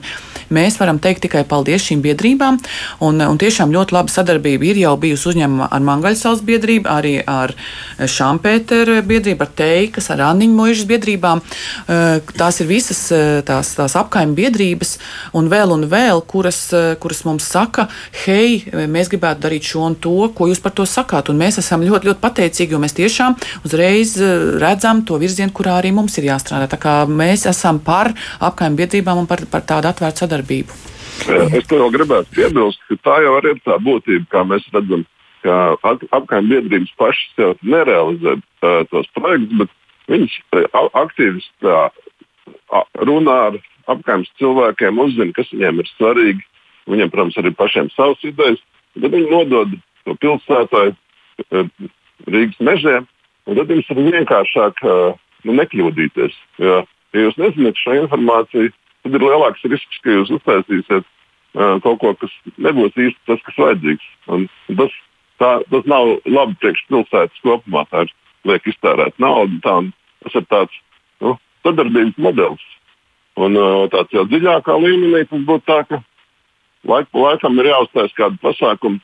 Mēs 0.57 0.79
varam 0.81 1.01
teikt 1.03 1.25
tikai 1.27 1.43
paldies 1.49 1.85
šīm 1.89 2.03
biedrībām. 2.05 2.59
Un, 3.05 3.21
un 3.23 3.39
tiešām 3.41 3.73
ļoti 3.75 3.97
laba 3.97 4.13
sadarbība 4.13 4.69
ir 4.71 4.76
jau 4.81 4.95
bijusi 5.01 5.31
uzņēmuma 5.33 5.69
ar 5.73 5.85
Mangaļsaules 5.87 6.43
biedrību, 6.47 6.89
arī 6.91 7.15
ar 7.23 7.55
Šampēteru 7.99 8.99
biedrību, 9.07 9.47
ar 9.47 9.53
Teikas, 9.57 10.11
ar 10.13 10.23
Anniņu 10.29 10.57
muižas 10.57 10.89
biedrībām. 10.89 11.43
Eh, 11.89 12.33
tās 12.37 12.61
ir 12.61 12.69
visas 12.71 13.01
eh, 13.15 13.41
tās, 13.47 13.73
tās 13.79 13.97
apkaimē 13.99 14.37
biedrības 14.37 14.97
un 15.37 15.51
vēl 15.53 15.75
un 15.77 15.87
vēl, 15.91 16.23
kuras, 16.29 16.61
eh, 16.77 16.95
kuras 17.01 17.25
mums 17.29 17.47
saka, 17.53 17.89
hei, 18.25 18.65
mēs 18.73 19.13
gribētu 19.13 19.47
darīt 19.47 19.71
šo 19.71 19.87
un 19.91 19.97
to, 19.97 20.17
ko 20.37 20.51
jūs 20.51 20.63
par 20.63 20.75
to 20.77 20.87
sakāt. 20.89 21.31
Un 21.33 21.41
mēs 21.41 21.61
esam 21.63 21.85
ļoti, 21.87 22.11
ļoti 22.11 22.23
pateicīgi, 22.25 22.77
jo 22.77 22.83
mēs 22.83 22.97
tiešām 22.97 23.39
uzreiz 23.67 24.17
redzam 24.63 25.05
to 25.07 25.21
virzienu, 25.23 25.55
kurā 25.57 25.79
arī 25.81 25.95
mums 25.97 26.19
ir 26.21 26.29
jāstrādā. 26.31 26.69
Tā 26.73 26.81
kā 26.81 26.99
mēs 27.09 27.47
esam 27.51 27.81
par 27.81 28.13
apkaimē 28.41 28.83
biedrībām 28.83 29.25
un 29.25 29.31
par, 29.31 29.45
par 29.51 29.65
tādu 29.67 29.93
atvērtu 29.93 30.27
sadarbību. 30.27 30.96
Es 31.57 31.67
to 31.71 31.81
vēl 31.81 31.93
gribētu 31.95 32.35
piebilst, 32.37 32.83
ka 32.89 32.99
tā 33.05 33.17
jau 33.25 33.37
ir 33.41 33.61
tā 33.67 33.79
būtība, 33.83 34.27
kā 34.33 34.43
mēs 34.47 34.67
redzam, 34.75 35.05
ka 35.45 35.77
apkaimē 35.85 36.49
biedrības 36.51 36.93
pašas 37.01 37.41
jau 37.41 37.53
nerealizē 37.63 38.37
tā, 38.63 38.73
tos 38.93 39.09
projektus, 39.17 39.63
bet 39.63 39.71
viņas 40.13 40.37
aktīvi 41.03 41.43
runā 43.09 43.39
ar 43.49 43.59
apkaimē 43.95 44.29
cilvēkiem, 44.41 45.03
uzzina, 45.03 45.35
kas 45.37 45.51
viņiem 45.55 45.83
ir 45.83 45.91
svarīgi. 45.95 46.47
Viņiem, 46.87 47.11
protams, 47.11 47.37
arī 47.41 47.51
pašiem 47.59 47.89
savas 47.97 48.23
idejas, 48.23 48.61
bet 48.95 49.11
viņi 49.11 49.31
nodod 49.33 49.73
to 50.07 50.15
pilsētai, 50.23 50.93
Rīgas 52.31 52.61
mežiem, 52.65 53.09
un 53.47 53.59
tad 53.59 53.71
jums 53.75 53.89
ir 53.91 53.99
vienkāršāk 54.07 54.83
nu, 54.87 55.57
nekļūdīties. 55.59 56.37
Jo, 56.63 56.77
ja 57.15 57.25
jūs 57.27 57.39
nezināt 57.43 57.81
šo 57.83 57.97
informāciju, 58.05 58.71
tad 59.07 59.17
ir 59.17 59.23
lielāks 59.23 59.65
risks, 59.71 60.01
ka 60.03 60.15
jūs 60.15 60.33
uztaisīsiet 60.35 61.05
uh, 61.07 61.77
kaut 61.85 62.01
ko, 62.03 62.13
kas 62.21 62.33
nebūs 62.59 62.97
īsti 62.99 63.31
tas, 63.31 63.43
kas 63.47 63.61
vajadzīgs. 63.63 64.09
Un 64.35 64.49
tas, 64.81 64.95
tā, 65.41 65.51
tas 65.71 65.91
nav 65.91 66.17
labi 66.27 66.59
priekš 66.63 66.83
pilsētas 66.91 67.45
kopumā. 67.45 67.87
Tā 67.93 68.07
ir 68.07 68.15
liek 68.51 68.67
iztērēt 68.73 69.19
naudu. 69.23 69.61
Tā, 69.65 69.79
tas 70.27 70.39
ir 70.41 70.49
tāds 70.51 70.81
nu, 71.25 71.37
sadarbības 71.67 72.19
modelis. 72.29 72.67
Un 73.37 73.59
uh, 73.61 73.85
tāds 73.93 74.15
jau 74.17 74.25
dziļākā 74.29 74.79
līmenī 74.81 75.27
tas 75.31 75.45
būtu 75.49 75.67
tā, 75.69 75.83
ka 75.91 76.01
laik 76.89 77.13
laikam 77.15 77.61
ir 77.61 77.71
jāuztais 77.73 78.15
kādu 78.17 78.41
pasākumu, 78.43 79.03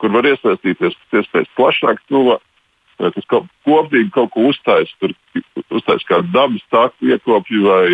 kur 0.00 0.14
var 0.14 0.28
iesaistīties 0.28 0.96
pēc 1.10 1.24
iespējas 1.24 1.52
plašāk 1.58 2.04
cilvēku. 2.08 2.46
Tas 3.00 3.26
kaut, 3.32 3.46
kopīgi 3.64 4.10
kaut 4.12 4.28
ko 4.34 4.50
uztaisīt, 4.50 4.92
tur 5.00 5.14
uztaisīt 5.72 6.08
kādu 6.08 6.28
dabas 6.34 6.64
tāku 6.68 7.08
iekopju 7.08 7.62
vai 7.64 7.84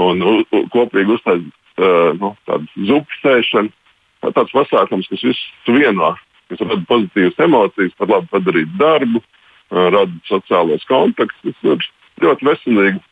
un 0.00 0.22
u, 0.24 0.32
u, 0.42 0.62
kopīgi 0.72 1.16
uztaisīt 1.16 1.82
uh, 1.82 2.10
nu, 2.20 2.32
tādu 2.48 2.86
zupu 2.88 3.20
sēšanu. 3.20 3.72
Tā 4.20 4.32
tāds 4.36 4.52
pasākums, 4.52 5.08
kas 5.08 5.22
visus 5.24 5.68
vieno, 5.68 6.12
kas 6.50 6.60
rada 6.60 6.82
pozitīvas 6.88 7.38
emocijas, 7.40 7.96
var 8.00 8.14
labi 8.16 8.32
padarīt 8.34 8.74
darbu, 8.80 9.22
uh, 9.22 9.86
rada 9.94 10.12
sociālos 10.28 10.84
kontaktus. 10.88 11.56
Tas 11.60 11.70
ir 11.72 11.86
ļoti 12.24 12.48
veselīgi 12.50 13.02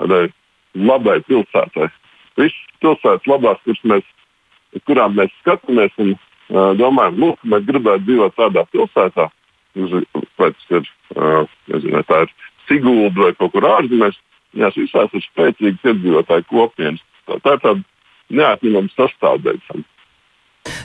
tādai 0.00 0.24
labai 0.78 1.20
pilsētai. 1.28 1.90
Visas 2.40 2.58
pilsētas 2.82 3.28
labās, 3.30 3.60
kuras 3.66 3.84
mēs, 3.92 4.10
kurām 4.88 5.16
mēs 5.18 5.32
skatāmies 5.42 5.94
un 6.02 6.14
uh, 6.14 6.72
domājam, 6.78 7.36
ka 7.40 7.52
mēs 7.54 7.66
gribētu 7.68 8.06
dzīvot 8.08 8.38
tādā 8.38 8.66
pilsētā, 8.74 9.28
vai 10.40 10.50
tas 10.50 10.72
ir, 10.78 10.88
uh, 11.16 11.58
nezinu, 11.70 12.02
tā 12.08 12.24
ir 12.26 12.34
Sigulda 12.70 13.24
vai 13.26 13.32
kaut 13.34 13.50
kur 13.54 13.66
ārzemēs, 13.66 14.18
Viņās 14.54 14.78
visās 14.80 15.14
ir 15.14 15.24
spēcīgas 15.28 15.86
iedzīvotāju 15.92 16.46
kopienas. 16.50 17.02
Tā, 17.28 17.38
tā 17.44 17.56
ir 17.56 17.62
tāda 17.64 17.82
neatņemama 18.40 18.94
sastāvdaļa. 18.96 19.82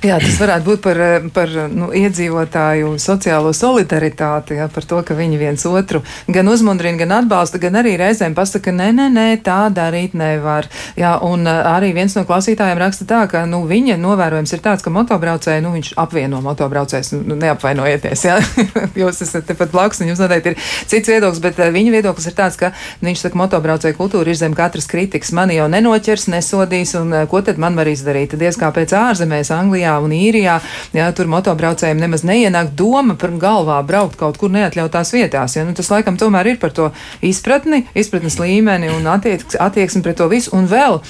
Jā, 0.04 0.18
tas 0.20 0.36
varētu 0.40 0.66
būt 0.68 0.82
par, 0.84 1.00
par 1.36 1.52
nu, 1.72 1.90
iedzīvotāju 1.96 2.96
sociālo 3.02 3.54
solidaritāti, 3.56 4.58
jā, 4.60 4.68
par 4.72 4.88
to, 4.88 5.00
ka 5.06 5.16
viņi 5.18 5.40
viens 5.40 5.66
otru 5.70 6.02
gan 6.28 6.50
uzmundrina, 6.52 6.98
gan 7.00 7.14
atbalsta, 7.22 7.60
gan 7.62 7.80
arī 7.80 7.96
reizēm 8.00 8.36
pasaka, 8.36 8.74
nē, 8.76 8.90
nē, 8.98 9.08
nē, 9.14 9.26
tā 9.46 9.58
darīt 9.74 10.16
nevar. 10.18 10.68
Jā, 11.00 11.16
un 11.24 11.48
arī 11.48 11.94
viens 11.96 12.16
no 12.18 12.26
klausītājiem 12.28 12.82
raksta 12.82 13.08
tā, 13.10 13.22
ka 13.32 13.46
nu, 13.50 13.64
viņa 13.70 13.98
novērojums 14.02 14.56
ir 14.58 14.64
tāds, 14.66 14.84
ka 14.86 14.94
motobraucēji, 14.94 15.64
nu, 15.66 15.74
viņš 15.78 15.94
apvieno 16.02 16.42
motobraucējus, 16.46 17.14
nu, 17.22 17.40
neapvainojieties, 17.40 18.26
jā, 18.28 18.40
jūs 19.02 19.22
esat 19.26 19.48
tepat 19.50 19.74
blakus, 19.74 20.02
un 20.02 20.12
jums 20.12 20.24
noteikti 20.24 20.56
ir 20.56 20.60
cits 20.92 21.12
viedoklis, 21.12 21.44
bet 21.44 21.62
viņa 21.76 21.96
viedoklis 21.96 22.30
ir 22.32 22.38
tāds, 22.38 22.60
ka 22.60 22.74
nu, 22.74 23.10
viņš 23.12 23.26
saka, 23.28 23.40
motobraucēju 23.46 24.00
kultūra 24.00 24.34
ir 24.34 24.40
zem 24.40 24.58
katras 24.58 24.90
kritikas, 24.92 25.34
mani 25.36 25.60
jau 25.60 25.70
nenoķers, 25.72 26.28
nesodīs, 26.34 26.96
un 27.00 27.14
ko 27.32 27.44
tad 27.46 27.62
man 27.62 27.78
var 27.80 27.90
izdarīt? 27.92 28.38
Diez 28.40 28.58
kā 28.60 28.72
pēc 28.76 28.96
ārzemēs, 28.98 29.54
Anglijā 29.56 29.85
un 30.04 30.14
Īrijā, 30.16 30.58
jā, 30.96 31.08
tur 31.16 31.30
motobraucējiem 31.32 32.02
nemaz 32.02 32.26
neienāk 32.28 32.74
doma 32.78 33.18
par 33.20 33.34
galvā 33.42 33.78
braukt 33.88 34.18
kaut 34.20 34.40
kur 34.42 34.54
neatļautās 34.54 35.14
vietās. 35.16 35.58
Ja? 35.58 35.66
Nu, 35.68 35.76
tas 35.78 35.92
laikam 35.94 36.20
tomēr 36.20 36.54
ir 36.54 36.60
par 36.62 36.74
to 36.76 36.90
izpratni, 37.26 37.84
izpratnes 37.98 38.40
līmeni 38.42 38.90
un 38.94 39.08
attieks, 39.12 39.58
attieksmi 39.62 40.04
pret 40.06 40.20
to 40.20 40.30
visu. 40.32 40.54
Un 40.56 40.70
vēl 40.72 41.02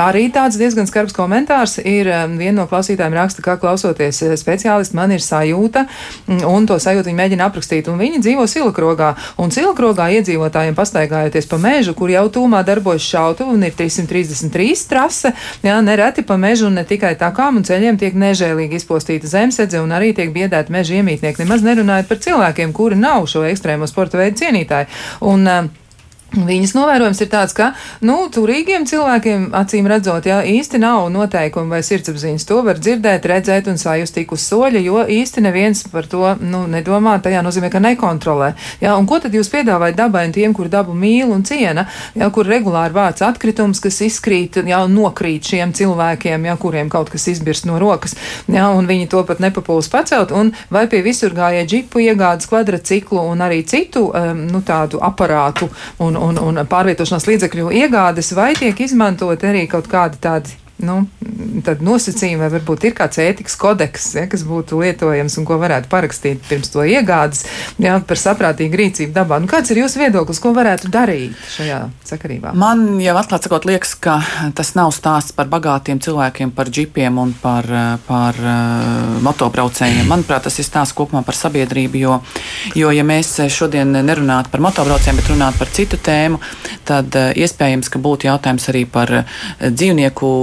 arī 0.00 0.26
tāds 0.34 0.58
diezgan 0.60 0.88
skarbs 0.88 1.14
komentārs 1.16 1.78
ir 1.82 2.10
um, 2.10 2.36
viena 2.40 2.62
no 2.62 2.66
klausītājiem 2.70 3.16
raksta, 3.16 3.44
kā 3.44 3.56
klausoties 3.60 4.22
eh, 4.24 4.34
speciālisti, 4.38 4.96
man 4.96 5.12
ir 5.14 5.22
sajūta, 5.24 5.86
mm, 6.26 6.42
un 6.48 6.68
to 6.68 6.78
sajūtu 6.82 7.10
viņi 7.10 7.20
mēģina 7.20 7.48
aprakstīt. 7.50 7.90
Un 7.92 8.00
viņi 8.00 8.22
dzīvo 8.24 8.46
Silakrogā, 8.50 9.12
un 9.42 9.52
Silakrogā 9.54 10.08
iedzīvotājiem 10.18 10.76
pastaigājoties 10.78 11.50
pa 11.50 11.60
mežu, 11.62 11.94
kur 11.98 12.12
jau 12.12 12.26
tūmā 12.38 12.62
darbojas 12.66 13.06
šautuve 13.06 13.54
un 13.54 13.66
ir 13.66 13.76
333 13.76 14.86
trase, 14.88 15.32
jā, 15.64 15.76
nereti 15.84 16.24
pa 16.26 16.38
mežu 16.40 16.70
un 16.70 16.80
ne 16.80 16.86
tikai 16.88 17.14
takām 17.20 17.60
un 17.60 17.66
ceļiem 17.66 18.00
tiek 18.00 18.15
nežēlīgi 18.18 18.80
izpostīta 18.80 19.30
zemesēdze 19.30 19.80
un 19.84 19.94
arī 19.96 20.12
tiek 20.16 20.32
biedēti 20.34 20.74
meža 20.74 21.00
iemītnieki, 21.00 21.44
nemaz 21.44 21.64
nerunājot 21.66 22.10
par 22.10 22.22
cilvēkiem, 22.26 22.76
kuri 22.76 22.98
nav 23.00 23.28
šo 23.30 23.44
ekstrēmo 23.48 23.88
sporta 23.90 24.20
veidu 24.20 24.42
cienītāji. 24.44 24.90
Un, 25.26 25.46
uh, 25.46 25.85
Viņas 26.34 26.72
novērojums 26.74 27.20
ir 27.22 27.28
tāds, 27.30 27.54
ka 27.54 27.68
nu, 28.04 28.16
turīgiem 28.34 28.82
cilvēkiem, 28.88 29.44
acīm 29.56 29.86
redzot, 29.88 30.26
jā, 30.26 30.40
īsti 30.42 30.80
nav 30.82 31.06
noteikumi 31.14 31.70
vai 31.70 31.78
sirdsapziņas. 31.86 32.44
To 32.48 32.58
var 32.66 32.80
dzirdēt, 32.82 33.28
redzēt 33.30 33.70
un 33.70 33.78
sajust 33.78 34.16
tik 34.18 34.34
uz 34.34 34.42
soļa, 34.42 34.82
jo 34.82 35.04
īsti 35.06 35.44
neviens 35.46 35.84
par 35.92 36.08
to 36.10 36.34
nu, 36.42 36.64
nedomā. 36.68 37.14
Tajā 37.22 37.44
nozīmē, 37.46 37.70
ka 37.72 37.80
nekontrolē. 37.80 38.50
Jā, 38.82 38.96
un 38.98 39.06
ko 39.08 39.20
tad 39.22 39.36
jūs 39.38 39.48
piedāvājat 39.54 40.00
dabai 40.02 40.24
un 40.26 40.34
tiem, 40.34 40.56
kur 40.56 40.68
dabu 40.72 40.96
mīl 40.98 41.30
un 41.32 41.46
ciena, 41.46 41.86
jā, 42.18 42.28
kur 42.34 42.50
regulāri 42.50 42.98
vāc 42.98 43.22
atkritums, 43.24 43.80
kas 43.86 44.02
izkrīt, 44.04 44.58
jā, 44.66 44.82
nokrīt 44.90 45.46
šiem 45.54 45.72
cilvēkiem, 45.78 46.50
jā, 46.50 46.58
kuriem 46.60 46.90
kaut 46.92 47.14
kas 47.14 47.28
izbirst 47.32 47.70
no 47.70 47.78
rokas, 47.80 48.16
jā, 48.50 48.66
un 48.74 48.90
viņi 48.90 49.08
to 49.14 49.22
pat 49.30 49.40
nepapūs 49.46 49.88
pacelt, 49.94 50.34
un 50.34 50.52
vai 50.74 50.84
pie 50.90 51.04
visur 51.06 51.32
gājēja 51.38 51.70
džipu 51.70 52.02
iegādes 52.02 52.50
kvadrciklu 52.50 53.24
un 53.30 53.46
arī 53.46 53.62
citu 53.68 54.08
um, 54.10 54.44
nu, 54.50 54.60
tādu 54.66 55.00
aparātu 55.06 55.70
un, 56.02 56.16
un, 56.16 56.25
un 56.34 56.62
pārvietošanās 56.68 57.26
līdzekļu 57.30 57.72
iegādes, 57.82 58.32
vai 58.36 58.52
tiek 58.58 58.80
izmantot 58.82 59.44
arī 59.46 59.66
kaut 59.70 59.86
kādi 59.90 60.18
tādi 60.22 60.65
nu, 60.84 60.96
nosacījumi, 61.80 62.40
vai 62.40 62.48
varbūt 62.52 62.84
ir 62.84 62.94
kāds 62.96 63.20
ētikas 63.22 63.56
kodeks, 63.60 64.06
ja, 64.18 64.26
kas 64.28 64.42
būtu 64.46 64.80
lietojams 64.82 65.38
un 65.40 65.46
ko 65.48 65.56
varētu 65.60 65.88
parakstīt 65.92 66.42
pirms 66.48 66.68
to 66.72 66.84
iegādes, 66.84 67.46
ja, 67.80 67.96
par 68.04 68.20
saprātīgu 68.20 68.80
rīcību 68.80 69.14
dabā. 69.16 69.38
Nu, 69.40 69.48
kāds 69.50 69.72
ir 69.72 69.80
jūsu 69.80 70.02
viedoklis, 70.02 70.40
ko 70.42 70.52
varētu 70.56 70.90
darīt 70.92 71.36
šajā 71.54 71.80
sakarībā? 72.08 72.52
Man 72.58 73.00
jau 73.00 73.16
atklāt 73.16 73.48
sakot, 73.48 73.68
liekas, 73.68 73.94
ka 73.96 74.18
tas 74.56 74.74
nav 74.76 74.92
stāsts 74.96 75.32
par 75.36 75.48
bagātiem 75.52 76.00
cilvēkiem, 76.04 76.52
par 76.56 76.68
džipiem 76.68 77.22
un 77.24 77.32
par, 77.40 77.68
par 78.06 78.40
uh, 78.42 79.16
motobraucējiem. 79.24 80.04
Manuprāt, 80.12 80.44
tas 80.46 80.60
ir 80.60 80.68
stāsts 80.68 80.96
kopumā 80.96 81.24
par 81.26 81.38
sabiedrību, 81.38 82.02
jo, 82.04 82.20
jo 82.76 82.92
ja 82.92 83.06
mēs 83.06 83.32
šodien 83.52 83.96
nerunātu 83.96 84.52
par 84.52 84.64
motobraucējiem, 84.68 85.22
bet 85.22 85.32
runātu 85.32 85.64
par 85.64 85.72
citu 85.72 86.00
tēmu, 86.04 86.42
tad 86.88 87.16
uh, 87.16 87.32
iespējams, 87.32 87.90
ka 87.92 88.02
būtu 88.02 88.28
jautājums 88.28 88.68
arī 88.72 88.84
par 88.90 89.16
uh, 89.22 89.36
dzīvnieku 89.64 90.34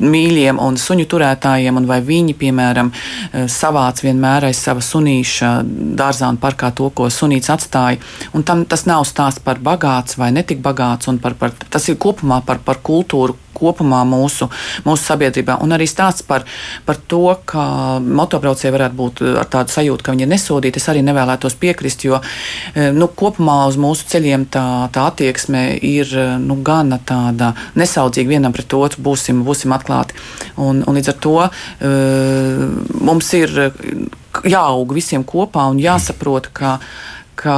mīļiem 0.00 0.60
un 0.62 0.78
suņu 0.80 1.06
turētājiem, 1.10 1.76
un 1.76 1.86
vai 1.88 2.00
viņi, 2.04 2.34
piemēram, 2.40 2.90
eh, 2.90 3.46
savāc 3.46 4.02
vienmēr 4.04 4.48
aiz 4.48 4.58
sava 4.58 4.80
sunīša 4.80 5.52
dārzā 5.96 6.28
un 6.28 6.38
parkā 6.40 6.72
to, 6.74 6.90
ko 6.90 7.10
sunīts 7.12 7.52
atstāja. 7.52 8.00
Un 8.32 8.42
tam 8.42 8.64
tas 8.64 8.86
nav 8.86 9.04
stāsts 9.04 9.44
par 9.44 9.58
bagāts 9.58 10.16
vai 10.16 10.30
netik 10.30 10.62
bagāts, 10.62 11.10
par, 11.20 11.34
par, 11.34 11.52
tas 11.70 11.88
ir 11.88 11.96
kopumā 11.96 12.44
par, 12.44 12.58
par 12.58 12.76
kultūru, 12.76 13.36
kopumā 13.56 14.02
mūsu, 14.08 14.48
mūsu 14.86 15.06
sabiedrībā. 15.10 15.58
Un 15.64 15.74
arī 15.76 15.88
stāsts 15.90 16.24
par, 16.26 16.46
par 16.86 17.00
to, 17.10 17.22
ka 17.48 17.64
motobraucēji 18.04 18.74
varētu 18.74 18.98
būt 19.00 19.22
ar 19.42 19.50
tādu 19.50 19.74
sajūtu, 19.74 20.06
ka 20.06 20.14
viņi 20.14 20.26
ir 20.26 20.32
nesodīti. 20.32 20.80
Es 20.80 20.88
arī 20.92 21.04
nevēlētos 21.06 21.58
piekrist, 21.60 22.04
jo 22.06 22.20
nu, 22.96 23.10
kopumā 23.20 23.58
uz 23.70 23.78
mūsu 23.80 24.08
ceļiem 24.12 24.46
tā, 24.52 24.64
tā 24.94 25.08
attieksme 25.10 25.64
ir 25.86 26.14
nu, 26.42 26.60
gana 26.66 27.00
tāda 27.06 27.52
nesaudzīga 27.80 28.36
vienam 28.36 28.56
pret 28.56 28.74
otru, 28.78 29.04
būsim, 29.10 29.44
būsim 29.46 29.74
atklāti. 29.76 30.16
Un, 30.60 30.84
un 30.86 30.98
līdz 30.98 31.12
ar 31.14 31.20
to 31.24 31.36
mums 33.00 33.34
ir 33.38 33.54
jāaug 34.46 34.92
visiem 34.94 35.24
kopā 35.26 35.66
un 35.70 35.80
jāsaprot, 35.82 36.50
ka 36.54 36.78
ka, 37.40 37.56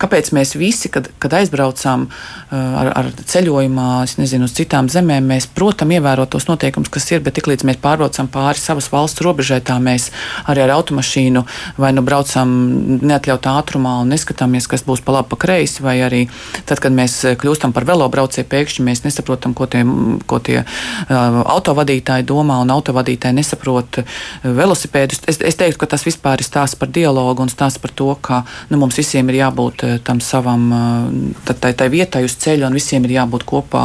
kāpēc 0.00 0.30
mēs 0.36 0.54
visi, 0.60 0.90
kad, 0.92 1.08
kad 1.22 1.34
aizbraucam 1.40 2.06
uh, 2.08 2.54
ar, 2.54 2.90
ar 3.00 3.10
ceļojumā, 3.16 3.88
nezinu, 4.20 4.48
uz 4.48 4.54
citām 4.56 4.90
zemēm, 4.92 5.28
mēs, 5.32 5.48
protams, 5.56 5.96
ievērot 5.96 6.30
tos 6.34 6.46
noteikumus, 6.50 6.90
kas 6.92 7.08
ir, 7.14 7.22
bet 7.24 7.38
tiklīdz 7.38 7.64
mēs 7.68 7.80
pārbraucam 7.82 8.28
pāri 8.30 8.60
savas 8.60 8.90
valsts 8.92 9.22
robežai, 9.24 9.60
tā 9.64 9.78
mēs 9.82 10.10
arī 10.50 10.64
ar 10.66 10.74
automašīnu 10.76 11.44
vai 11.80 11.92
nu 11.96 12.04
braucam 12.06 12.52
neatļautā 13.00 13.54
ātrumā 13.60 13.96
un 14.02 14.12
neskatāmies, 14.14 14.68
kas 14.70 14.84
būs 14.86 15.02
pa 15.04 15.16
labi, 15.18 15.30
pa 15.32 15.40
kreisi, 15.46 15.84
vai 15.84 15.96
arī 16.04 16.22
tad, 16.68 16.82
kad 16.82 16.94
mēs 16.94 17.18
kļūstam 17.40 17.74
par 17.76 17.86
velobraucēju, 17.88 18.48
pēkšņi 18.50 18.86
mēs 18.86 19.04
nesaprotam, 19.06 19.56
ko 19.56 19.68
tie, 19.70 19.84
ko 20.30 20.40
tie 20.44 20.60
uh, 20.62 21.40
autovadītāji 21.56 22.28
domā, 22.28 22.60
un 22.64 22.74
autovadītāji 22.74 23.38
nesaprot 23.40 24.02
velosipēdus. 24.44 25.24
Es, 25.30 25.40
es 25.52 25.58
teiktu, 25.58 25.80
ka 25.80 25.90
tas 25.94 26.04
vispār 26.06 26.42
ir 26.42 26.48
stāsts 26.48 26.78
par 26.78 26.90
dialogu 26.92 27.44
un 27.44 27.52
stāsts 27.52 27.80
par 27.82 27.94
to, 27.96 28.12
ka 28.20 28.42
nu, 28.70 28.80
mums 28.80 28.89
visiem 28.98 29.28
ir 29.30 29.40
jābūt 29.40 29.84
eh, 29.86 29.98
tam 30.04 30.20
savam, 30.24 30.66
eh, 30.72 31.52
tai, 31.52 31.72
tai 31.74 31.88
vietai 31.92 32.24
uz 32.26 32.36
ceļa, 32.40 32.68
un 32.68 32.78
visiem 32.78 33.06
ir 33.06 33.18
jābūt 33.18 33.46
kopā, 33.48 33.84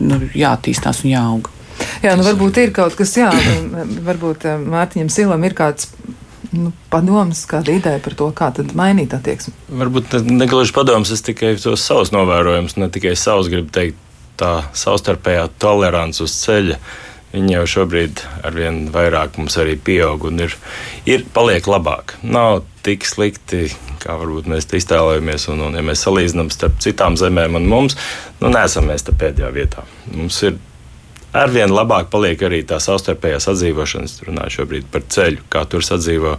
nu, 0.00 0.20
jāattīstās 0.34 1.04
un 1.04 1.14
jāaug. 1.14 1.50
Jā, 2.04 2.14
nu 2.18 2.26
varbūt 2.26 2.60
ir 2.62 2.74
kaut 2.74 2.96
kas, 2.98 3.16
jā, 3.18 3.30
varbūt 4.08 4.48
eh, 4.50 4.60
Mārtiņam 4.74 5.12
Silam 5.12 5.46
ir 5.46 5.56
kāds 5.58 5.90
nu, 6.54 6.72
padoms, 6.92 7.44
kāda 7.50 7.74
ideja 7.74 8.02
par 8.02 8.16
to, 8.18 8.30
kā 8.36 8.50
mainīt 8.78 9.14
attieksmi? 9.16 9.54
Varbūt 9.82 10.18
negluži 10.28 10.74
padoms, 10.76 11.12
es 11.14 11.24
tikai 11.26 11.54
tos 11.60 11.84
savus 11.84 12.14
novērojumus, 12.14 12.78
ne 12.80 12.90
tikai 12.92 13.16
savus 13.18 13.50
gribu 13.52 13.72
teikt, 13.74 13.98
tā 14.40 14.64
savstarpējā 14.74 15.48
tolerance 15.62 16.22
uz 16.24 16.34
ceļa. 16.42 16.78
Viņi 17.34 17.56
jau 17.56 17.64
šobrīd 17.70 18.20
ar 18.46 18.54
vien 18.54 18.84
vairāk 18.94 19.38
mums 19.40 19.56
arī 19.58 19.74
pieaug 19.74 20.28
un 20.28 20.44
ir, 20.44 20.54
ir 21.10 21.24
paliek 21.34 21.66
labāk. 21.66 22.14
Nav 22.22 22.62
tik 22.84 23.06
slikti, 23.08 23.68
kā 24.02 24.18
varbūt 24.20 24.48
mēs 24.50 24.68
iztēlojamies. 24.68 25.48
Un, 25.52 25.64
un, 25.68 25.78
ja 25.78 25.84
mēs 25.84 26.04
salīdzinām 26.04 26.52
starp 26.52 26.76
citām 26.84 27.18
zemēm 27.20 27.58
un 27.60 27.68
mums, 27.70 27.96
nu, 28.42 28.52
neesam 28.52 28.88
mēs 28.90 29.06
te 29.06 29.16
pēdējā 29.16 29.50
vietā. 29.54 29.86
Mums 30.12 30.40
ir 30.46 30.58
arvien 31.34 31.72
labāk 31.72 32.10
paliek 32.12 32.44
arī 32.46 32.62
tā 32.68 32.78
savstarpējā 32.82 33.40
sadzīvošana. 33.42 34.08
Es 34.08 34.20
runāju 34.26 34.58
šobrīd 34.60 34.86
par 34.92 35.06
ceļu, 35.16 35.48
kā 35.52 35.64
tur 35.70 35.86
sadzīvo 35.86 36.36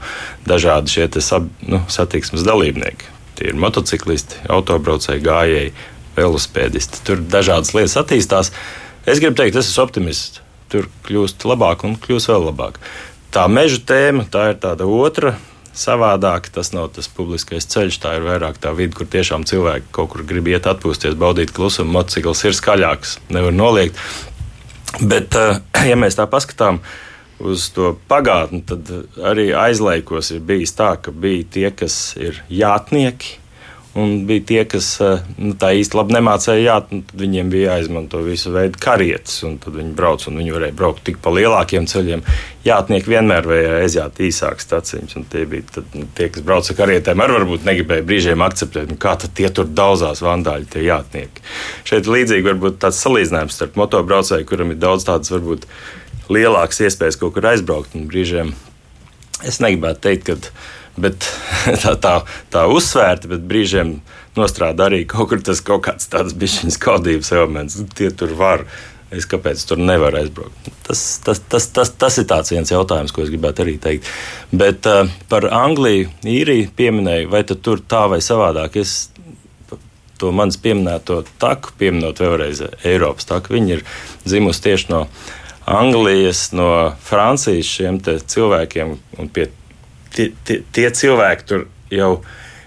dažādi 0.47 0.95
šie 0.95 1.09
sab, 1.25 1.49
nu, 1.65 1.81
satiksmes 1.91 2.45
dalībnieki. 2.47 3.11
Tie 3.35 3.49
ir 3.51 3.59
motociklisti, 3.59 4.45
autobraucēji, 4.47 5.25
gājēji, 5.25 5.73
velospēdisti. 6.15 7.01
Tur 7.07 7.19
dažādas 7.19 7.73
lietas 7.75 7.97
attīstās. 7.99 8.53
Es 9.05 9.19
gribu 9.19 9.35
teikt, 9.41 9.57
es 9.59 9.67
esmu 9.67 9.83
optimists. 9.83 10.39
Tur 10.71 10.87
kļūst 11.05 11.43
labāk 11.45 11.83
un 11.85 11.97
kļūst 12.01 12.31
vēl 12.31 12.47
labāk. 12.47 12.79
Tā 13.35 13.43
meža 13.51 13.81
tēma, 13.83 14.23
tā 14.31 14.53
ir 14.53 14.61
tāda 14.63 14.87
otra 14.87 15.35
savādāk. 15.75 16.49
Tas 16.55 16.71
nav 16.75 16.91
tas 16.95 17.09
publiskais 17.11 17.67
ceļš, 17.71 17.99
tā 18.03 18.15
ir 18.17 18.27
vairāk 18.27 18.59
tā 18.63 18.73
vide, 18.75 18.95
kur 18.97 19.09
tiešām 19.11 19.45
cilvēki 19.47 19.91
kaut 19.95 20.13
kur 20.13 20.25
grib 20.27 20.49
iet 20.51 20.69
atpūsties, 20.71 21.17
baudīt 21.19 21.53
klusumu. 21.55 21.97
Motocikls 21.97 22.45
ir 22.47 22.57
skaļāks, 22.57 23.17
nevar 23.35 23.55
noliegt. 23.55 23.99
Bet, 25.01 25.35
eh, 25.35 25.59
ja 25.91 25.99
mēs 25.99 26.17
tā 26.19 26.27
paskatām 26.31 26.81
uz 27.39 27.69
to 27.75 27.95
pagātni, 28.09 28.63
tad 28.63 28.87
arī 29.19 29.49
aizlaikos 29.51 30.31
ir 30.31 30.45
bijis 30.47 30.71
tā, 30.77 30.95
ka 31.01 31.11
bija 31.11 31.43
tie, 31.57 31.71
kas 31.75 32.15
ir 32.15 32.39
jātnieki 32.49 33.41
Un 33.95 34.25
bija 34.27 34.43
tie, 34.43 34.63
kas 34.67 34.89
eh, 34.99 35.21
nu, 35.39 35.53
tā 35.55 35.69
īsti 35.79 35.95
labi 35.95 36.17
nemācīja, 36.17 36.57
jā, 36.59 36.73
tad 36.89 37.13
viņiem 37.15 37.51
bija 37.53 37.77
jāizmanto 37.77 38.19
visu 38.25 38.51
veidu 38.51 38.79
karietes. 38.83 39.37
Tad 39.63 39.77
viņi 39.77 39.93
brauca 39.95 40.27
un 40.27 40.41
viņi 40.41 40.51
varēja 40.51 40.75
braukt 40.75 41.05
tik 41.07 41.21
pa 41.23 41.31
lielākiem 41.31 41.87
ceļiem. 41.87 42.25
Jātnieki 42.67 43.13
vienmēr 43.13 43.47
vajag 43.47 43.77
aiziet 43.77 44.19
īsākas 44.27 44.67
staciņas. 44.67 45.15
Tie 45.31 45.45
bija 45.47 45.69
tad, 45.77 45.87
nu, 45.95 46.09
tie, 46.17 46.27
kas 46.27 46.43
brauca 46.43 46.73
ar 46.73 46.79
karietēm, 46.81 47.23
arī 47.23 47.37
varbūt 47.37 47.63
negribēja 47.69 48.07
brīžiem 48.11 48.43
akceptēt, 48.43 48.91
nu, 48.91 48.99
kā 48.99 49.15
tie 49.23 49.47
tur 49.55 49.71
daudzās 49.71 50.25
vandāļi, 50.27 50.71
tie 50.75 50.83
jātnieki. 50.89 51.47
Šeit 51.87 52.11
līdzīgi 52.11 52.49
varbūt 52.51 52.83
tāds 52.83 52.99
salīdzinājums 53.05 53.55
starp 53.55 53.79
motobraucēju, 53.79 54.49
kuram 54.49 54.75
ir 54.75 54.81
daudz 54.83 55.07
tādas 55.07 55.31
varbūt 55.31 55.69
lielākas 56.27 56.83
iespējas 56.89 57.21
kaut 57.21 57.37
kur 57.37 57.47
aizbraukt. 57.53 57.95
Brīžiem 58.11 58.51
es 59.47 59.63
negribētu 59.63 60.03
teikt, 60.09 60.27
ka 60.27 60.35
bet 60.97 61.27
tā, 61.83 61.95
tā, 62.01 62.15
tā 62.53 62.65
uzsvērta, 62.71 63.31
bet 63.31 63.45
brīžiem 63.49 63.99
nostrādā 64.35 64.89
arī 64.89 65.05
kaut 65.09 65.31
kur 65.31 65.45
tas 65.45 65.63
kaut 65.65 65.85
kāds 65.87 66.11
tāds 66.11 66.35
bišķiņas 66.37 66.81
kaudības 66.81 67.31
elements. 67.35 67.79
Tie 67.97 68.11
tur 68.11 68.35
var. 68.39 68.67
Es 69.15 69.27
kāpēc 69.29 69.61
tur 69.69 69.77
nevaru 69.79 70.17
aizbraukt? 70.17 70.69
Tas, 70.83 71.01
tas, 71.23 71.39
tas, 71.47 71.67
tas, 71.71 71.91
tas 71.95 72.17
ir 72.19 72.25
viens 72.51 72.71
jautājums, 72.73 73.13
ko 73.13 73.21
es 73.23 73.29
gribētu 73.29 73.61
arī 73.63 73.75
teikt. 73.79 74.09
Bet 74.51 74.89
uh, 74.89 75.05
par 75.29 75.45
Angliju, 75.53 76.09
īriju 76.25 76.71
pieminēju, 76.75 77.29
vai 77.31 77.43
tur 77.45 77.83
tā 77.85 78.01
vai 78.11 78.17
savādāk. 78.25 78.75
Es 78.81 78.95
to 80.19 80.31
manis 80.35 80.57
pieminēto 80.61 81.21
taku, 81.41 81.75
pieminot 81.79 82.19
vēlreiz 82.23 82.63
Eiropas 82.83 83.29
taku, 83.29 83.55
viņi 83.55 83.77
ir 83.77 83.83
dzimusi 84.25 84.65
tieši 84.67 84.91
no 84.93 85.05
Anglijas, 85.65 86.49
no 86.55 86.69
Francijas 87.03 87.69
šiem 87.77 88.01
cilvēkiem 88.01 88.97
un 89.21 89.31
pie 89.33 89.49
tie, 90.15 90.31
tie, 90.47 90.61
tie 90.75 90.89
cilvēki 91.01 91.49
tur 91.49 91.67
jau 91.93 92.11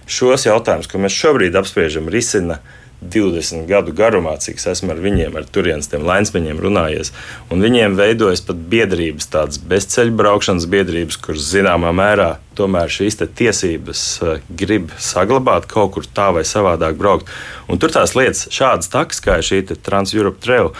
šos 0.08 0.46
jautājumus, 0.48 0.88
ko 0.88 1.00
mēs 1.02 1.16
šobrīd 1.16 1.56
apspriežam, 1.58 2.08
risina 2.12 2.60
20 2.98 3.68
gadu 3.70 3.92
garumā, 3.94 4.32
cik 4.42 4.58
es 4.58 4.66
esmu 4.72 4.90
ar 4.90 4.98
viņiem, 5.02 5.36
ar 5.38 5.46
turienes 5.54 5.86
tiem 5.90 6.02
lainsmeņiem 6.06 6.58
runājies. 6.58 7.12
Un 7.54 7.62
viņiem 7.62 7.94
veidojas 7.98 8.42
pat 8.42 8.58
biedrības, 8.72 9.28
tādas 9.30 9.60
bezceļu 9.70 10.16
braukšanas 10.18 10.66
biedrības, 10.70 11.20
kuras 11.22 11.46
zināmā 11.52 11.92
mērā 11.94 12.32
tomēr 12.58 12.90
šīs 12.90 13.20
tiesības 13.38 14.02
uh, 14.24 14.40
grib 14.50 14.90
saglabāt, 14.98 15.68
kaut 15.70 15.94
kur 15.94 16.08
tā 16.10 16.32
vai 16.34 16.42
savādāk 16.42 16.98
braukt. 16.98 17.30
Un 17.70 17.78
tur 17.78 17.94
tās 17.94 18.16
lietas, 18.18 18.48
šādas 18.50 18.90
takas, 18.90 19.22
kā 19.22 19.38
šī 19.46 19.62
Trans-Europe 19.76 20.42
Trail, 20.42 20.72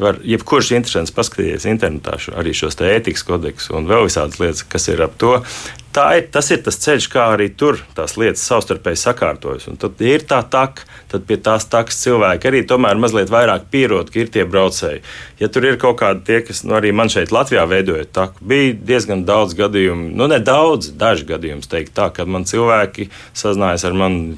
var 0.00 0.20
jebkurš 0.24 0.72
interesants 0.76 1.12
paskatīties 1.16 1.68
internetā 1.68 2.16
arī 2.36 2.52
šos 2.56 2.76
ētikas 2.84 3.24
kodeksus 3.24 3.72
un 3.76 3.88
vēl 3.88 4.08
visādas 4.08 4.40
lietas, 4.40 4.64
kas 4.64 4.88
ir 4.92 5.04
ap 5.04 5.16
to 5.20 5.38
ir, 6.16 6.26
tas 6.32 6.50
ir 6.52 6.60
tas 6.64 6.76
ceļš, 6.82 7.06
kā 7.12 7.24
arī 7.32 7.46
tur 7.58 7.78
tās 7.96 8.16
lietas 8.20 8.44
savstarpēji 8.48 8.98
sakārtojas. 9.00 9.66
Un 9.70 9.78
tad 9.80 10.00
ir 10.04 10.24
tā 10.28 10.38
taka, 10.50 10.84
tad 11.12 11.24
pie 11.28 11.38
tās 11.40 11.66
takas 11.72 11.98
cilvēki 12.02 12.50
arī 12.50 12.62
tomēr 12.68 12.98
mazliet 13.00 13.30
vairāk 13.32 13.68
pierod, 13.72 14.10
ka 14.12 14.20
ir 14.20 14.32
tie 14.32 14.44
braucēji. 14.48 15.02
Ja 15.40 15.48
tur 15.52 15.68
ir 15.68 15.78
kaut 15.80 16.00
kādi 16.02 16.24
tie, 16.26 16.40
kas 16.46 16.64
nu, 16.66 16.74
arī 16.78 16.92
man 16.96 17.12
šeit 17.12 17.32
Latvijā 17.34 17.64
veidoja 17.70 18.04
taku, 18.18 18.44
bija 18.52 18.74
diezgan 18.90 19.24
daudz 19.28 19.56
gadījumu, 19.58 20.10
nu 20.18 20.28
ne 20.32 20.40
daudz, 20.42 20.90
daži 20.98 21.28
gadījumi, 21.30 21.64
teikt 21.70 21.96
tā, 21.96 22.10
kad 22.14 22.28
man 22.28 22.44
cilvēki 22.48 23.08
sazinājas 23.36 23.86
ar 23.88 23.96
mani, 23.96 24.36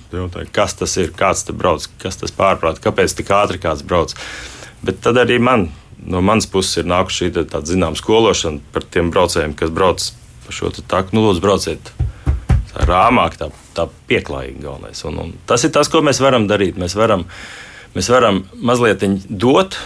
kas 0.55 0.79
tas 0.79 0.97
ir, 1.03 1.11
kāds 1.17 1.47
te 1.49 1.57
brauc, 1.57 1.89
kas 2.03 2.21
tas 2.23 2.35
pārprāt, 2.35 2.83
kāpēc 2.85 3.19
tik 3.19 3.35
ātri 3.35 3.63
kāds 3.63 3.85
brauc. 3.87 4.15
Bet 4.85 5.03
tad 5.03 5.19
arī 5.19 5.41
man 5.43 5.69
no 6.07 6.23
manas 6.23 6.47
puses 6.47 6.79
ir 6.79 6.89
nākusi 6.89 7.27
šī 7.27 7.35
tāda 7.41 7.67
zināmā 7.67 7.99
skološana 7.99 8.63
par 8.73 8.87
tiem 8.87 9.11
braucējiem, 9.15 9.57
kas 9.59 9.75
brauc 9.75 10.07
pa 10.49 10.57
šo 10.57 10.73
taku. 10.81 11.17
Nu, 11.17 11.29
lūdzu, 11.29 11.45
brauciet 11.45 11.93
tā 12.79 12.87
rāmāk, 12.89 13.37
tā, 13.41 13.51
tā 13.77 13.87
pieklājīgi 14.11 14.63
galvenais. 14.65 15.05
Un, 15.09 15.21
un 15.23 15.33
tas 15.49 15.65
ir 15.67 15.73
tas, 15.75 15.91
ko 15.93 16.03
mēs 16.05 16.23
varam 16.25 16.49
darīt. 16.51 16.79
Mēs 16.81 16.97
varam, 16.99 17.27
mēs 17.97 18.11
varam 18.13 18.45
mazliet 18.57 19.05
dot, 19.29 19.79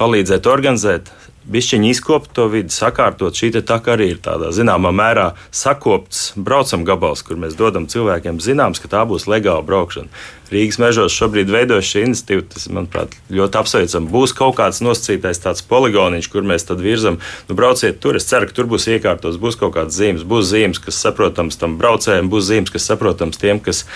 palīdzēt 0.00 0.48
organizēt, 0.50 1.12
bišķiņi 1.50 1.90
izkopt 1.90 2.32
to 2.36 2.46
vidi, 2.52 2.72
sakārtot. 2.74 3.34
Šī 3.36 3.50
tā 3.58 3.78
arī 3.92 4.12
ir 4.12 4.20
tādā 4.22 4.52
zināmā 4.54 4.92
mērā 4.94 5.32
sakopts 5.50 6.32
braucam 6.36 6.84
gabals, 6.86 7.24
kur 7.26 7.40
mēs 7.40 7.56
dodam 7.58 7.88
cilvēkiem 7.90 8.38
zināms, 8.42 8.80
ka 8.82 8.90
tā 8.92 9.02
būs 9.08 9.26
legāla 9.30 9.64
braukšana. 9.66 10.10
Rīgas 10.52 10.78
mežos 10.82 11.14
šobrīd 11.16 11.48
veidojas 11.50 11.88
šī 11.88 12.04
iniciatīva, 12.06 12.44
tas, 12.52 12.66
manuprāt, 12.68 13.16
ļoti 13.32 13.58
apsveicam. 13.58 14.08
Būs 14.12 14.34
kaut 14.36 14.58
kāds 14.58 14.82
nosacītais 14.84 15.40
tāds 15.40 15.64
poligoniņš, 15.64 16.28
kur 16.32 16.44
mēs 16.46 16.68
tad 16.68 16.82
virzam, 16.84 17.18
nu, 17.48 17.56
brauciet 17.56 18.02
tur. 18.04 18.18
Es 18.20 18.28
ceru, 18.28 18.50
ka 18.50 18.58
tur 18.58 18.68
būs 18.68 18.90
iekārtos, 18.92 19.40
būs 19.40 19.56
kaut 19.60 19.74
kādas 19.78 19.96
zīmes, 19.96 20.26
būs 20.28 20.50
zīmes, 20.52 20.82
kas 20.82 21.00
saprotams 21.00 21.56
tam 21.60 21.78
braucējiem, 21.80 22.28
būs 22.32 22.50
zīmes, 22.50 22.74
kas 22.74 22.90
saprotams 22.90 23.40
tiem, 23.40 23.62
kas, 23.64 23.86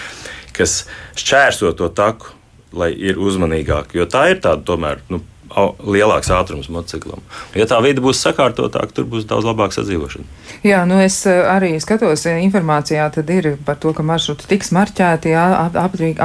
kas 0.57 0.86
šķērso 1.20 1.76
to 1.76 1.92
taku, 1.92 2.32
lai 2.76 2.90
ir 2.97 3.20
uzmanīgāki. 3.20 4.01
Jo 4.01 4.09
tā 4.09 4.30
ir 4.32 4.40
tāda 4.44 4.64
tomēr. 4.64 5.05
Nu, 5.12 5.20
lielāks 5.55 6.30
ātrums 6.32 6.68
motociklam. 6.72 7.22
Ja 7.57 7.66
tā 7.70 7.78
vide 7.84 8.03
būs 8.05 8.20
sakārtotāka, 8.24 8.92
tur 8.97 9.07
būs 9.11 9.26
daudz 9.28 9.47
labāka 9.47 9.78
sadzīvošana. 9.78 10.26
Jā, 10.66 10.82
nu 10.88 10.99
es 11.03 11.18
eh, 11.28 11.44
arī 11.47 11.74
skatos 11.82 12.24
eh, 12.26 12.40
informācijā, 12.44 13.07
tad 13.14 13.30
ir 13.30 13.53
par 13.66 13.78
to, 13.82 13.92
ka 13.94 14.03
maršruti 14.07 14.49
tiks 14.51 14.72
marķēti, 14.74 15.34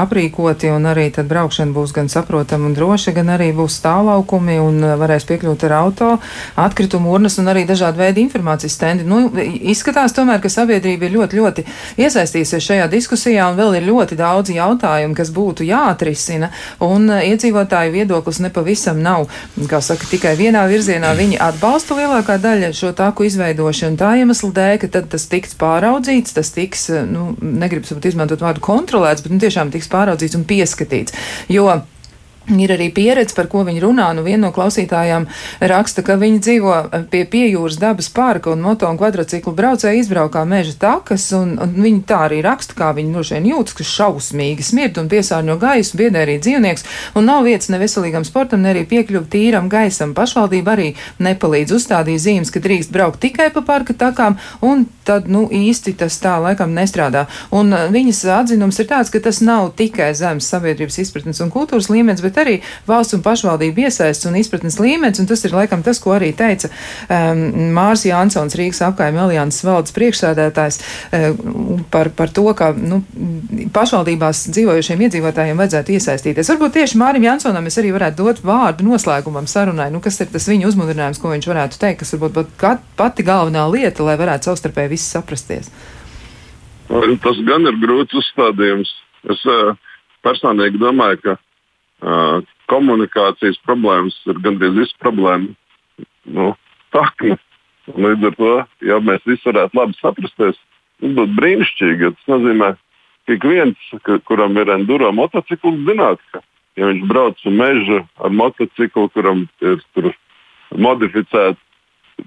aprīkoti 0.01 0.71
un 0.73 0.87
arī 0.89 1.09
tad 1.13 1.29
braukšana 1.29 1.75
būs 1.75 1.93
gan 1.95 2.09
saprotama 2.09 2.69
un 2.69 2.75
droša, 2.77 3.13
gan 3.17 3.33
arī 3.35 3.51
būs 3.55 3.77
stāvlaukumi 3.81 4.57
un 4.61 4.79
eh, 4.83 4.95
varēs 5.01 5.27
piekļūt 5.29 5.65
ar 5.67 5.75
auto, 5.81 6.11
atkritumu 6.61 7.11
urnas 7.13 7.37
un 7.41 7.51
arī 7.51 7.65
dažādi 7.69 8.01
veidi 8.01 8.25
informācijas 8.25 8.77
stendi. 8.79 9.07
Nu, 9.07 9.27
izskatās 9.73 10.15
tomēr, 10.17 10.41
ka 10.41 10.49
sabiedrība 10.51 11.09
ir 11.09 11.17
ļoti, 11.19 11.41
ļoti 11.41 11.67
iesaistījusies 12.01 12.69
šajā 12.71 12.89
diskusijā 12.91 13.51
un 13.51 13.59
vēl 13.59 13.77
ir 13.81 13.87
ļoti 13.91 14.17
daudz 14.19 14.53
jautājumu, 14.55 15.17
kas 15.17 15.33
būtu 15.35 15.67
jāatrisina 15.67 16.51
un 16.87 17.11
iedzīvotāju 17.11 17.93
viedoklis 17.99 18.41
nepavisam 18.47 19.01
nav, 19.03 19.10
kā 19.69 19.81
saka, 19.83 20.07
tikai 20.09 20.33
vienā 20.39 20.63
virzienā. 20.71 21.13
Viņi 21.17 21.39
atbalsta 21.41 21.97
lielākā 21.99 22.37
daļa 22.41 22.71
šo 22.77 22.91
taku 22.97 23.27
izveidošanu 23.29 23.99
tā 24.01 24.13
iemesla 24.21 24.51
dēļ, 24.57 24.75
ka 24.83 24.91
tad 24.97 25.09
tas 25.13 25.27
tiks 25.31 25.57
pāraudzīts, 25.61 26.35
tas 26.37 26.53
tiks, 26.55 26.89
nu, 27.09 27.31
negribas 27.41 27.93
izmantot 28.11 28.43
vārdu 28.43 28.63
kontrolēts, 28.65 29.25
bet 29.25 29.35
nu, 29.35 29.41
tiešām 29.43 29.73
tiks 29.73 29.91
pāraudzīts 29.91 30.37
un 30.39 30.47
pieskatīts. 30.49 31.17
Jo 31.51 31.81
Ir 32.49 32.71
arī 32.73 32.87
pieredze, 32.89 33.35
par 33.37 33.45
ko 33.45 33.61
viņi 33.67 33.83
runā. 33.83 34.07
Nu, 34.17 34.23
viena 34.25 34.47
no 34.47 34.49
klausītājām 34.55 35.27
raksta, 35.69 36.01
ka 36.01 36.15
viņi 36.17 36.39
dzīvo 36.41 36.77
pie 37.13 37.21
piejūras 37.29 37.77
dabas 37.77 38.07
parka 38.09 38.49
un 38.49 38.63
moto 38.65 38.87
un 38.89 38.97
kvadrciklu 38.97 39.53
braucēji 39.53 40.01
izbraukā 40.01 40.41
meža 40.49 40.73
takas, 40.81 41.27
un, 41.37 41.53
un 41.61 41.75
viņi 41.77 42.01
tā 42.09 42.23
arī 42.25 42.39
raksta, 42.41 42.73
kā 42.79 42.89
viņi 42.97 43.13
no 43.13 43.21
šiem 43.21 43.45
jūtas, 43.45 43.75
ka 43.77 43.85
šausmīgi 43.85 44.65
smird 44.65 44.97
un 44.97 45.11
piesārņo 45.11 45.59
gaisu, 45.61 45.99
biedē 46.01 46.23
arī 46.25 46.39
dzīvnieks, 46.41 46.87
un 47.13 47.29
nav 47.29 47.45
vietas 47.45 47.69
ne 47.69 47.77
veselīgam 47.83 48.25
sportam, 48.25 48.65
ne 48.65 48.73
arī 48.73 48.87
piekļuvi 48.89 49.29
tīram 49.37 49.69
gaisam. 49.69 50.17
Pašvaldība 50.17 50.73
arī 50.73 50.89
nepalīdz 51.21 51.77
uzstādīt 51.77 52.25
zīmes, 52.25 52.49
ka 52.49 52.63
drīkst 52.65 52.89
braukt 52.91 53.21
tikai 53.21 53.51
pa 53.53 53.61
parka 53.61 53.93
takām, 53.93 54.39
un 54.65 54.87
tad, 55.05 55.29
nu, 55.29 55.45
īsti 55.45 55.93
tas 56.01 56.17
tā 56.23 56.39
laikam 56.41 56.73
nestrādā. 56.73 57.27
Un 57.53 57.69
viņas 57.93 58.25
atzinums 58.41 58.81
ir 58.81 58.89
tāds, 58.89 59.13
ka 59.13 59.21
tas 59.21 59.43
nav 59.45 59.71
tikai 59.77 60.09
zemes 60.17 60.49
sabiedrības 60.49 60.99
izpratnes 61.05 61.45
un 61.45 61.53
kultūras 61.53 61.91
līmenis, 61.93 62.25
bet 62.31 62.41
arī 62.41 62.57
valsts 62.87 63.17
un 63.17 63.23
pašvaldību 63.25 63.85
iesaists 63.85 64.27
un 64.29 64.37
izpratnes 64.39 64.79
līmenis, 64.81 65.19
un 65.21 65.29
tas 65.29 65.43
ir 65.45 65.55
laikam 65.55 65.83
tas, 65.85 65.99
ko 66.01 66.15
arī 66.15 66.31
teica 66.37 66.71
um, 66.71 67.43
Mārs 67.75 68.05
Jansons, 68.07 68.55
Rīgas 68.57 68.81
apkaimē 68.87 69.25
alianses 69.27 69.65
valdes 69.67 69.95
priekšsēdētājs, 69.97 70.79
um, 71.11 71.83
par, 71.93 72.11
par 72.15 72.33
to, 72.33 72.47
ka 72.57 72.71
nu, 72.77 73.01
pašvaldībās 73.75 74.47
dzīvojušiem 74.55 75.05
iedzīvotājiem 75.07 75.61
vajadzētu 75.61 75.95
iesaistīties. 75.97 76.51
Varbūt 76.55 76.77
tieši 76.79 76.99
Mārim 77.01 77.27
Jansonam 77.27 77.67
es 77.69 77.79
arī 77.81 77.93
varētu 77.95 78.23
dot 78.23 78.43
vārdu 78.47 78.87
noslēgumam 78.87 79.49
sarunai, 79.49 79.91
nu, 79.93 80.01
kas 80.03 80.21
ir 80.23 80.31
tas 80.33 80.47
viņa 80.49 80.69
uzmundrinājums, 80.71 81.21
ko 81.21 81.33
viņš 81.33 81.49
varētu 81.51 81.81
teikt, 81.81 82.01
kas 82.03 82.15
varbūt 82.15 82.37
būtu 82.39 82.75
pati 82.99 83.25
galvenā 83.27 83.67
lieta, 83.71 84.05
lai 84.07 84.17
varētu 84.19 84.51
savstarpēji 84.51 84.95
visi 84.95 85.09
saprasties. 85.11 85.71
Tas 86.91 87.37
gan 87.47 87.67
ir 87.69 87.77
grūts 87.79 88.17
uzstādījums. 88.19 88.89
Es 89.31 89.43
uh, 89.47 89.75
personīgi 90.25 90.81
domāju, 90.81 91.19
ka 91.23 91.35
komunikācijas 92.71 93.59
problēmas 93.67 94.17
ir 94.29 94.39
gandrīz 94.41 94.77
visu 94.77 94.97
problēmu 95.03 95.53
nu, 96.33 96.51
sakne. 96.93 97.37
Līdz 97.91 98.27
ar 98.29 98.35
to, 98.37 98.51
ja 98.85 98.99
mēs 99.01 99.23
visi 99.25 99.47
varētu 99.49 99.77
labi 99.77 99.97
saprasties, 99.97 100.59
tas 101.01 101.13
būtu 101.17 101.37
brīnišķīgi. 101.39 102.11
Tas 102.17 102.29
nozīmē, 102.29 102.69
ka 103.25 103.35
ik 103.35 103.47
viens, 103.49 103.89
kuram 104.29 104.57
ir 104.61 104.69
enduro 104.69 105.09
motocikls, 105.17 105.81
zinātu, 105.87 106.21
ka, 106.31 106.43
ja 106.77 106.91
viņš 106.91 107.07
brauc 107.09 107.41
uz 107.41 107.57
mežu 107.57 107.99
ar 108.21 108.37
motociklu, 108.37 109.09
kuram 109.15 109.47
ir 109.65 110.13
modificēts 110.77 111.59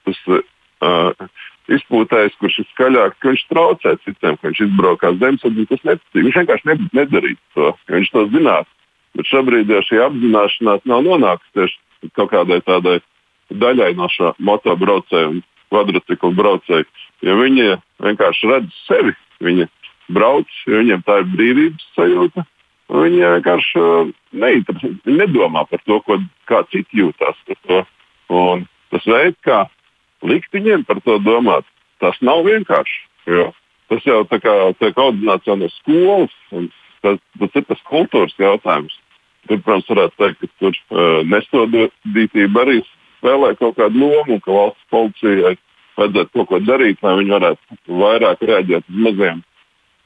tas 0.05 0.21
uh, 0.29 1.29
izpūtējs, 1.73 2.37
kurš 2.41 2.61
ir 2.61 2.69
skaļāks, 2.73 3.21
ka 3.23 3.31
viņš 3.31 3.45
traucē 3.53 3.95
citiem, 4.05 4.37
ka 4.37 4.51
viņš 4.51 4.63
izbraukās 4.67 5.21
zemesardze, 5.21 5.67
tas 5.71 5.85
neticīgi. 5.89 6.25
Viņš 6.27 6.41
vienkārši 6.41 6.79
nedarītu 6.99 7.41
to, 7.57 7.71
ja 7.89 8.01
viņš 8.01 8.13
to 8.15 8.25
zinātu. 8.35 8.71
Bet 9.15 9.29
šobrīd 9.31 9.71
ja 9.71 9.83
šī 9.87 10.01
apzināšanās 10.09 10.87
nav 10.91 11.05
nonākusi 11.07 11.53
tieši 11.59 12.11
kaut 12.19 12.33
kādai 12.33 12.61
tādai 12.67 12.99
daļai 13.51 13.93
no 13.99 14.09
šā 14.11 14.35
motobraucēju 14.43 15.31
un 15.37 15.43
kvadrciklu 15.71 16.33
braucēju. 16.39 16.89
Ja 17.25 17.37
viņi 17.39 17.77
vienkārši 18.05 18.51
redz 18.51 18.81
sevi, 18.89 19.15
viņi 19.45 19.69
brauc, 20.15 20.51
jo 20.67 20.83
viņiem 20.83 21.05
tā 21.07 21.21
ir 21.23 21.31
brīvības 21.33 21.89
sajūta. 21.95 22.45
Viņi 22.95 23.23
vienkārši 23.23 23.81
uh, 23.81 24.11
neinteresē, 24.37 24.91
viņi 25.07 25.21
nedomā 25.23 25.65
par 25.71 25.81
to, 25.89 25.99
ko, 26.05 26.19
kā 26.51 26.61
citi 26.69 27.01
jūtas 27.01 27.39
par 27.49 27.61
to. 27.65 27.81
Un 28.35 28.67
tas 28.93 29.07
veids, 29.09 29.41
kā 29.47 29.65
likt 30.27 30.53
viņiem 30.53 30.85
par 30.89 31.01
to 31.07 31.17
domāt, 31.25 31.65
tas 32.03 32.19
nav 32.21 32.45
vienkārši. 32.45 33.01
Jo 33.31 33.53
tas 33.89 34.07
jau 34.07 34.23
tiek 34.29 34.99
audzināts 34.99 35.51
no 35.51 35.69
skolas, 35.79 36.35
un 36.55 36.69
tas, 37.05 37.21
tas 37.41 37.59
ir 37.59 37.67
tas 37.69 37.83
kultūras 37.91 38.35
jautājums. 38.41 38.97
Tur, 39.49 39.61
protams, 39.61 39.89
varētu 39.91 40.21
teikt, 40.21 40.41
ka 40.41 40.49
tur 40.63 40.77
uh, 40.77 41.21
nesodītība 41.29 42.65
arī 42.65 42.79
spēlē 43.19 43.55
kaut 43.61 43.77
kādu 43.77 44.01
lomu, 44.01 44.39
ka 44.45 44.53
valsts 44.53 44.91
policijai 44.93 45.57
vajadzētu 45.99 46.33
kaut 46.35 46.49
ko 46.51 46.61
darīt, 46.65 47.03
lai 47.05 47.17
viņi 47.21 47.35
varētu 47.37 47.99
vairāk 48.01 48.45
reaģēt 48.51 48.89
uz 48.89 49.03
maziem 49.07 49.43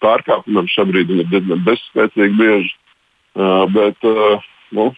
pārkāpumiem. 0.03 0.71
Šobrīd 0.75 1.11
viņi 1.11 1.25
ir 1.25 1.31
diezgan 1.33 1.65
bezspēcīgi 1.67 2.39
bieži. 2.39 2.75
Uh, 3.39 3.65
bet 3.71 4.09
uh, 4.09 4.49
nu, 4.75 4.89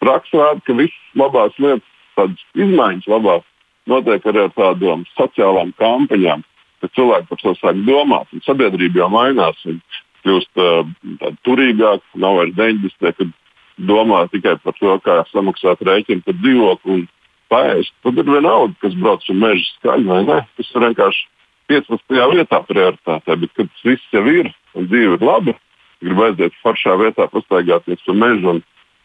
praksa 0.00 0.40
rāda, 0.40 0.64
ka 0.64 0.76
visas 0.78 1.18
labās 1.18 1.56
lietas, 1.60 1.90
tādas 2.16 2.44
izmaiņas 2.56 3.10
labās, 3.10 3.44
notiek 3.90 4.26
arī 4.30 4.46
ar 4.46 4.52
tādām 4.56 5.04
sociālām 5.18 5.74
kampaņām, 5.80 6.44
ka 6.80 6.90
cilvēki 6.96 7.30
par 7.30 7.42
to 7.42 7.54
sāk 7.60 7.80
domāt, 7.88 8.32
un 8.32 8.44
sabiedrība 8.46 9.04
jau 9.04 9.10
mainās. 9.12 9.60
Un 9.68 9.80
kļūst 10.24 10.60
uh, 10.60 11.32
turīgāk, 11.46 12.04
nav 12.20 12.40
vairs 12.40 12.54
90. 12.56 13.14
kad 13.18 13.32
domā 13.78 14.24
tikai 14.32 14.56
par 14.62 14.76
to, 14.78 14.96
kā 15.04 15.20
samaksāt 15.32 15.82
rēķinu 15.84 16.24
par 16.24 16.38
dzīvokli 16.40 16.96
un 16.96 17.04
paēst. 17.52 17.94
Tad 18.04 18.18
ir 18.20 18.28
vienalga, 18.28 18.74
kas 18.82 18.96
brauc 18.98 19.24
uz 19.28 19.38
meža 19.38 19.66
skaļi 19.78 20.10
vai 20.10 20.20
nē. 20.28 20.40
Tas 20.58 20.70
ir 20.70 20.86
vienkārši 20.88 21.24
15. 21.72 22.18
vietā 22.34 22.60
prioritātē, 22.68 23.38
bet 23.40 23.54
kad 23.58 23.84
viss 23.84 24.14
jau 24.14 24.24
ir 24.30 24.50
un 24.74 24.88
dzīve 24.90 25.18
ir 25.18 25.24
laba, 25.24 25.54
grib 26.02 26.20
aiziet 26.26 26.56
foršā 26.62 26.96
vietā, 27.00 27.28
pastaigāties 27.32 28.02
pa 28.06 28.16
mežu 28.16 28.56
un 28.56 28.60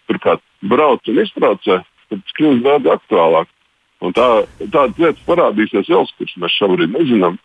tur 0.10 0.20
kā 0.24 0.36
brauc 0.66 1.08
un 1.08 1.22
iztraucē, 1.24 1.80
tad 2.10 2.26
tas 2.26 2.38
kļūst 2.40 2.66
daudz 2.66 2.92
aktuālāk. 2.98 3.52
Un 4.00 4.16
tā, 4.16 4.28
tādas 4.72 5.00
lietas 5.00 5.24
parādīsies 5.28 5.90
jau, 5.92 6.06
kuras 6.18 6.36
mēs 6.40 6.56
šobrīd 6.56 6.94
nezinām. 6.96 7.40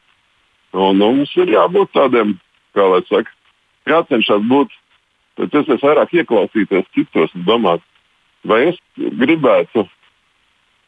Un, 0.75 0.85
un 0.91 1.01
mums 1.03 1.33
ir 1.39 1.51
jābūt 1.51 1.91
tādiem, 1.95 2.37
kā 2.75 2.87
lai 2.91 3.03
saka, 3.09 3.31
jācenšas 3.91 4.45
būt 4.51 4.75
pēc 5.39 5.59
iespējas 5.61 5.85
vairāk 5.85 6.15
ieklausīties 6.15 6.91
citos 6.95 7.35
un 7.35 7.47
domāt, 7.49 7.83
vai 8.47 8.61
es 8.71 8.79
gribētu, 8.97 9.87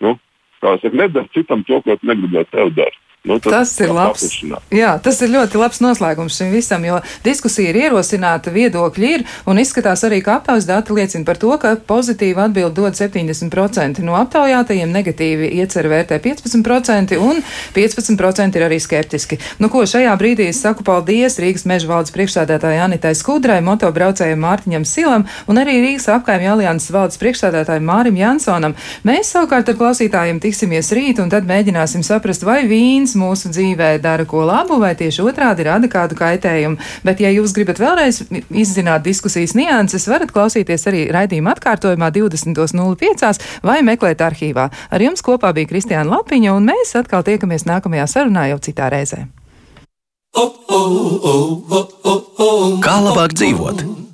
nu, 0.05 0.15
kā 0.63 0.77
es 0.77 0.85
saku, 0.85 1.01
nedarīt 1.01 1.35
citam 1.35 1.65
to, 1.67 1.81
ko 1.83 1.99
negribētu 2.03 2.55
tev 2.55 2.73
darīt. 2.77 3.03
Nu, 3.27 3.41
tas, 3.43 3.75
tas 3.75 3.81
ir 3.83 3.91
labs. 3.91 4.25
Jā, 4.71 4.93
tas 5.03 5.19
ir 5.25 5.33
ļoti 5.33 5.59
labs 5.59 5.81
noslēgums 5.83 6.37
šim 6.39 6.53
visam, 6.55 6.85
jo 6.87 7.01
diskusija 7.25 7.73
ir 7.73 7.79
ierosināta, 7.81 8.53
viedokļi 8.55 9.09
ir, 9.17 9.25
un 9.51 9.59
izskatās 9.59 10.05
arī, 10.07 10.21
ka 10.23 10.37
aptaujas 10.39 10.69
dati 10.69 10.95
liecina 10.95 11.27
par 11.27 11.41
to, 11.43 11.51
ka 11.59 11.73
pozitīvi 11.89 12.45
atbild 12.45 12.77
dod 12.77 12.95
70% 12.95 14.05
no 14.07 14.15
aptaujātajiem, 14.21 14.93
negatīvi 14.95 15.49
iecer 15.59 15.89
vērtē 15.91 16.21
15%, 16.23 17.19
un 17.19 17.43
15% 17.75 18.61
ir 18.61 18.67
arī 18.69 18.79
skeptiski. 18.83 19.41
Nu, 19.59 19.73
ko 19.75 19.83
šajā 19.83 20.15
brīdī 20.21 20.47
es 20.53 20.63
saku 20.63 20.87
paldies 20.87 21.41
Rīgas 21.43 21.67
meža 21.67 21.91
valdes 21.91 22.15
priekšsādātājai 22.15 22.85
Anitai 22.85 23.15
Skudrai, 23.19 23.59
motobraucējiem 23.67 24.47
Mārtiņam 24.47 24.87
Silam 24.87 25.27
un 25.51 25.63
arī 25.65 25.81
Rīgas 25.83 26.07
apkaimju 26.15 26.55
alianses 26.55 26.95
valdes 26.95 27.19
priekšsādātājiem 27.25 27.91
Mārim 27.91 28.23
Jansonam. 28.23 28.79
Mēs 29.03 29.35
savukārt 29.35 29.75
ar 29.75 29.81
klausītājiem 29.83 30.39
tiksimies 30.47 30.95
rīt, 30.95 31.19
un 31.19 31.35
tad 31.35 31.51
mēģināsim 31.51 32.07
saprast, 32.07 32.47
vai 32.47 32.63
vīns 32.71 33.16
mūsu 33.19 33.51
dzīvē 33.53 33.97
dara 34.03 34.27
ko 34.29 34.45
labu, 34.47 34.79
vai 34.83 34.95
tieši 34.99 35.25
otrādi 35.25 35.67
rada 35.67 35.91
kādu 35.91 36.19
kaitējumu. 36.19 36.79
Bet, 37.07 37.21
ja 37.25 37.33
jūs 37.35 37.55
gribat 37.57 37.81
vēlreiz 37.83 38.23
izzināt 38.51 39.07
diskusijas 39.07 39.57
nianses, 39.59 40.09
varat 40.11 40.33
klausīties 40.35 40.87
arī 40.91 41.07
raidījuma 41.15 41.57
atkārtojumā 41.57 42.13
20.05 42.15 43.43
vai 43.67 43.81
meklēt 43.87 44.23
arhīvā. 44.25 44.69
Ar 44.91 45.07
jums 45.09 45.25
kopā 45.25 45.53
bija 45.57 45.73
Kristiāna 45.73 46.19
Lapiņa, 46.19 46.55
un 46.57 46.71
mēs 46.71 46.95
atkal 46.99 47.27
tiekamies 47.27 47.67
nākamajā 47.69 48.07
sarunā 48.11 48.49
jau 48.53 48.63
citā 48.69 48.91
reizē. 48.93 49.27
Kā 52.85 52.99
labāk 53.01 53.33
dzīvot? 53.39 54.06